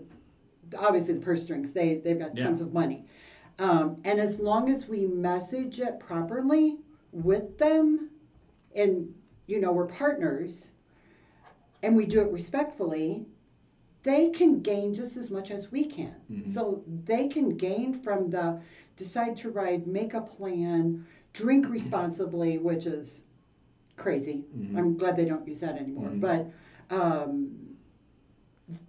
[0.77, 1.71] obviously the purse strings.
[1.73, 2.45] They they've got Yeah.
[2.45, 3.05] tons of money,
[3.59, 6.77] um, and as long as we message it properly
[7.11, 8.09] with them,
[8.75, 9.13] and
[9.47, 10.73] you know we're partners,
[11.81, 13.25] and we do it respectfully,
[14.03, 16.15] they can gain just as much as we can.
[16.43, 18.61] So they can gain from the
[18.95, 23.21] decide to ride, make a plan, drink responsibly, which is
[23.97, 24.45] crazy.
[24.75, 26.09] I'm glad they don't use that anymore.
[26.13, 26.49] But
[26.89, 27.51] um,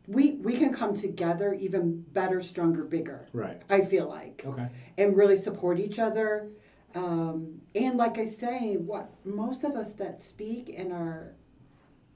[0.07, 3.27] we we can come together even better, stronger, bigger.
[3.33, 3.61] Right.
[3.69, 4.69] I feel like Okay.
[4.97, 6.49] and really support each other.
[6.95, 11.35] Um, and like I say, what most of us that speak and are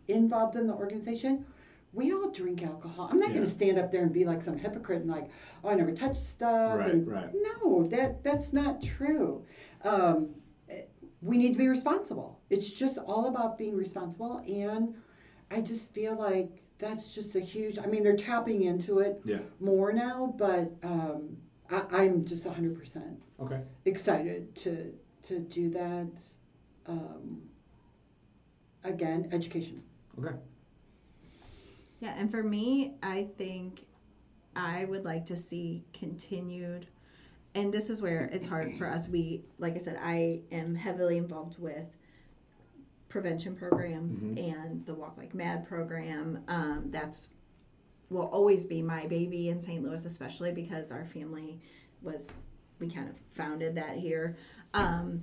[0.08, 1.44] involved in the organization,
[1.92, 3.08] we all drink alcohol.
[3.10, 3.34] I'm not Yeah.
[3.36, 5.28] going to stand up there and be like some hypocrite and like,
[5.62, 6.78] oh, I never touched stuff.
[6.78, 7.30] Right, and right.
[7.62, 9.44] No, that that's not true.
[9.84, 10.30] Um,
[11.22, 12.40] we need to be responsible.
[12.50, 14.94] It's just all about being responsible, and
[15.50, 17.78] I just feel like that's just a huge.
[17.78, 19.38] I mean, they're tapping into it Yeah.
[19.60, 21.36] more now, but um,
[21.70, 23.60] I, I'm just 100 percent Okay.
[23.84, 24.92] excited to
[25.24, 26.10] to do that.
[26.86, 27.42] Um,
[28.84, 29.80] again, education.
[30.18, 30.34] Okay.
[32.00, 33.86] Yeah, and for me, I think
[34.56, 36.88] I would like to see continued,
[37.54, 39.08] and this is where it's hard for us.
[39.08, 41.86] We, like I said, I am heavily involved with
[43.08, 46.42] prevention programs and the Walk Like MADD program.
[46.48, 47.28] Um, that's
[48.08, 49.82] will always be my baby in St.
[49.82, 51.60] Louis, especially because our family
[52.02, 52.32] was
[52.78, 54.36] we kind of founded that here.
[54.74, 55.22] Um,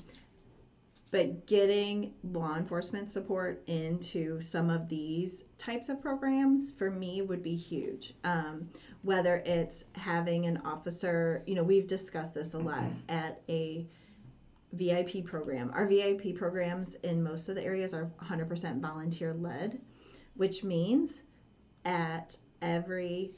[1.12, 7.42] but getting law enforcement support into some of these types of programs for me would
[7.42, 8.14] be huge.
[8.24, 8.70] Um,
[9.02, 13.88] whether it's having an officer, you know, we've discussed this a lot at a
[14.74, 15.72] VIP program.
[15.74, 19.82] Our VIP programs in most of the areas are 100% volunteer led,
[20.36, 21.24] which means
[21.86, 23.32] at every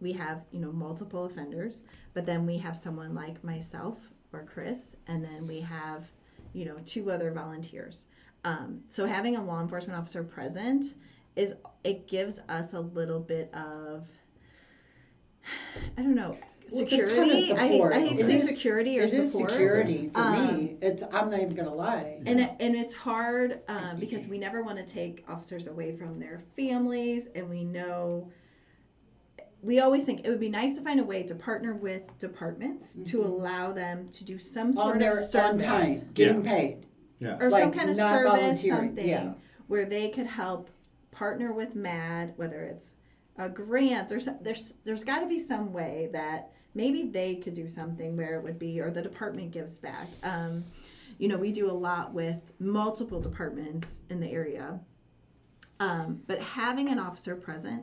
[0.00, 1.82] we have you know multiple offenders
[2.14, 3.98] but then we have someone like myself
[4.32, 6.04] or chris and then we have
[6.52, 8.06] you know two other volunteers
[8.44, 10.94] um, so having a law enforcement officer present
[11.36, 11.54] is
[11.84, 14.06] it gives us a little bit of
[15.96, 16.36] i don't know
[16.72, 17.82] Well, it's a ton of security I, hate.
[17.82, 20.76] I hate to say security or It is support security for Um, me.
[20.82, 22.20] It's I'm not even gonna lie.
[22.26, 26.18] and it, and it's hard um, because we never want to take officers away from
[26.18, 28.28] their families, and we know
[29.62, 32.96] we always think it would be nice to find a way to partner with departments
[33.06, 36.86] to allow them to do some sort on of their service time, getting paid.
[37.20, 37.36] Yeah.
[37.40, 39.32] or some kind of service, volunteering, something yeah.
[39.66, 40.70] where they could help
[41.10, 42.94] partner with MADD, whether it's
[43.36, 47.54] a grant or some, there's there's got to be some way that maybe they could
[47.54, 50.06] do something where it would be or the department gives back.
[50.22, 50.64] Um,
[51.18, 54.78] you know, we do a lot with multiple departments in the area,
[55.80, 57.82] um, but having an officer present,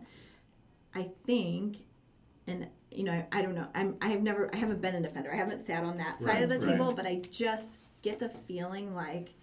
[0.96, 1.78] I think,
[2.48, 3.68] and you know, I don't know.
[3.76, 5.32] I'm I have never I haven't been an offender.
[5.32, 6.72] I haven't sat on that side of the Right, right.
[6.72, 9.34] table, but I just get the feeling like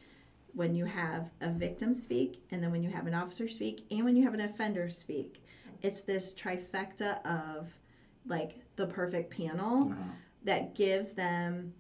[0.54, 4.04] when you have a victim speak and then when you have an officer speak and
[4.04, 5.42] when you have an offender speak
[5.80, 7.72] it's this trifecta of
[8.26, 10.02] like the perfect panel Uh-huh.
[10.44, 11.72] that gives them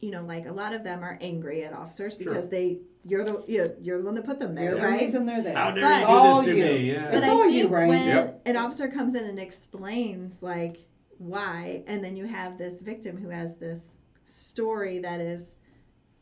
[0.00, 2.50] you know like a lot of them are angry at officers because Sure.
[2.50, 5.00] they you're the you know, you're the one that put them there They're the right
[5.00, 5.54] reason they're there.
[5.54, 6.78] How dare But- you all do this to you.
[6.78, 6.92] me?
[6.92, 7.04] Yeah.
[7.10, 7.88] but It's I all think you, right?
[7.88, 8.42] when Yep.
[8.46, 10.84] an officer comes in and explains like
[11.18, 15.56] why, and then you have this victim who has this story that is,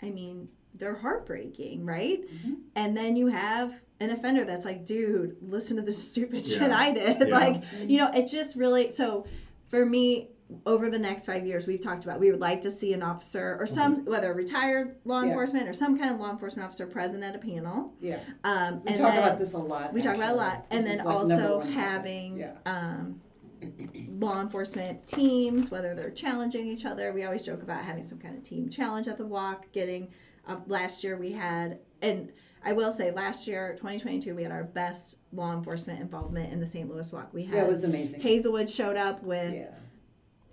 [0.02, 2.20] I mean, they're heartbreaking, right?
[2.32, 2.52] Mm-hmm.
[2.76, 6.92] And then you have an offender that's like, dude, listen to this stupid shit I
[6.92, 7.18] did.
[7.28, 7.34] Yeah.
[7.38, 9.26] Like, you know, it just really so
[9.68, 10.28] for me.
[10.66, 13.56] Over the next five years, we've talked about we would like to see an officer
[13.58, 15.28] or some, whether retired law Yeah.
[15.28, 17.94] enforcement or some kind of law enforcement officer present at a panel.
[18.00, 19.92] Yeah, Um, we talk about this a lot.
[19.94, 20.46] we talk about a actually.
[20.46, 22.52] lot and then like, also having Yeah.
[22.66, 23.20] um,
[24.18, 28.36] law enforcement teams whether they're challenging each other we always joke about having some kind
[28.36, 30.08] of team challenge at the walk getting
[30.46, 32.30] uh, last year we had and
[32.62, 36.66] i will say last year 2022 we had our best law enforcement involvement in the
[36.66, 38.20] st louis walk we had Yeah, it was amazing.
[38.20, 39.70] hazelwood showed up with yeah.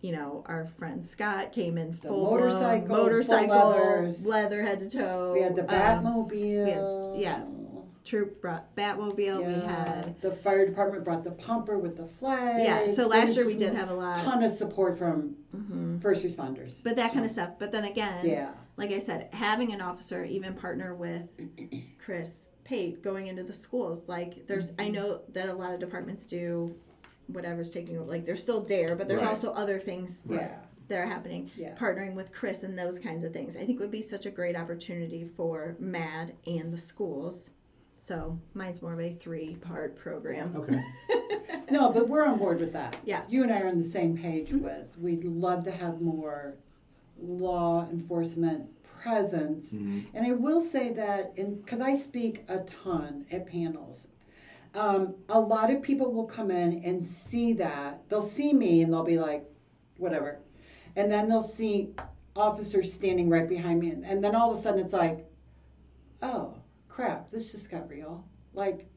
[0.02, 5.34] You know our friend scott came in The full motorcycle, motorcycle leather head to toe
[5.34, 5.68] We had the um,
[6.04, 7.20] Batmobile.
[7.22, 7.44] yeah.
[8.04, 12.64] troop brought batmobile we had the fire department brought the pumper with the flag.
[12.64, 14.18] Yeah, so last year we did have a lot.
[14.24, 16.02] ton of support from Mhm.
[16.02, 16.82] first responders.
[16.84, 17.52] But that kind of stuff.
[17.60, 21.24] But then again, yeah, like I said, having an officer even partner with
[22.04, 26.26] Chris Pate going into the schools, like there's, I know that a lot of departments
[26.26, 26.74] do
[27.34, 28.10] whatever's taking over.
[28.10, 29.30] Like there's still DARE, but there's Right.
[29.30, 30.56] also other things yeah,
[30.88, 31.50] that are happening.
[31.58, 31.76] Yeah.
[31.76, 34.56] Partnering with Chris and those kinds of things, I think would be such a great
[34.56, 37.50] opportunity for MADD and the schools.
[37.98, 40.56] So mine's more of a three-part program.
[40.56, 40.82] Okay.
[41.70, 42.98] No, but we're on board with that.
[43.06, 43.22] Yeah.
[43.30, 44.98] You and I are on the same page with.
[45.00, 46.56] We'd love to have more
[47.18, 49.74] law enforcement presence.
[49.74, 50.08] Mhm.
[50.14, 54.10] And I will say that, because I speak a ton at panels,
[54.74, 58.04] um, a lot of people will come in and see that.
[58.10, 59.46] They'll see me and they'll be like,
[59.98, 60.40] whatever.
[60.96, 61.94] And then they'll see
[62.36, 63.92] officers standing right behind me.
[64.04, 65.26] And, then all of a sudden it's like,
[66.22, 66.56] oh,
[66.88, 68.24] crap, this just got real.
[68.54, 68.88] Like,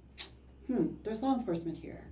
[0.67, 2.05] hmm, there's law enforcement here.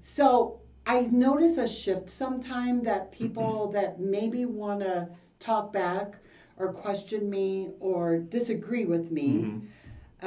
[0.00, 5.08] So I notice a shift sometime that people that maybe want to
[5.40, 6.14] talk back
[6.56, 9.62] or question me or disagree with me Mhm.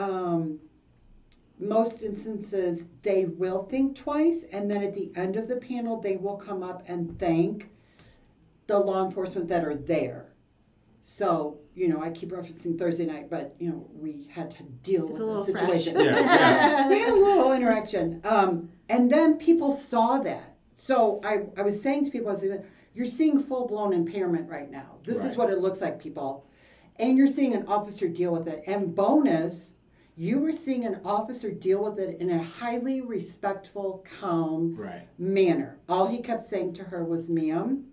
[0.01, 0.59] um,
[1.61, 6.17] most instances they will think twice and then at the end of the panel they
[6.17, 7.69] will come up and thank
[8.67, 10.27] the law enforcement that are there.
[11.03, 15.03] So you know i keep referencing thursday night but you know we had to deal
[15.03, 15.59] It's with a the little fresh.
[15.85, 15.99] situation.
[15.99, 16.87] Yeah, yeah.
[16.89, 18.21] we had a little interaction.
[18.25, 20.55] Um, and then people saw that.
[20.75, 24.69] So I, I was saying to people i was like, you're seeing full-blown impairment right
[24.69, 24.97] now.
[25.05, 26.45] This is what it looks like people.
[26.97, 28.63] And you're seeing an officer deal with it.
[28.67, 29.75] And bonus
[30.21, 35.07] you were seeing an officer deal with it in a highly respectful calm Right.
[35.17, 37.85] manner all he kept saying to her was ma'am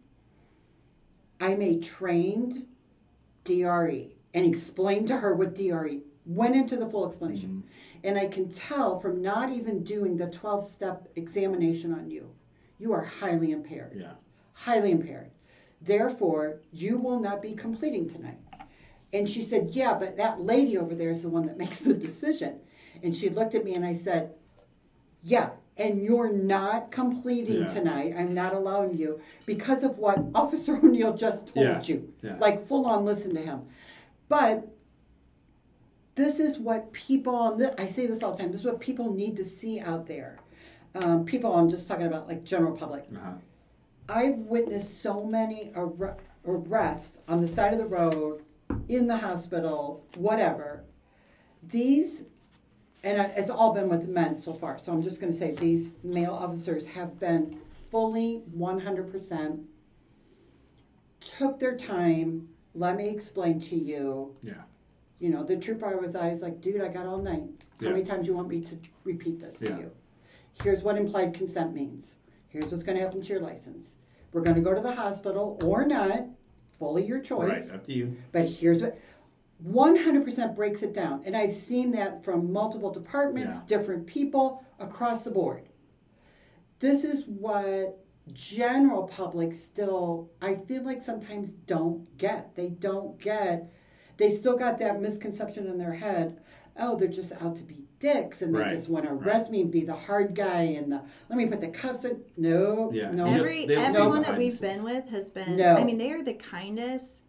[1.40, 2.66] i'm a trained
[3.44, 8.06] DRE and explained to her what DRE went into the full explanation mm-hmm.
[8.06, 12.28] and i can tell from not even doing the 12 step examination on you
[12.78, 14.12] you are highly impaired Yeah.
[14.52, 15.30] highly impaired.
[15.80, 18.38] Therefore, you will not be completing tonight.
[19.12, 21.94] And she said, Yeah, but that lady over there is the one that makes the
[21.94, 22.60] decision.
[23.02, 24.34] And she looked at me and I said,
[25.22, 27.66] Yeah, and you're not completing Yeah.
[27.66, 28.14] tonight.
[28.18, 32.12] I'm not allowing you because of what Officer O'Neill just told Yeah, you.
[32.22, 32.36] yeah.
[32.38, 33.62] Like, full on listen to him.
[34.28, 34.68] But
[36.14, 39.36] this is what people, I say this all the time, this is what people need
[39.36, 40.38] to see out there.
[40.94, 43.04] Um, people, I'm just talking about like general public.
[43.14, 43.32] Uh-huh.
[44.08, 48.42] I've witnessed so many ar- arrests on the side of the road,
[48.88, 50.84] in the hospital, whatever.
[51.62, 52.24] These,
[53.04, 55.94] and it's all been with men so far, so I'm just going to say these
[56.02, 57.58] male officers have been
[57.90, 59.64] fully 100%
[61.20, 62.48] took their time.
[62.74, 64.36] Let me explain to you.
[64.42, 64.62] Yeah.
[65.18, 67.42] You know, the trooper I was at, like, dude, I got all night.
[67.80, 67.90] How Yeah.
[67.90, 69.70] many times do you want me to repeat this Yeah.
[69.76, 69.90] to you?
[70.62, 72.16] Here's what implied consent means.
[72.48, 73.96] Here's what's going to happen to your license.
[74.32, 76.26] We're going to go to the hospital or not,
[76.78, 77.70] fully your choice.
[77.70, 77.78] Right.
[77.80, 78.16] Up to you.
[78.32, 78.98] But here's what
[79.66, 81.22] 100% breaks it down.
[81.24, 83.78] And I've seen that from multiple departments, Yeah.
[83.78, 85.68] different people across the board.
[86.78, 87.98] This is what
[88.32, 92.54] general public still, I feel like sometimes don't get.
[92.54, 93.72] They don't get,
[94.16, 96.40] they still got that misconception in their head.
[96.76, 99.62] Oh, they're just out to be dicks and they Right, just want to arrest me
[99.62, 102.20] and be the hard guy and the, let me put the cuffs on.
[102.36, 103.10] No, Yeah.
[103.10, 103.24] no.
[103.26, 105.56] Every they everyone that we've been with has been.
[105.56, 105.76] No.
[105.76, 107.22] I mean, they are the kindest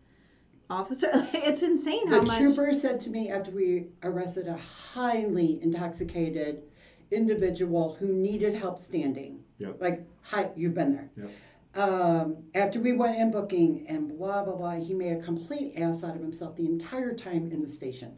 [0.70, 1.10] officer.
[1.34, 2.38] it's insane The how much.
[2.40, 6.64] trooper said to me after we arrested a highly intoxicated
[7.12, 9.40] individual who needed help standing.
[9.58, 9.82] Yep.
[9.82, 11.10] Like, hi, you've been there.
[11.18, 11.32] Yep.
[11.76, 16.04] Um, after we went in booking and blah, blah, blah, he made a complete ass
[16.04, 18.14] out of himself the entire time in the station.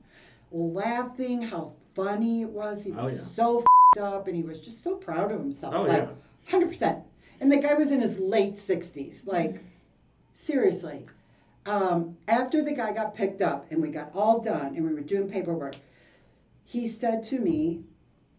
[0.51, 2.83] Laughing, how funny it was.
[2.83, 3.19] He Oh, was yeah.
[3.21, 3.63] so
[3.95, 5.73] fed up and he was just so proud of himself.
[5.75, 6.59] Oh, like, yeah.
[6.59, 7.03] 100%.
[7.39, 9.25] And the guy was in his late 60s.
[9.25, 9.63] Like,
[10.33, 11.05] seriously.
[11.65, 15.01] Um, after the guy got picked up and we got all done and we were
[15.01, 15.75] doing paperwork,
[16.65, 17.81] he said to me,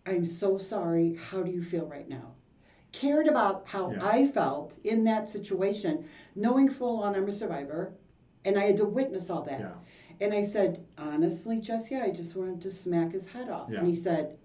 [0.07, 1.15] I'm so sorry.
[1.31, 2.33] How do you feel right now?
[2.91, 4.07] Cared about how Yeah.
[4.07, 7.93] I felt in that situation, knowing full on I'm a survivor,
[8.45, 9.61] and I had to witness all that.
[9.61, 9.73] Yeah.
[10.21, 13.69] And I said, honestly, Jesse, I just wanted to smack his head off.
[13.71, 13.79] Yeah.
[13.81, 14.37] And he said,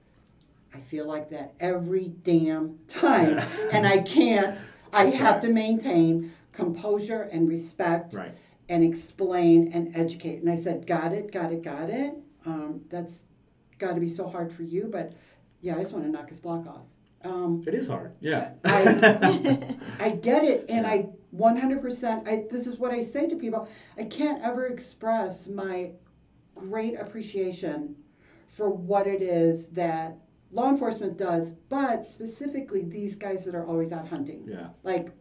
[0.74, 3.38] I feel like that every damn time.
[3.38, 3.48] Yeah.
[3.72, 4.60] and I can't,
[4.94, 8.36] I have to maintain composure and respect Right.
[8.70, 10.42] and explain and educate.
[10.42, 12.14] And I said, got it, got it, got it.
[12.46, 13.26] Um, that's
[13.78, 15.14] got to be so hard for you, but
[15.62, 16.82] yeah, I just want to knock his block off.
[17.24, 18.14] Um, It is hard.
[18.20, 18.52] Yeah.
[18.64, 22.28] I, I get it, and I 100%.
[22.28, 23.68] I, this is what I say to people.
[23.98, 25.92] I can't ever express my
[26.56, 27.96] great appreciation
[28.48, 30.18] for what it is that
[30.52, 34.46] law enforcement does, but specifically these guys that are always out hunting.
[34.48, 34.68] yeah.
[34.84, 35.12] Like,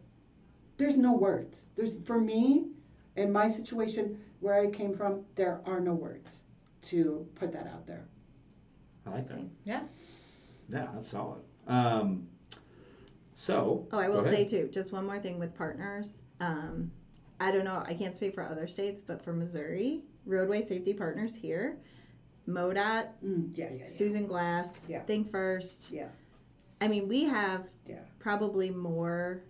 [0.77, 1.65] there's no words.
[1.75, 2.67] There's for me,
[3.15, 6.43] in my situation where I came from, there are no words
[6.83, 8.05] to put that out there.
[9.05, 9.39] I like that.
[9.65, 9.81] Yeah.
[10.69, 11.41] Yeah, that's solid.
[11.67, 12.27] Um,
[13.37, 13.87] so.
[13.93, 16.23] Oh, I will say too, just one more thing with partners.
[16.41, 16.91] Um,
[17.39, 21.35] I don't know, I can't speak for other states, but for Missouri, roadway safety partners
[21.35, 21.77] here,
[22.49, 23.87] MoDOT, Mm, yeah, yeah, yeah.
[23.89, 25.01] Susan Glass, Yeah.
[25.03, 25.91] Think First.
[25.91, 26.07] Yeah.
[26.81, 27.99] I mean, we have Yeah.
[28.19, 29.41] probably more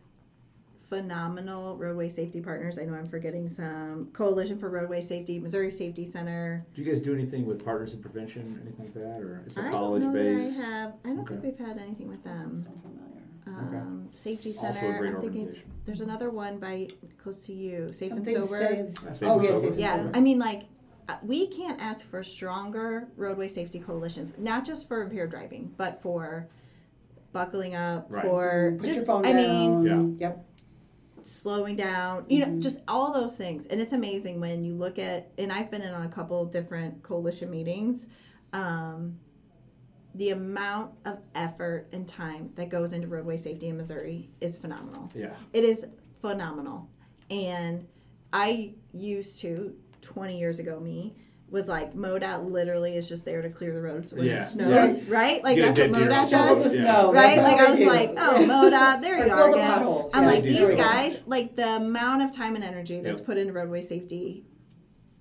[0.90, 2.80] phenomenal roadway safety partners.
[2.80, 4.10] I know I'm forgetting some.
[4.14, 6.66] Coalition for Roadway Safety, Missouri Safety Center.
[6.74, 9.60] Do you guys do anything with Partners in Prevention, anything like that, or it's a
[9.60, 10.94] I don't college know that I have.
[11.04, 11.36] I don't Okay.
[11.42, 12.74] think we've had anything with Sounds them.
[13.48, 13.82] So familiar.
[13.82, 14.98] Um, Safety Also a Center.
[15.00, 15.72] great I'm thinking it's, organization.
[15.86, 16.88] there's another one by
[17.22, 18.58] close to you, Safe Something and Sober.
[18.68, 19.62] saves- Yeah, Safe oh, and yeah, Sober.
[19.62, 20.12] safe and Yeah, sober.
[20.16, 20.64] I mean, like,
[21.10, 26.02] uh, we can't ask for stronger roadway safety coalitions, not just for impaired driving, but
[26.02, 26.48] for
[27.32, 28.26] buckling up, Right.
[28.26, 30.18] for Put just, your phone I mean, down.
[30.20, 30.44] Yep.
[31.24, 32.62] slowing down, you know, Mhm.
[32.62, 33.68] just all those things.
[33.68, 37.04] And it's amazing when you look at, and I've been in on a couple different
[37.04, 38.06] coalition meetings.
[38.54, 39.20] Um,
[40.18, 45.12] the amount of effort and time that goes into roadway safety in Missouri is phenomenal.
[45.16, 45.34] Yeah.
[45.54, 45.86] It is
[46.22, 46.90] phenomenal.
[47.30, 47.88] And
[48.34, 51.16] I used to, 20 years ago, me,
[51.50, 54.38] was like, MoDOT literally is just there to clear the roads when Yeah.
[54.38, 55.42] it snows, right?
[55.44, 56.76] Like, Get that's what dead deer MoDOT off Shovel the the does.
[56.80, 56.82] Yeah.
[57.02, 57.14] snow.
[57.14, 57.38] Right?
[57.38, 59.72] Like, I was they like, oh, MoDOT, there you fill are again.
[59.72, 60.12] potholes.
[60.14, 60.78] I'm Yeah, like, these that.
[60.78, 63.26] guys, like, the amount of time and energy that's Yep.
[63.28, 64.46] put into roadway safety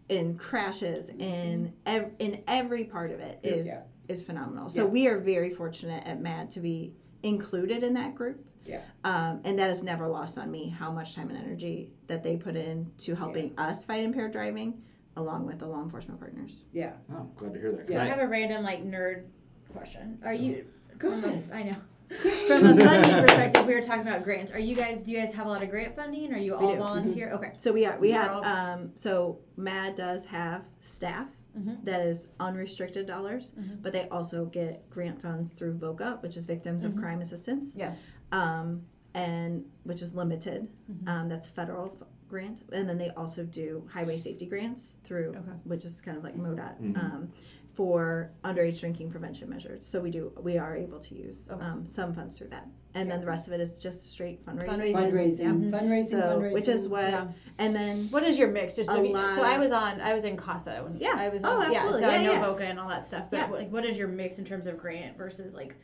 [0.08, 3.82] in crashes in ev- in every part of it is Yeah.
[4.08, 4.68] Is phenomenal.
[4.68, 4.90] So Yeah.
[4.90, 8.44] we are very fortunate at MADD to be included in that group.
[8.64, 8.80] Yeah.
[9.04, 12.36] Um, and that has never lost on me how much time and energy that they
[12.36, 14.82] put in to helping us fight impaired driving
[15.16, 16.62] along with the law enforcement partners.
[16.72, 16.92] Yeah.
[17.12, 17.88] Oh, glad to hear that.
[17.88, 18.02] Yeah.
[18.02, 19.24] I have a random like nerd
[19.72, 20.18] question.
[20.24, 20.66] Are you?
[20.98, 21.50] Go from ahead.
[21.52, 21.76] I know.
[22.46, 24.52] From a funding perspective, we were talking about grants.
[24.52, 25.02] Are you guys?
[25.02, 26.32] Do you guys have a lot of grant funding?
[26.32, 26.78] Are you all do.
[26.78, 27.30] volunteer?
[27.32, 27.50] Okay.
[27.58, 31.26] So we are we You're have all- um, so MADD does have staff
[31.56, 31.84] Mhm.
[31.84, 33.82] that is unrestricted dollars, Mhm.
[33.82, 37.74] but they also get grant funds through VOCA, which is Victims of Crime Assistance.
[37.76, 37.94] Yeah.
[38.32, 38.82] um,
[39.14, 40.68] and which is limited.
[40.90, 41.08] Mm-hmm.
[41.08, 45.52] Um, that's federal f- grant, and then they also do highway safety grants through, Okay.
[45.64, 46.98] which is kind of like MoDOT Mhm.
[47.02, 47.32] um,
[47.76, 49.86] for underage drinking prevention measures.
[49.86, 51.62] So we do we are able to use Okay.
[51.64, 54.66] um, some funds through that, and then the rest of it is just straight fundraising.
[54.68, 54.94] Fundraising.
[54.94, 55.38] Fundraising.
[55.70, 55.78] Yeah.
[55.80, 56.06] Fundraising.
[56.08, 56.52] So fundraising.
[56.54, 57.26] which is what, Yeah.
[57.58, 58.74] and then What is your mix?
[58.76, 60.00] Just A be, lot so I was on.
[60.00, 60.80] I was in Casa.
[60.82, 61.12] When Yeah.
[61.16, 61.42] I was.
[61.44, 61.78] Oh, on, yeah.
[61.80, 62.02] absolutely.
[62.02, 62.44] So I Yeah, know yeah.
[62.46, 63.26] VOCA and all that stuff.
[63.30, 63.46] But Yeah.
[63.48, 65.74] like, what is your mix in terms of grant versus like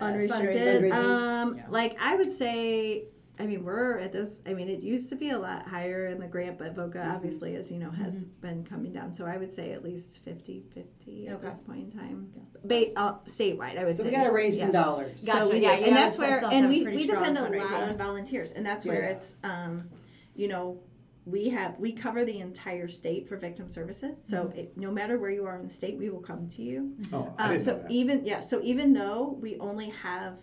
[0.00, 0.84] uh, unrestricted.
[0.84, 0.92] fundraising?
[0.92, 1.64] Um, Yeah.
[1.68, 3.06] like I would say,
[3.40, 4.40] I mean, we're at this.
[4.46, 7.10] I mean, it used to be a lot higher in the grant, but VOCA Mm-hmm.
[7.12, 9.14] obviously, as you know, has been coming down.
[9.14, 12.30] So I would say at least 50-50 at this point in time,
[12.64, 13.78] ba- uh, statewide.
[13.78, 14.72] I would So say we got to raise some yes.
[14.74, 15.24] dollars.
[15.24, 15.38] Gotcha.
[15.46, 15.66] So we do.
[15.66, 19.02] Yeah, and that's where, and we, we depend a lot on volunteers, and that's where
[19.02, 19.10] Yeah.
[19.10, 19.88] it's, um,
[20.36, 20.80] you know,
[21.24, 24.18] we have we cover the entire state for victim services.
[24.28, 24.58] So Mm-hmm.
[24.58, 26.94] it, no matter where you are in the state, we will come to you.
[27.12, 27.90] Oh, I Um, didn't so know that.
[27.90, 30.38] even yeah, so even though we only have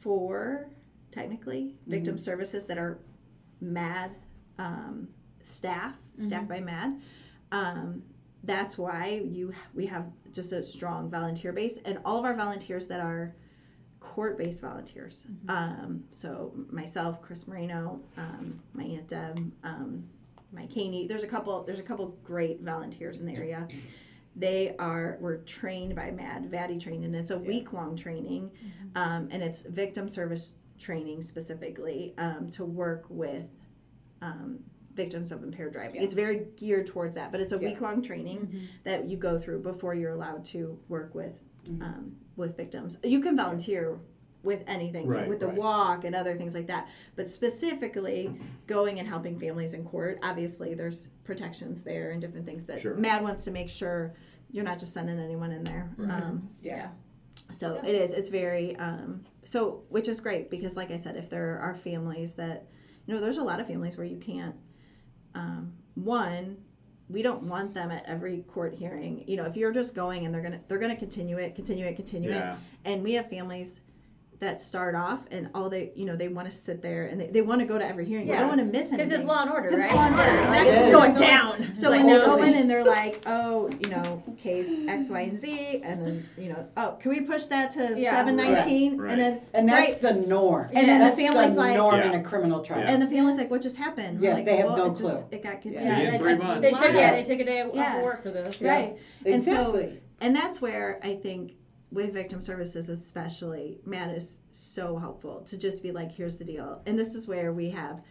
[0.00, 0.68] four
[1.12, 2.98] technically victim services that are
[3.60, 4.10] MADD
[4.58, 5.08] um,
[5.42, 7.00] staff, staffed by MADD,
[7.52, 8.02] um,
[8.44, 12.86] that's why you we have just a strong volunteer base, and all of our volunteers
[12.88, 13.34] that are
[14.00, 15.22] court-based volunteers.
[15.48, 20.04] Um, so myself, Chris Moreno, um, my aunt Deb, um,
[20.52, 21.06] my Caney.
[21.06, 21.62] There's a couple.
[21.64, 23.66] There's a couple great volunteers in the area.
[24.36, 28.50] They are were trained by MADD vaddy trained and it's a week long training.
[28.94, 33.46] Um, and it's victim service training specifically um, to work with
[34.22, 34.60] um,
[34.94, 36.02] victims of impaired driving Yeah.
[36.02, 37.68] it's very geared towards that but it's a Yeah.
[37.68, 41.34] week long training that you go through before you're allowed to work with
[41.68, 41.82] Mm-hmm.
[41.82, 43.98] um, with victims you can volunteer
[44.44, 45.56] with anything Right, with the right.
[45.56, 48.32] walk and other things like that but specifically
[48.66, 52.94] going and helping families in court obviously there's protections there and different things that Sure.
[52.94, 54.14] MADD wants to make sure
[54.50, 56.88] you're not just sending anyone in there um, Yeah.
[57.50, 61.30] so it is it's very um, so which is great because like i said if
[61.30, 62.66] there are families that
[63.06, 64.54] you know there's a lot of families where you can't
[65.34, 66.58] um, one
[67.08, 70.34] we don't want them at every court hearing you know if you're just going and
[70.34, 72.54] they're gonna they're gonna continue it continue it continue Yeah.
[72.54, 73.80] it and we have families
[74.40, 77.26] that start off and all they you know they want to sit there and they,
[77.26, 79.28] they want to go to every hearing they don't want to miss anything Because it's
[79.28, 79.86] law and order, 'Cause right?
[79.86, 80.76] it's law and order, Yeah, exactly.
[80.76, 81.74] it's going So- down.
[81.74, 82.24] so Like, when they no.
[82.24, 86.28] go in and they're like, oh, you know, case X, Y, and Z, and then
[86.36, 88.12] you know, oh, can we push that to Yeah.
[88.14, 88.96] seven nineteen?
[88.98, 90.68] Right, And then And that's right, the norm.
[90.72, 92.12] And then the that's family's the like- norm Yeah.
[92.12, 92.84] in a criminal trial.
[92.86, 94.20] and the family's like, what just happened?
[94.20, 95.24] We're Yeah, like, they have well, no it just clue.
[95.38, 95.80] it got continued.
[95.80, 96.62] See you in three months.
[96.62, 96.98] They took, Yeah.
[96.98, 98.02] yeah, they took a day off Yeah.
[98.04, 98.60] work for this.
[98.62, 98.96] Right.
[99.26, 100.00] And so exactly.
[100.20, 101.52] and that's where I think
[101.90, 106.82] with victim services especially, MADD is so helpful to just be like, here's the deal.
[106.86, 108.02] And this is where we have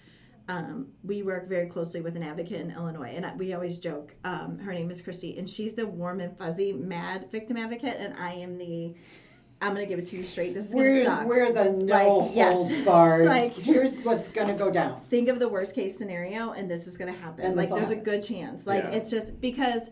[0.50, 4.16] um, we work very closely with an advocate in Illinois, and we always joke.
[4.24, 8.14] Um, her name is Christy, and she's the warm and fuzzy MADD victim advocate, and
[8.18, 8.96] I am the.
[9.60, 10.54] I'm gonna give it to you straight.
[10.54, 11.28] This is gonna we're, suck.
[11.28, 12.54] we're the no Like, yes.
[12.56, 13.26] holds barred.
[13.38, 15.02] Like- here's what's gonna go down.
[15.10, 17.72] think of the worst case scenario and this is going to happen And like this
[17.72, 18.92] will there's a good chance like Yeah.
[18.92, 19.90] it's just because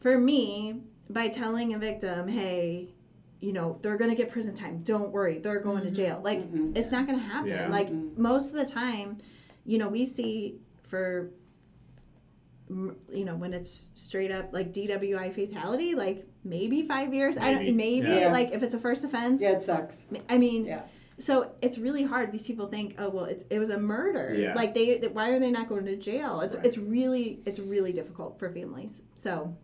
[0.00, 2.92] for me by telling a victim hey
[3.40, 6.38] you know they're going to get prison time don't worry they're going to jail like
[6.40, 6.56] mm-hmm.
[6.68, 6.76] Mm-hmm.
[6.76, 7.68] it's not going to happen Yeah.
[7.68, 8.20] like mm-hmm.
[8.20, 9.18] most of the time
[9.64, 11.30] you know we see for
[12.68, 17.66] you know when it's straight up like DWI fatality like maybe 5 years I Maybe.
[17.66, 18.32] don't maybe Yeah.
[18.32, 20.06] like if it's a first offense Yeah, it sucks.
[20.28, 20.82] I mean Yeah.
[21.18, 22.32] so it's really hard.
[22.32, 24.34] These people think, oh well, it's it was a murder.
[24.36, 24.54] Yeah.
[24.54, 26.40] Like they, they- why are they not going to jail?
[26.40, 26.64] It's Right.
[26.66, 29.02] it's really it's really difficult for families.
[29.14, 29.54] So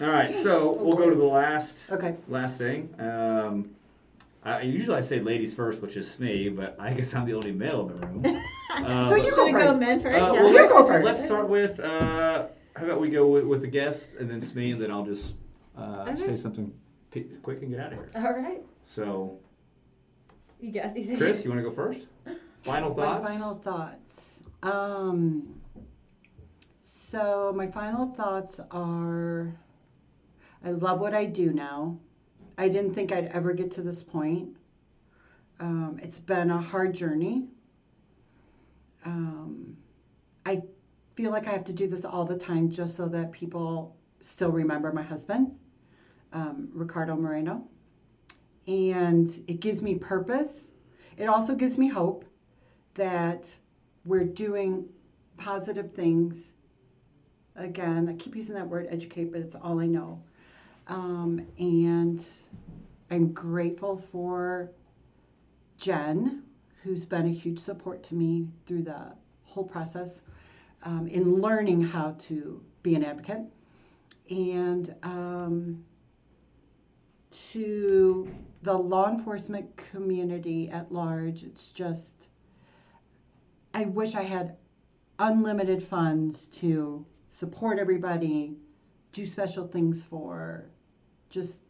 [0.00, 2.16] All right, so we'll go to the last Okay.
[2.28, 2.94] last thing.
[3.00, 3.70] Um,
[4.44, 7.50] I, usually I say ladies first, which is me, but I guess I'm the only
[7.52, 8.42] male in the room.
[8.70, 9.80] Uh, So you should go we go first.
[9.80, 10.20] men first?
[10.20, 11.04] Uh, well, You let's, go first.
[11.04, 12.46] let's start with uh,
[12.76, 15.34] how about we go with, with the guests and then Smee, and then I'll just
[15.76, 16.16] uh, Okay.
[16.16, 16.72] say something
[17.10, 18.10] p- quick and get out of here.
[18.16, 18.62] All right.
[18.86, 19.38] So,
[20.60, 22.00] You guys, you Chris, you want to go first?
[22.60, 23.22] Final thoughts.
[23.22, 24.42] My final thoughts.
[24.62, 25.58] Um,
[26.84, 29.52] so my final thoughts are,
[30.64, 31.98] I love what I do now.
[32.56, 34.56] I didn't think I'd ever get to this point.
[35.60, 37.46] Um, it's been a hard journey.
[39.04, 39.76] Um,
[40.44, 40.62] I
[41.14, 44.50] feel like I have to do this all the time just so that people still
[44.50, 45.52] remember my husband,
[46.32, 47.64] um, Ricardo Moreno.
[48.66, 50.72] And it gives me purpose.
[51.16, 52.24] It also gives me hope
[52.94, 53.48] that
[54.04, 54.88] we're doing
[55.36, 56.54] positive things.
[57.56, 60.22] Again, I keep using that word educate, but it's all I know.
[60.88, 62.24] Um, and
[63.10, 64.70] I'm grateful for
[65.76, 66.44] Jen,
[66.82, 69.12] who's been a huge support to me through the
[69.44, 70.22] whole process
[70.82, 73.42] um, in learning how to be an advocate.
[74.30, 75.84] And um,
[77.50, 82.28] to the law enforcement community at large, it's just,
[83.74, 84.56] I wish I had
[85.18, 88.56] unlimited funds to support everybody,
[89.12, 90.70] do special things for,
[91.30, 91.60] just,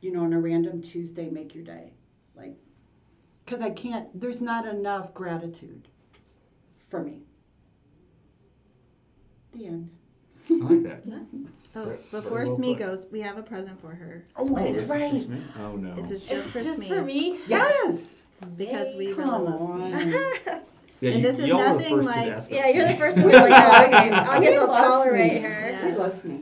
[0.00, 1.92] you know, on a random Tuesday, make your day.
[2.34, 2.54] Like,
[3.44, 5.88] because I can't, there's not enough gratitude
[6.88, 7.20] for me.
[9.52, 9.90] The end.
[10.50, 11.02] I like that.
[11.76, 12.78] Oh, Very- before very well Smee put.
[12.84, 14.24] goes, we have a present for her.
[14.34, 15.12] Oh, Oh, that's this- right.
[15.12, 15.44] this me?
[15.60, 15.94] Oh no.
[15.94, 16.88] This is just It's for just Smee.
[16.88, 17.38] for me.
[17.46, 18.26] Yes.
[18.56, 19.92] Because we Come really love Smee.
[19.94, 20.10] on.
[21.00, 22.74] yeah, and this is y'all were the nothing first to like- ask Yeah, us.
[22.74, 23.28] you're the first one.
[23.28, 24.10] Like, oh, okay.
[24.10, 25.38] I guess I'll tolerate me.
[25.48, 25.70] her.
[25.70, 25.90] Yeah.
[25.92, 26.40] He loves me.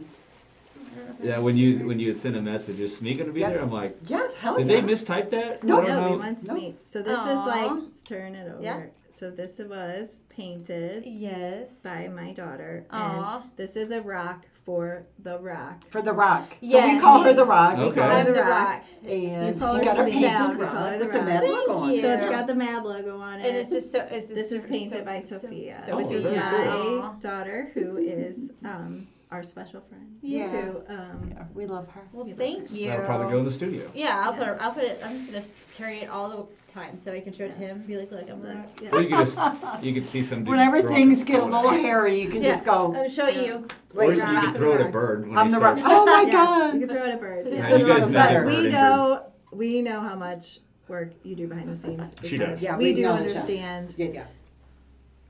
[1.23, 3.53] Yeah, when you when you had sent a message, is Smee gonna be Yep.
[3.53, 3.63] there?
[3.63, 4.81] I'm like, Yes, hell did yeah.
[4.81, 5.65] they mistype that?
[5.65, 6.17] No, I don't No, we know.
[6.19, 6.55] want No.
[6.55, 6.75] Smee.
[6.85, 7.31] So this Aw.
[7.41, 8.63] is like, let's turn it over.
[8.63, 8.83] Yeah.
[9.11, 11.71] So this was painted Yes.
[11.83, 12.85] by my daughter.
[12.91, 13.41] Aw.
[13.43, 15.83] And this is a rock for the rock.
[15.89, 16.53] For the rock.
[16.61, 16.73] Yes.
[16.73, 16.95] So Yes.
[16.95, 17.79] we call her the rock.
[17.79, 17.89] Okay.
[17.89, 18.69] We call her the the rock.
[18.69, 18.85] rock.
[19.09, 20.13] And she got a Smee.
[20.13, 20.57] painted Down.
[20.59, 21.97] We rock call her the with the MADD Thank logo on you.
[21.97, 22.03] it.
[22.03, 23.47] So it's got the MADD logo on it.
[23.47, 24.01] And it's just so.
[24.01, 27.15] Is this is painted so- by so- Sophia, so which is my cool.
[27.21, 30.17] Daughter, who is um, our special friend.
[30.23, 30.51] Yes.
[30.53, 32.03] Who, um, Yeah, we love her.
[32.13, 32.89] Well, thank you.
[32.89, 33.91] That'll probably go in the studio.
[33.95, 34.57] Yeah, I'll put it.
[34.61, 35.01] I'll put it.
[35.05, 35.45] I'm just gonna
[35.77, 37.85] carry it all the time so I can show it to him.
[37.87, 38.67] Be like, look, I'm the rock.
[38.83, 38.89] yeah.
[38.93, 39.39] Or you could just
[39.83, 40.41] you could see some.
[40.41, 42.53] dude Whenever things get a little hairy, you can Yeah.
[42.53, 43.67] just go, I'll show you.
[43.95, 44.33] Or you, Rock.
[44.33, 45.79] you could throw it at Bird when I'm the rock.
[45.83, 46.75] Oh my Yes, God.
[46.75, 47.47] You can throw it at bird.
[47.49, 47.77] Yeah, Yeah.
[47.77, 49.23] you guys But met But Bird we know
[49.53, 52.15] we know how much work you do behind the scenes.
[52.25, 52.63] She does.
[52.63, 53.95] Yeah, we, we do understand.
[53.99, 54.25] Yeah, yeah.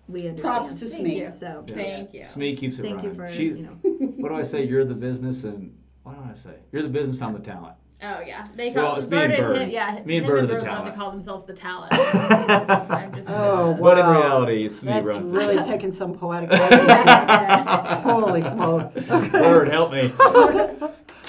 [0.09, 0.41] We understand.
[0.43, 1.21] Props to Thank Smee.
[1.21, 1.33] you.
[1.33, 1.75] So Yeah.
[1.75, 2.25] Thank you.
[2.25, 3.29] Smee keeps it thank you running.
[3.31, 3.79] for She, you know.
[4.17, 4.65] what do I say?
[4.67, 6.57] You're the business, and what do I say?
[6.73, 7.21] You're the business.
[7.21, 7.75] I'm the talent.
[8.01, 9.59] Oh yeah, they Well, call it's me and Bird Bird.
[9.59, 9.71] him.
[9.71, 10.95] Yeah, Me and him Bird and are the Bird love talent.
[10.95, 11.93] to call themselves the talent.
[11.93, 13.29] I'm just.
[13.29, 14.21] Oh, But in wow.
[14.21, 15.65] reality, Smee That's runs really it.
[15.65, 16.89] taking some poetic license.
[18.05, 18.95] Holy smoke.
[19.33, 20.13] Bird, help me.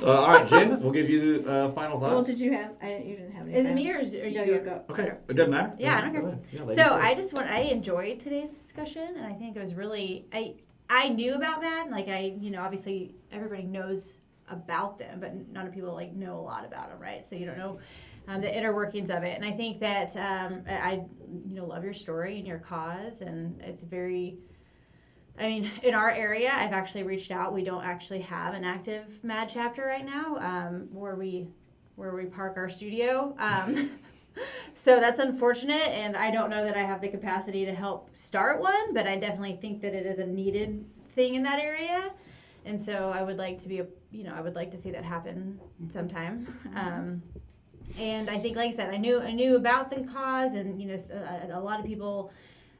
[0.01, 2.11] Uh, all right, Jen, we'll give you uh, final thoughts.
[2.11, 2.71] Well, did you have?
[2.81, 3.07] I didn't.
[3.07, 3.55] You didn't have any.
[3.57, 4.37] Is it me or is, are you?
[4.37, 4.83] No, you go.
[4.89, 5.73] okay, it doesn't matter.
[5.77, 6.39] Yeah, I don't care.
[6.51, 6.83] Yeah, So first.
[6.91, 10.53] I just want I enjoyed today's discussion and I think it was really I
[10.89, 14.17] I knew about MADD like I you know obviously everybody knows
[14.49, 17.45] about them but none of people like know a lot about them right so you
[17.45, 17.79] don't know
[18.27, 20.91] um, the inner workings of it and I think that um, I I,
[21.47, 24.37] you know love your story and your cause and it's very
[25.39, 27.53] I mean, in our area, I've actually reached out.
[27.53, 31.47] We don't actually have an active MADD chapter right now, um, where we
[31.95, 33.35] where we park our studio.
[33.39, 33.91] Um,
[34.73, 38.61] so that's unfortunate, and I don't know that I have the capacity to help start
[38.61, 38.93] one.
[38.93, 40.85] But I definitely think that it is a needed
[41.15, 42.11] thing in that area,
[42.65, 44.91] and so I would like to be a you know I would like to see
[44.91, 45.59] that happen
[45.89, 46.47] sometime.
[46.75, 47.21] Um,
[47.97, 50.87] and I think, like I said, I knew I knew about the cause, and you
[50.87, 50.97] know,
[51.51, 52.31] a lot of people,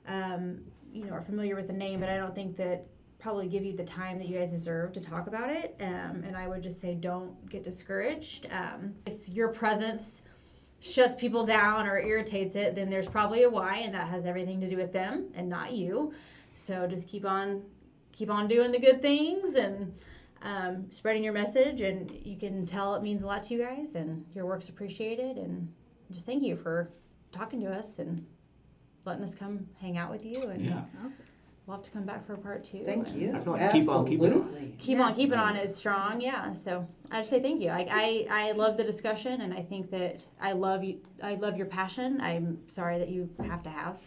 [0.07, 0.59] um,
[0.93, 2.85] you know, are familiar with the name, but I don't think that
[3.19, 5.75] probably give you the time that you guys deserve to talk about it.
[5.81, 8.47] Um, and I would just say, don't get discouraged.
[8.51, 10.21] Um, if your presence
[10.79, 14.61] shuts people down or irritates it, then there's probably a why, and that has everything
[14.61, 16.13] to do with them and not you.
[16.55, 17.63] So just keep on,
[18.13, 19.93] keep on doing the good things and
[20.41, 23.95] um, spreading your message, and you can tell it means a lot to you guys,
[23.95, 25.37] and your work's appreciated.
[25.37, 25.67] And
[26.11, 26.89] just thank you for
[27.33, 28.25] talking to us and
[29.05, 30.41] letting us come hang out with you.
[30.49, 30.83] And Yeah.
[31.65, 32.83] we'll have to come back for a part two.
[32.85, 33.35] Thank you.
[33.35, 34.39] I feel like keep on keeping on.
[34.39, 34.75] Absolutely.
[34.79, 36.51] Keep on keeping on is strong, yeah.
[36.53, 37.69] So I just say thank you.
[37.69, 40.99] I, I I love the discussion, and I think that I love you.
[41.21, 42.21] I love your passion.
[42.21, 43.97] I'm sorry that you have to have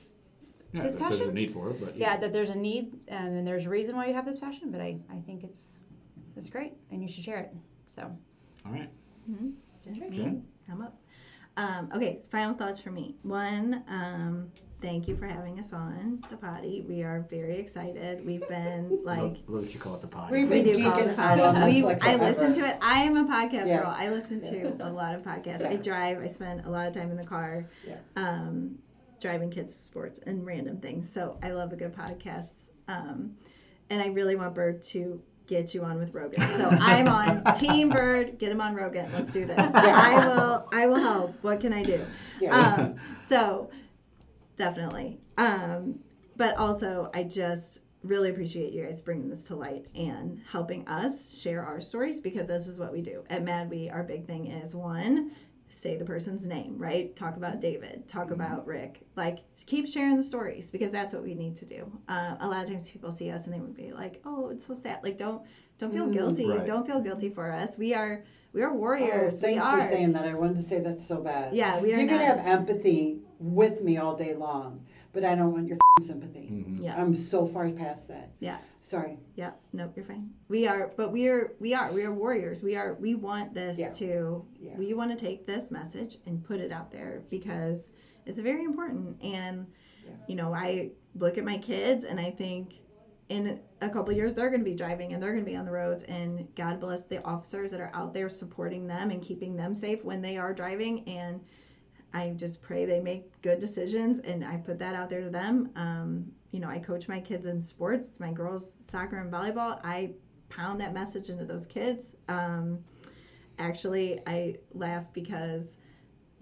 [0.73, 3.27] Yeah, This if there's a need for it, but yeah, that there's a need um,
[3.27, 5.79] and there's a reason why you have this passion, but I, I think it's
[6.37, 7.55] it's great and you should share it.
[7.95, 8.03] So
[8.65, 8.91] All right.
[9.27, 9.53] Me?
[9.85, 10.45] Jen?
[10.71, 10.97] I'm up.
[11.57, 13.17] Um, okay, so final thoughts for me.
[13.23, 14.51] One, um,
[14.83, 16.85] thank you for having us on the potty.
[16.87, 18.25] We are very excited.
[18.27, 19.21] We've been like.
[19.21, 20.33] what love that you call it the potty.
[20.33, 21.73] We've We been do call it geeking the potty.
[21.77, 22.79] We- like I listen to it.
[22.83, 23.79] I am a podcast Yeah.
[23.83, 23.95] girl.
[23.97, 25.65] I listen to a lot of podcasts.
[25.65, 26.21] I drive.
[26.21, 27.97] I spend a lot of time in the car, Yeah.
[28.17, 28.79] um,
[29.21, 31.11] driving kids to sports and random things.
[31.11, 32.49] So I love a good podcast.
[32.89, 33.37] Um,
[33.89, 36.41] and I really want Bird to get you on with Rogan.
[36.57, 38.39] So I'm on Team Bird.
[38.39, 39.13] Get him on Rogan.
[39.13, 39.59] Let's do this.
[39.59, 40.67] I will.
[40.73, 41.35] I will help.
[41.43, 42.05] What can I do?
[42.41, 42.57] Yeah.
[42.59, 43.71] Um, so
[44.57, 45.21] definitely.
[45.39, 45.99] Um,
[46.37, 51.39] but also, I just really appreciate you guys bringing this to light and helping us
[51.39, 53.91] share our stories because this is what we do at MADD We.
[53.91, 55.33] Our big thing is one,
[55.69, 57.15] say the person's name, right?
[57.15, 59.07] Talk about David, talk about Rick.
[59.15, 61.91] Like, keep sharing the stories because that's what we need to do.
[62.09, 64.67] Uh, a lot of times people see us and they would be like, "Oh, it's
[64.67, 65.43] so sad." Like, don't
[65.79, 66.49] don't feel guilty.
[66.49, 66.67] Right.
[66.67, 67.79] Don't feel guilty for us.
[67.79, 69.35] We are we are Oh, warriors.
[69.35, 69.81] we thanks are.
[69.81, 70.25] for saying that.
[70.27, 71.55] I wanted to say that's so bad.
[71.55, 75.35] Yeah, we are You can not- have empathy with me all day long, but I
[75.35, 76.49] don't want your f***ing sympathy.
[76.53, 76.83] Mm-hmm.
[76.85, 77.01] Yeah.
[77.01, 78.33] I'm so far past that.
[78.41, 78.59] Yeah.
[78.81, 79.19] Sorry.
[79.35, 80.31] Yeah, nope, you're fine.
[80.49, 82.63] We are, but we are, we are, we are warriors.
[82.63, 83.91] We are, we want this Yeah.
[83.95, 84.77] to, Yeah.
[84.77, 87.91] we want to take this message and put it out there because
[88.27, 89.23] it's very important.
[89.23, 89.67] And,
[90.05, 90.13] Yeah.
[90.29, 92.75] you know, I look at my kids and I think
[93.29, 95.65] in a couple years they're going to be driving and they're going to be on
[95.65, 96.03] the roads.
[96.05, 100.05] And God bless the officers that are out there supporting them and keeping them safe
[100.05, 101.09] when they are driving.
[101.09, 101.41] And
[102.15, 105.71] I just pray they make good decisions, and I put that out there to them.
[105.77, 109.81] Um, you know, I coach my kids in sports, my girls soccer and volleyball.
[109.83, 110.13] I
[110.49, 112.15] pound that message into those kids.
[112.29, 112.85] Um,
[113.59, 115.79] actually, I laugh because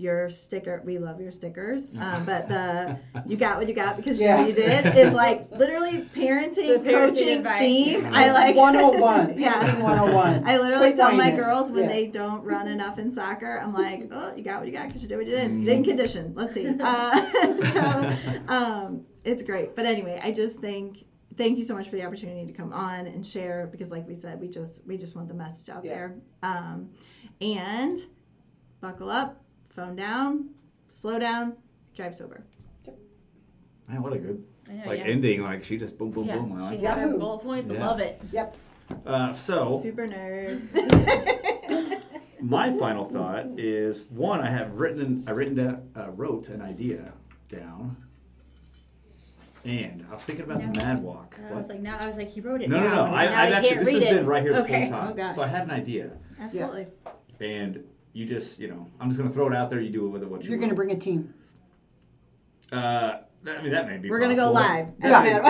[0.01, 4.19] your sticker, we love your stickers, um, but the you got what you got because
[4.19, 4.47] you know Yeah.
[4.47, 7.61] you did is like literally parenting, The parenting coaching advice.
[7.61, 8.07] theme.
[8.07, 9.39] I like 101.
[9.39, 9.61] Yeah.
[9.83, 10.49] 101.
[10.49, 11.37] I literally Quit tell my whining.
[11.37, 11.89] girls when Yeah.
[11.93, 15.03] they don't run enough in soccer, I'm like, oh, you got what you got because
[15.03, 15.51] you did what you did.
[15.51, 16.33] You didn't condition.
[16.35, 16.67] Let's see.
[16.67, 17.31] Uh,
[17.73, 18.17] so
[18.49, 19.77] um, it's great.
[19.77, 21.05] But anyway, I just think
[21.37, 24.15] thank you so much for the opportunity to come on and share because, like we
[24.15, 25.93] said, we just we just want the message out Yeah.
[25.95, 26.15] there.
[26.43, 26.91] Um,
[27.41, 27.99] and
[28.81, 30.51] buckle up, phone down,
[30.89, 31.55] slow down,
[31.95, 32.45] drive sober.
[33.89, 35.07] Man, what a good I know, like yeah.
[35.07, 35.43] ending.
[35.43, 36.63] Like she just boom, boom, Yeah, boom.
[36.63, 37.71] I she like got her bullet points.
[37.71, 37.87] Yeah.
[37.87, 38.21] Love it.
[38.33, 38.57] Yep.
[39.07, 40.63] Uh, so Super nerd.
[42.41, 44.41] my final thought is one.
[44.41, 45.25] I have written.
[45.27, 45.89] I written down.
[45.97, 47.13] Uh, wrote an idea
[47.49, 47.97] down.
[49.65, 51.35] And I was thinking about the MADD Walk.
[51.37, 52.95] And I was like, no, I was like, he wrote it no, no, down.
[52.95, 53.05] no.
[53.05, 53.69] and I, now I've I actually.
[53.69, 54.11] can't This has it.
[54.11, 54.81] been right here the okay.
[54.83, 55.09] whole time.
[55.11, 55.35] Oh, God.
[55.35, 56.87] so I had an idea, Absolutely.
[57.41, 59.81] and you just, you know, I'm just gonna throw it out there.
[59.81, 60.51] You do it with it what you.
[60.51, 61.33] You're going to bring a team.
[62.73, 64.11] Uh, that- I mean, that may be.
[64.11, 64.69] We're gonna go possible.
[64.69, 64.89] live.
[65.01, 65.41] Yeah.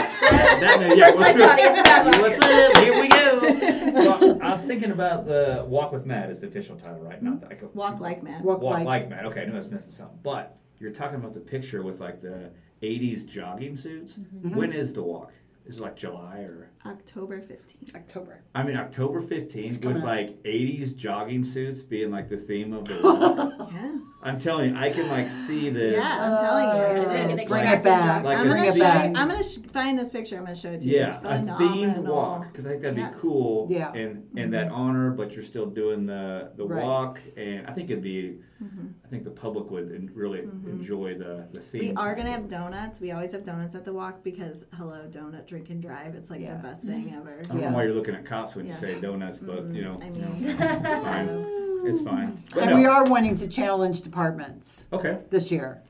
[0.61, 1.47] That may, yeah, let's like do it.
[1.49, 2.23] Bonnie and Clyde.
[2.23, 2.77] Let's do it.
[2.85, 3.71] Here we go.
[3.91, 7.21] So I was thinking about the Walk with MADD is the official title, right?
[7.21, 8.43] Not the I go- Walk like MADD.
[8.43, 8.87] Walk, Walk like.
[8.87, 9.25] like, MADD.
[9.27, 10.19] Okay, I knew I was missing something.
[10.23, 12.51] But you're talking about the picture with like the
[12.83, 14.15] '80s jogging suits.
[14.15, 14.55] Mm-hmm.
[14.55, 15.33] When is the walk?
[15.71, 16.69] Is it like July or?
[16.85, 17.95] October 15th.
[17.95, 18.43] October.
[18.57, 20.03] I mean October 15th with up.
[20.03, 23.71] like '80s jogging suits being like the theme of the walk.
[23.73, 23.99] Yeah.
[24.25, 25.97] I'm telling you, I can like see this.
[26.03, 26.73] Yeah, I'm telling you.
[26.73, 27.49] Uh, It an is.
[27.49, 28.25] Bring extracted it back.
[28.25, 28.83] Like I'm a gonna show you.
[28.83, 30.37] I'm gonna sh- find this picture.
[30.39, 30.97] I'm gonna show it to you.
[30.97, 32.17] Yeah, it's a themed phenomenal.
[32.17, 33.15] walk because I think that'd Yes.
[33.15, 33.69] be cool.
[33.71, 33.93] Yeah.
[33.93, 36.83] and and that honor, but you're still doing the the Right.
[36.83, 38.41] walk, and I think it'd be.
[38.63, 38.87] Mm-hmm.
[39.05, 40.71] I think the public would en- really mm-hmm.
[40.71, 41.81] enjoy the the theme.
[41.81, 43.01] We are gonna have donuts.
[43.01, 46.15] We always have donuts at the walk because hello, donut, drink and drive.
[46.15, 46.57] It's like Yeah.
[46.57, 47.41] the best thing ever.
[47.41, 47.71] I don't Yeah.
[47.71, 48.73] know why you're looking at cops when Yeah.
[48.73, 49.75] you say donuts, but mm-hmm.
[49.75, 51.47] you know, I you know, mean, it's fine.
[51.83, 52.45] It's fine.
[52.53, 52.77] But And no.
[52.77, 55.21] we are wanting to challenge departments okay.
[55.31, 55.81] this year.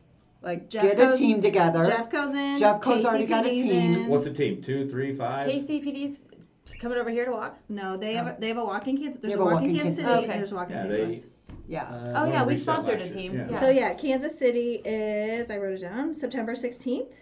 [0.40, 1.84] Like, Jeff get goes- a team together.
[1.84, 2.58] Jeff goes in.
[2.58, 3.94] Jeff Co's already got a team.
[3.94, 4.08] in.
[4.08, 4.62] What's the team?
[4.62, 5.48] Two, three, five.
[5.50, 6.20] KCPD's
[6.80, 7.58] coming over here to walk.
[7.68, 9.18] No, they have a, they have a walking kids.
[9.18, 10.16] There's have a a walking walking Kansas Kansas City.
[10.16, 10.38] Oh, City.
[10.38, 11.24] There's a walking Yeah, St.
[11.70, 11.82] they- Louis.
[11.82, 12.12] yeah.
[12.12, 13.34] Uh, Oh, one yeah, we reached sponsored a team.
[13.50, 13.60] Yeah.
[13.60, 17.12] So yeah, Kansas City is I wrote it down September 16th,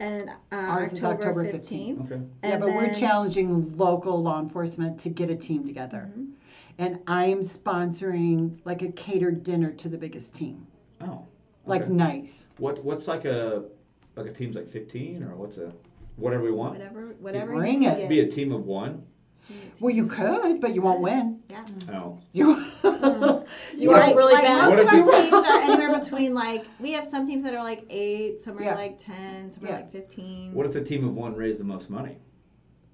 [0.00, 2.04] and uh, Ours is October, October 15th.
[2.12, 2.22] Okay.
[2.42, 6.08] Yeah, And but we're challenging local law enforcement to get a team together.
[6.10, 6.24] Mm-hmm.
[6.78, 10.66] And I am sponsoring like a catered dinner to the biggest team.
[11.00, 11.24] Oh.
[11.64, 12.48] Like nice.
[12.58, 13.64] What what's like a
[14.14, 15.72] like a team's like 15 or what's a
[16.16, 16.74] whatever we want?
[16.74, 17.54] Whatever, whatever.
[17.56, 17.92] Bring you it.
[17.92, 18.08] can get.
[18.08, 19.04] Be a team of one.
[19.80, 21.40] Well, you could, but you won't win.
[21.50, 21.64] Yeah.
[21.92, 22.18] Oh.
[22.32, 22.64] You.
[22.86, 23.46] Mm.
[23.76, 24.70] You What are if- really like fast.
[24.70, 27.44] most What of if our you- teams are anywhere between like we have some teams
[27.44, 28.74] that are like eight, some are Yeah.
[28.74, 29.72] like ten, some Yeah.
[29.72, 30.52] are like fifteen.
[30.54, 32.16] What if the team of one raised the most money?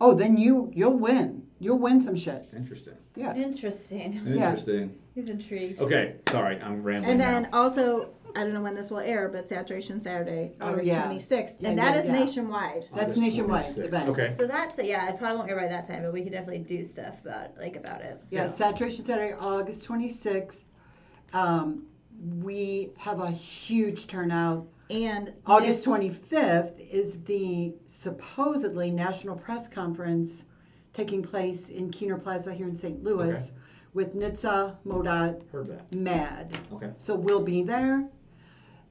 [0.01, 1.45] oh, then you you'll win.
[1.61, 2.49] You'll win some shit.
[2.57, 2.95] Interesting.
[3.15, 3.35] Yeah.
[3.37, 4.20] Interesting.
[4.27, 4.51] Yeah.
[4.51, 4.95] Interesting.
[5.15, 5.81] He's intrigued.
[5.81, 7.11] Okay, sorry, I'm rambling.
[7.11, 7.31] and now.
[7.33, 11.02] then also, I don't know when this will air, but Saturation Saturday, Oh, August yeah.
[11.04, 12.12] twenty sixth, Yeah, and that yeah, is yeah.
[12.12, 12.84] nationwide.
[12.90, 13.84] That's August nationwide 26th.
[13.84, 14.09] event.
[14.10, 14.34] Okay.
[14.36, 15.06] So that's yeah.
[15.09, 17.76] I probably won't hear by that time, but we could definitely do stuff about like
[17.76, 18.20] about it.
[18.30, 18.48] Yeah, Yeah.
[18.50, 20.64] Saturation Saturday, August 26th.
[21.32, 21.84] Um,
[22.40, 24.66] we have a huge turnout.
[24.90, 30.44] And August this- 25th is the supposedly National Press Conference
[30.92, 33.02] taking place in Kiener Plaza here in St.
[33.02, 33.52] Louis
[33.94, 35.90] with NHTSA, MoDOT, Heard that.
[35.92, 36.56] MADD.
[36.74, 36.90] Okay.
[36.98, 38.06] So we'll be there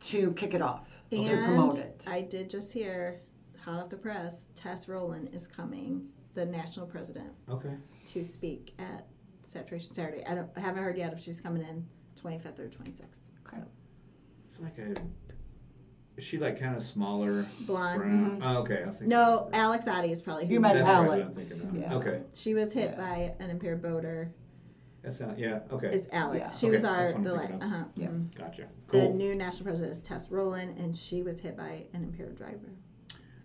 [0.02, 2.06] to kick it off, to promote And it.
[2.10, 3.20] I did just hear,
[3.60, 7.74] hot off the press, Tess Rowland is coming, the national president, Okay.
[8.06, 9.08] to speak at
[9.44, 10.24] Saturation Saturday.
[10.26, 11.86] I don't, I haven't heard yet if she's coming in
[12.22, 13.20] 25th or 26th.
[13.54, 15.02] So, I feel like I.
[16.18, 17.46] Is she like kind of smaller?
[17.62, 18.00] blonde.
[18.02, 18.32] Brown?
[18.42, 18.44] Mm-hmm.
[18.48, 18.84] Oh, okay.
[18.84, 21.66] I was thinking No, Alex Otte is probably who You met That's Alex.
[21.74, 21.96] Yeah.
[21.96, 22.22] Okay.
[22.34, 22.98] She was hit Yeah.
[22.98, 24.32] by an impaired boater.
[25.04, 25.38] That's not.
[25.40, 25.60] Yeah.
[25.72, 25.88] Okay.
[25.94, 26.48] Is Alex?
[26.52, 26.58] Yeah.
[26.58, 27.62] She Okay, was that's our what I'm the thinking of.
[27.64, 27.84] uh-huh.
[27.96, 28.08] Yeah.
[28.08, 28.36] mhm.
[28.38, 28.62] Gotcha.
[28.92, 29.14] The Cool.
[29.16, 32.70] new national president is Tess Rowland, and she was hit by an impaired driver.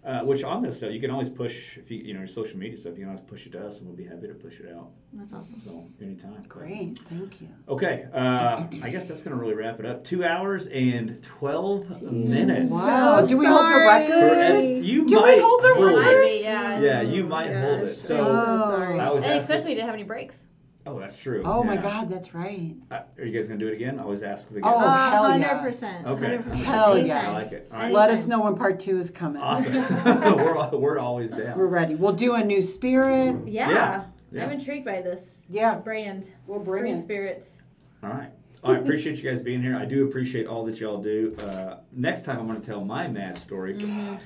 [0.04, 2.56] Uh, which on this stuff, you can always push if you you know your social
[2.56, 2.92] media stuff.
[2.96, 4.90] You can always push it to us, and we'll be happy to push it out.
[5.12, 5.60] That's awesome.
[5.64, 6.44] So anytime.
[6.46, 7.48] Great, thank you.
[7.68, 10.04] Okay, uh, I guess that's going to really wrap it up.
[10.04, 12.70] Two hours and twelve minutes.
[12.70, 13.86] Wow, So do we hold the sorry.
[13.86, 14.84] record?
[14.84, 16.02] You Do we might hold the hold It it.
[16.02, 16.80] might be, yeah.
[16.80, 17.96] Yeah, you might hold it.
[17.96, 18.70] So, I'm so Oh.
[18.70, 19.00] sorry.
[19.00, 20.38] I was And asking- especially we didn't have any breaks.
[20.86, 21.42] Oh, that's true.
[21.44, 21.76] Oh my.
[21.76, 22.74] God, that's right.
[22.90, 23.98] Uh, are you guys going to do it again?
[23.98, 24.68] I always ask the Oh.
[24.78, 25.62] Uh, hell hundred yes.
[25.62, 26.06] percent.
[26.06, 26.22] Okay.
[26.24, 26.64] Hundred percent.
[26.64, 27.06] Hell Anytime.
[27.06, 27.24] yes.
[27.26, 27.68] I like it.
[27.72, 27.92] All right.
[27.92, 29.42] Let us know when part two is coming.
[29.42, 29.72] Awesome.
[30.04, 31.58] we're, we're always down.
[31.58, 31.94] We're ready.
[31.96, 33.36] We'll do a new spirit.
[33.48, 33.70] Yeah.
[33.70, 34.44] Yeah, yeah.
[34.44, 35.74] I'm intrigued by this Yeah.
[35.76, 36.28] brand.
[36.46, 37.02] We'll bring Free it.
[37.02, 37.52] spirits.
[38.02, 38.30] All right.
[38.62, 38.82] All right.
[38.82, 39.76] Appreciate you guys being here.
[39.76, 41.36] I do appreciate all that y'all do.
[41.38, 43.76] Uh, next time, I'm going to tell my MADD story.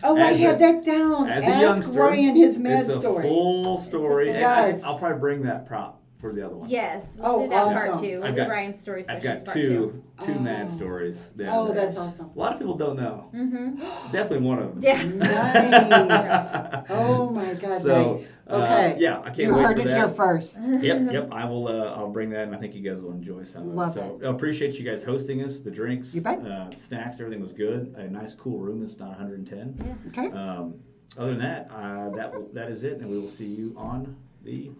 [0.03, 1.29] Oh, I As a- have that down.
[1.29, 3.23] As a Ask youngster, Ryan his MADD it's a story.
[3.23, 4.31] full story.
[4.31, 4.83] and Yes.
[4.83, 6.69] I, will probably bring that prop for the other one.
[6.69, 7.15] Yes.
[7.17, 8.05] We'll Oh, do that part awesome.
[8.05, 8.11] two.
[8.19, 9.63] We'll I've do got- Ryan's story I've sections got part two.
[9.63, 10.41] two two Oh.
[10.43, 11.17] MADD stories.
[11.37, 11.75] Down Oh, there.
[11.87, 12.31] that's awesome.
[12.35, 13.31] A lot of people don't know.
[13.35, 13.77] Mm-hmm.
[14.13, 14.83] Definitely one of them.
[14.83, 15.03] Yeah.
[15.03, 16.87] Nice.
[16.91, 18.35] Oh my God, So, nice.
[18.49, 18.97] uh, Okay.
[18.99, 19.97] yeah, I can't You wait heard for it that.
[19.97, 20.59] here first.
[20.61, 20.83] Yep,
[21.13, 21.29] yep.
[21.33, 21.69] I will.
[21.69, 23.95] Uh, I'll bring that, and I think you guys will enjoy some of Love it.
[23.95, 25.61] So, I appreciate you guys hosting us.
[25.61, 26.45] The drinks, You bet.
[26.45, 27.95] Uh, snacks, everything was good.
[27.97, 28.83] A nice, cool room.
[28.83, 29.79] It's not 110.
[29.79, 29.95] Yeah.
[30.25, 30.37] Okay.
[30.37, 30.75] Um,
[31.17, 34.71] other than that, uh, that that is it, and we will see you on the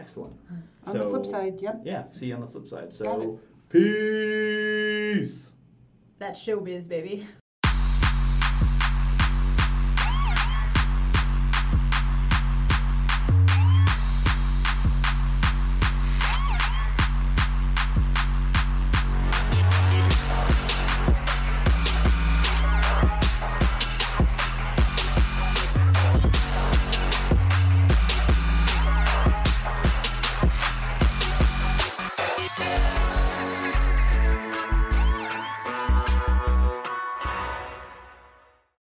[0.00, 0.32] next one.
[0.86, 1.82] On so, the flip side, yep.
[1.84, 2.92] Yeah, see you on the flip side.
[2.92, 5.50] So, peace.
[6.18, 7.26] That's showbiz, baby.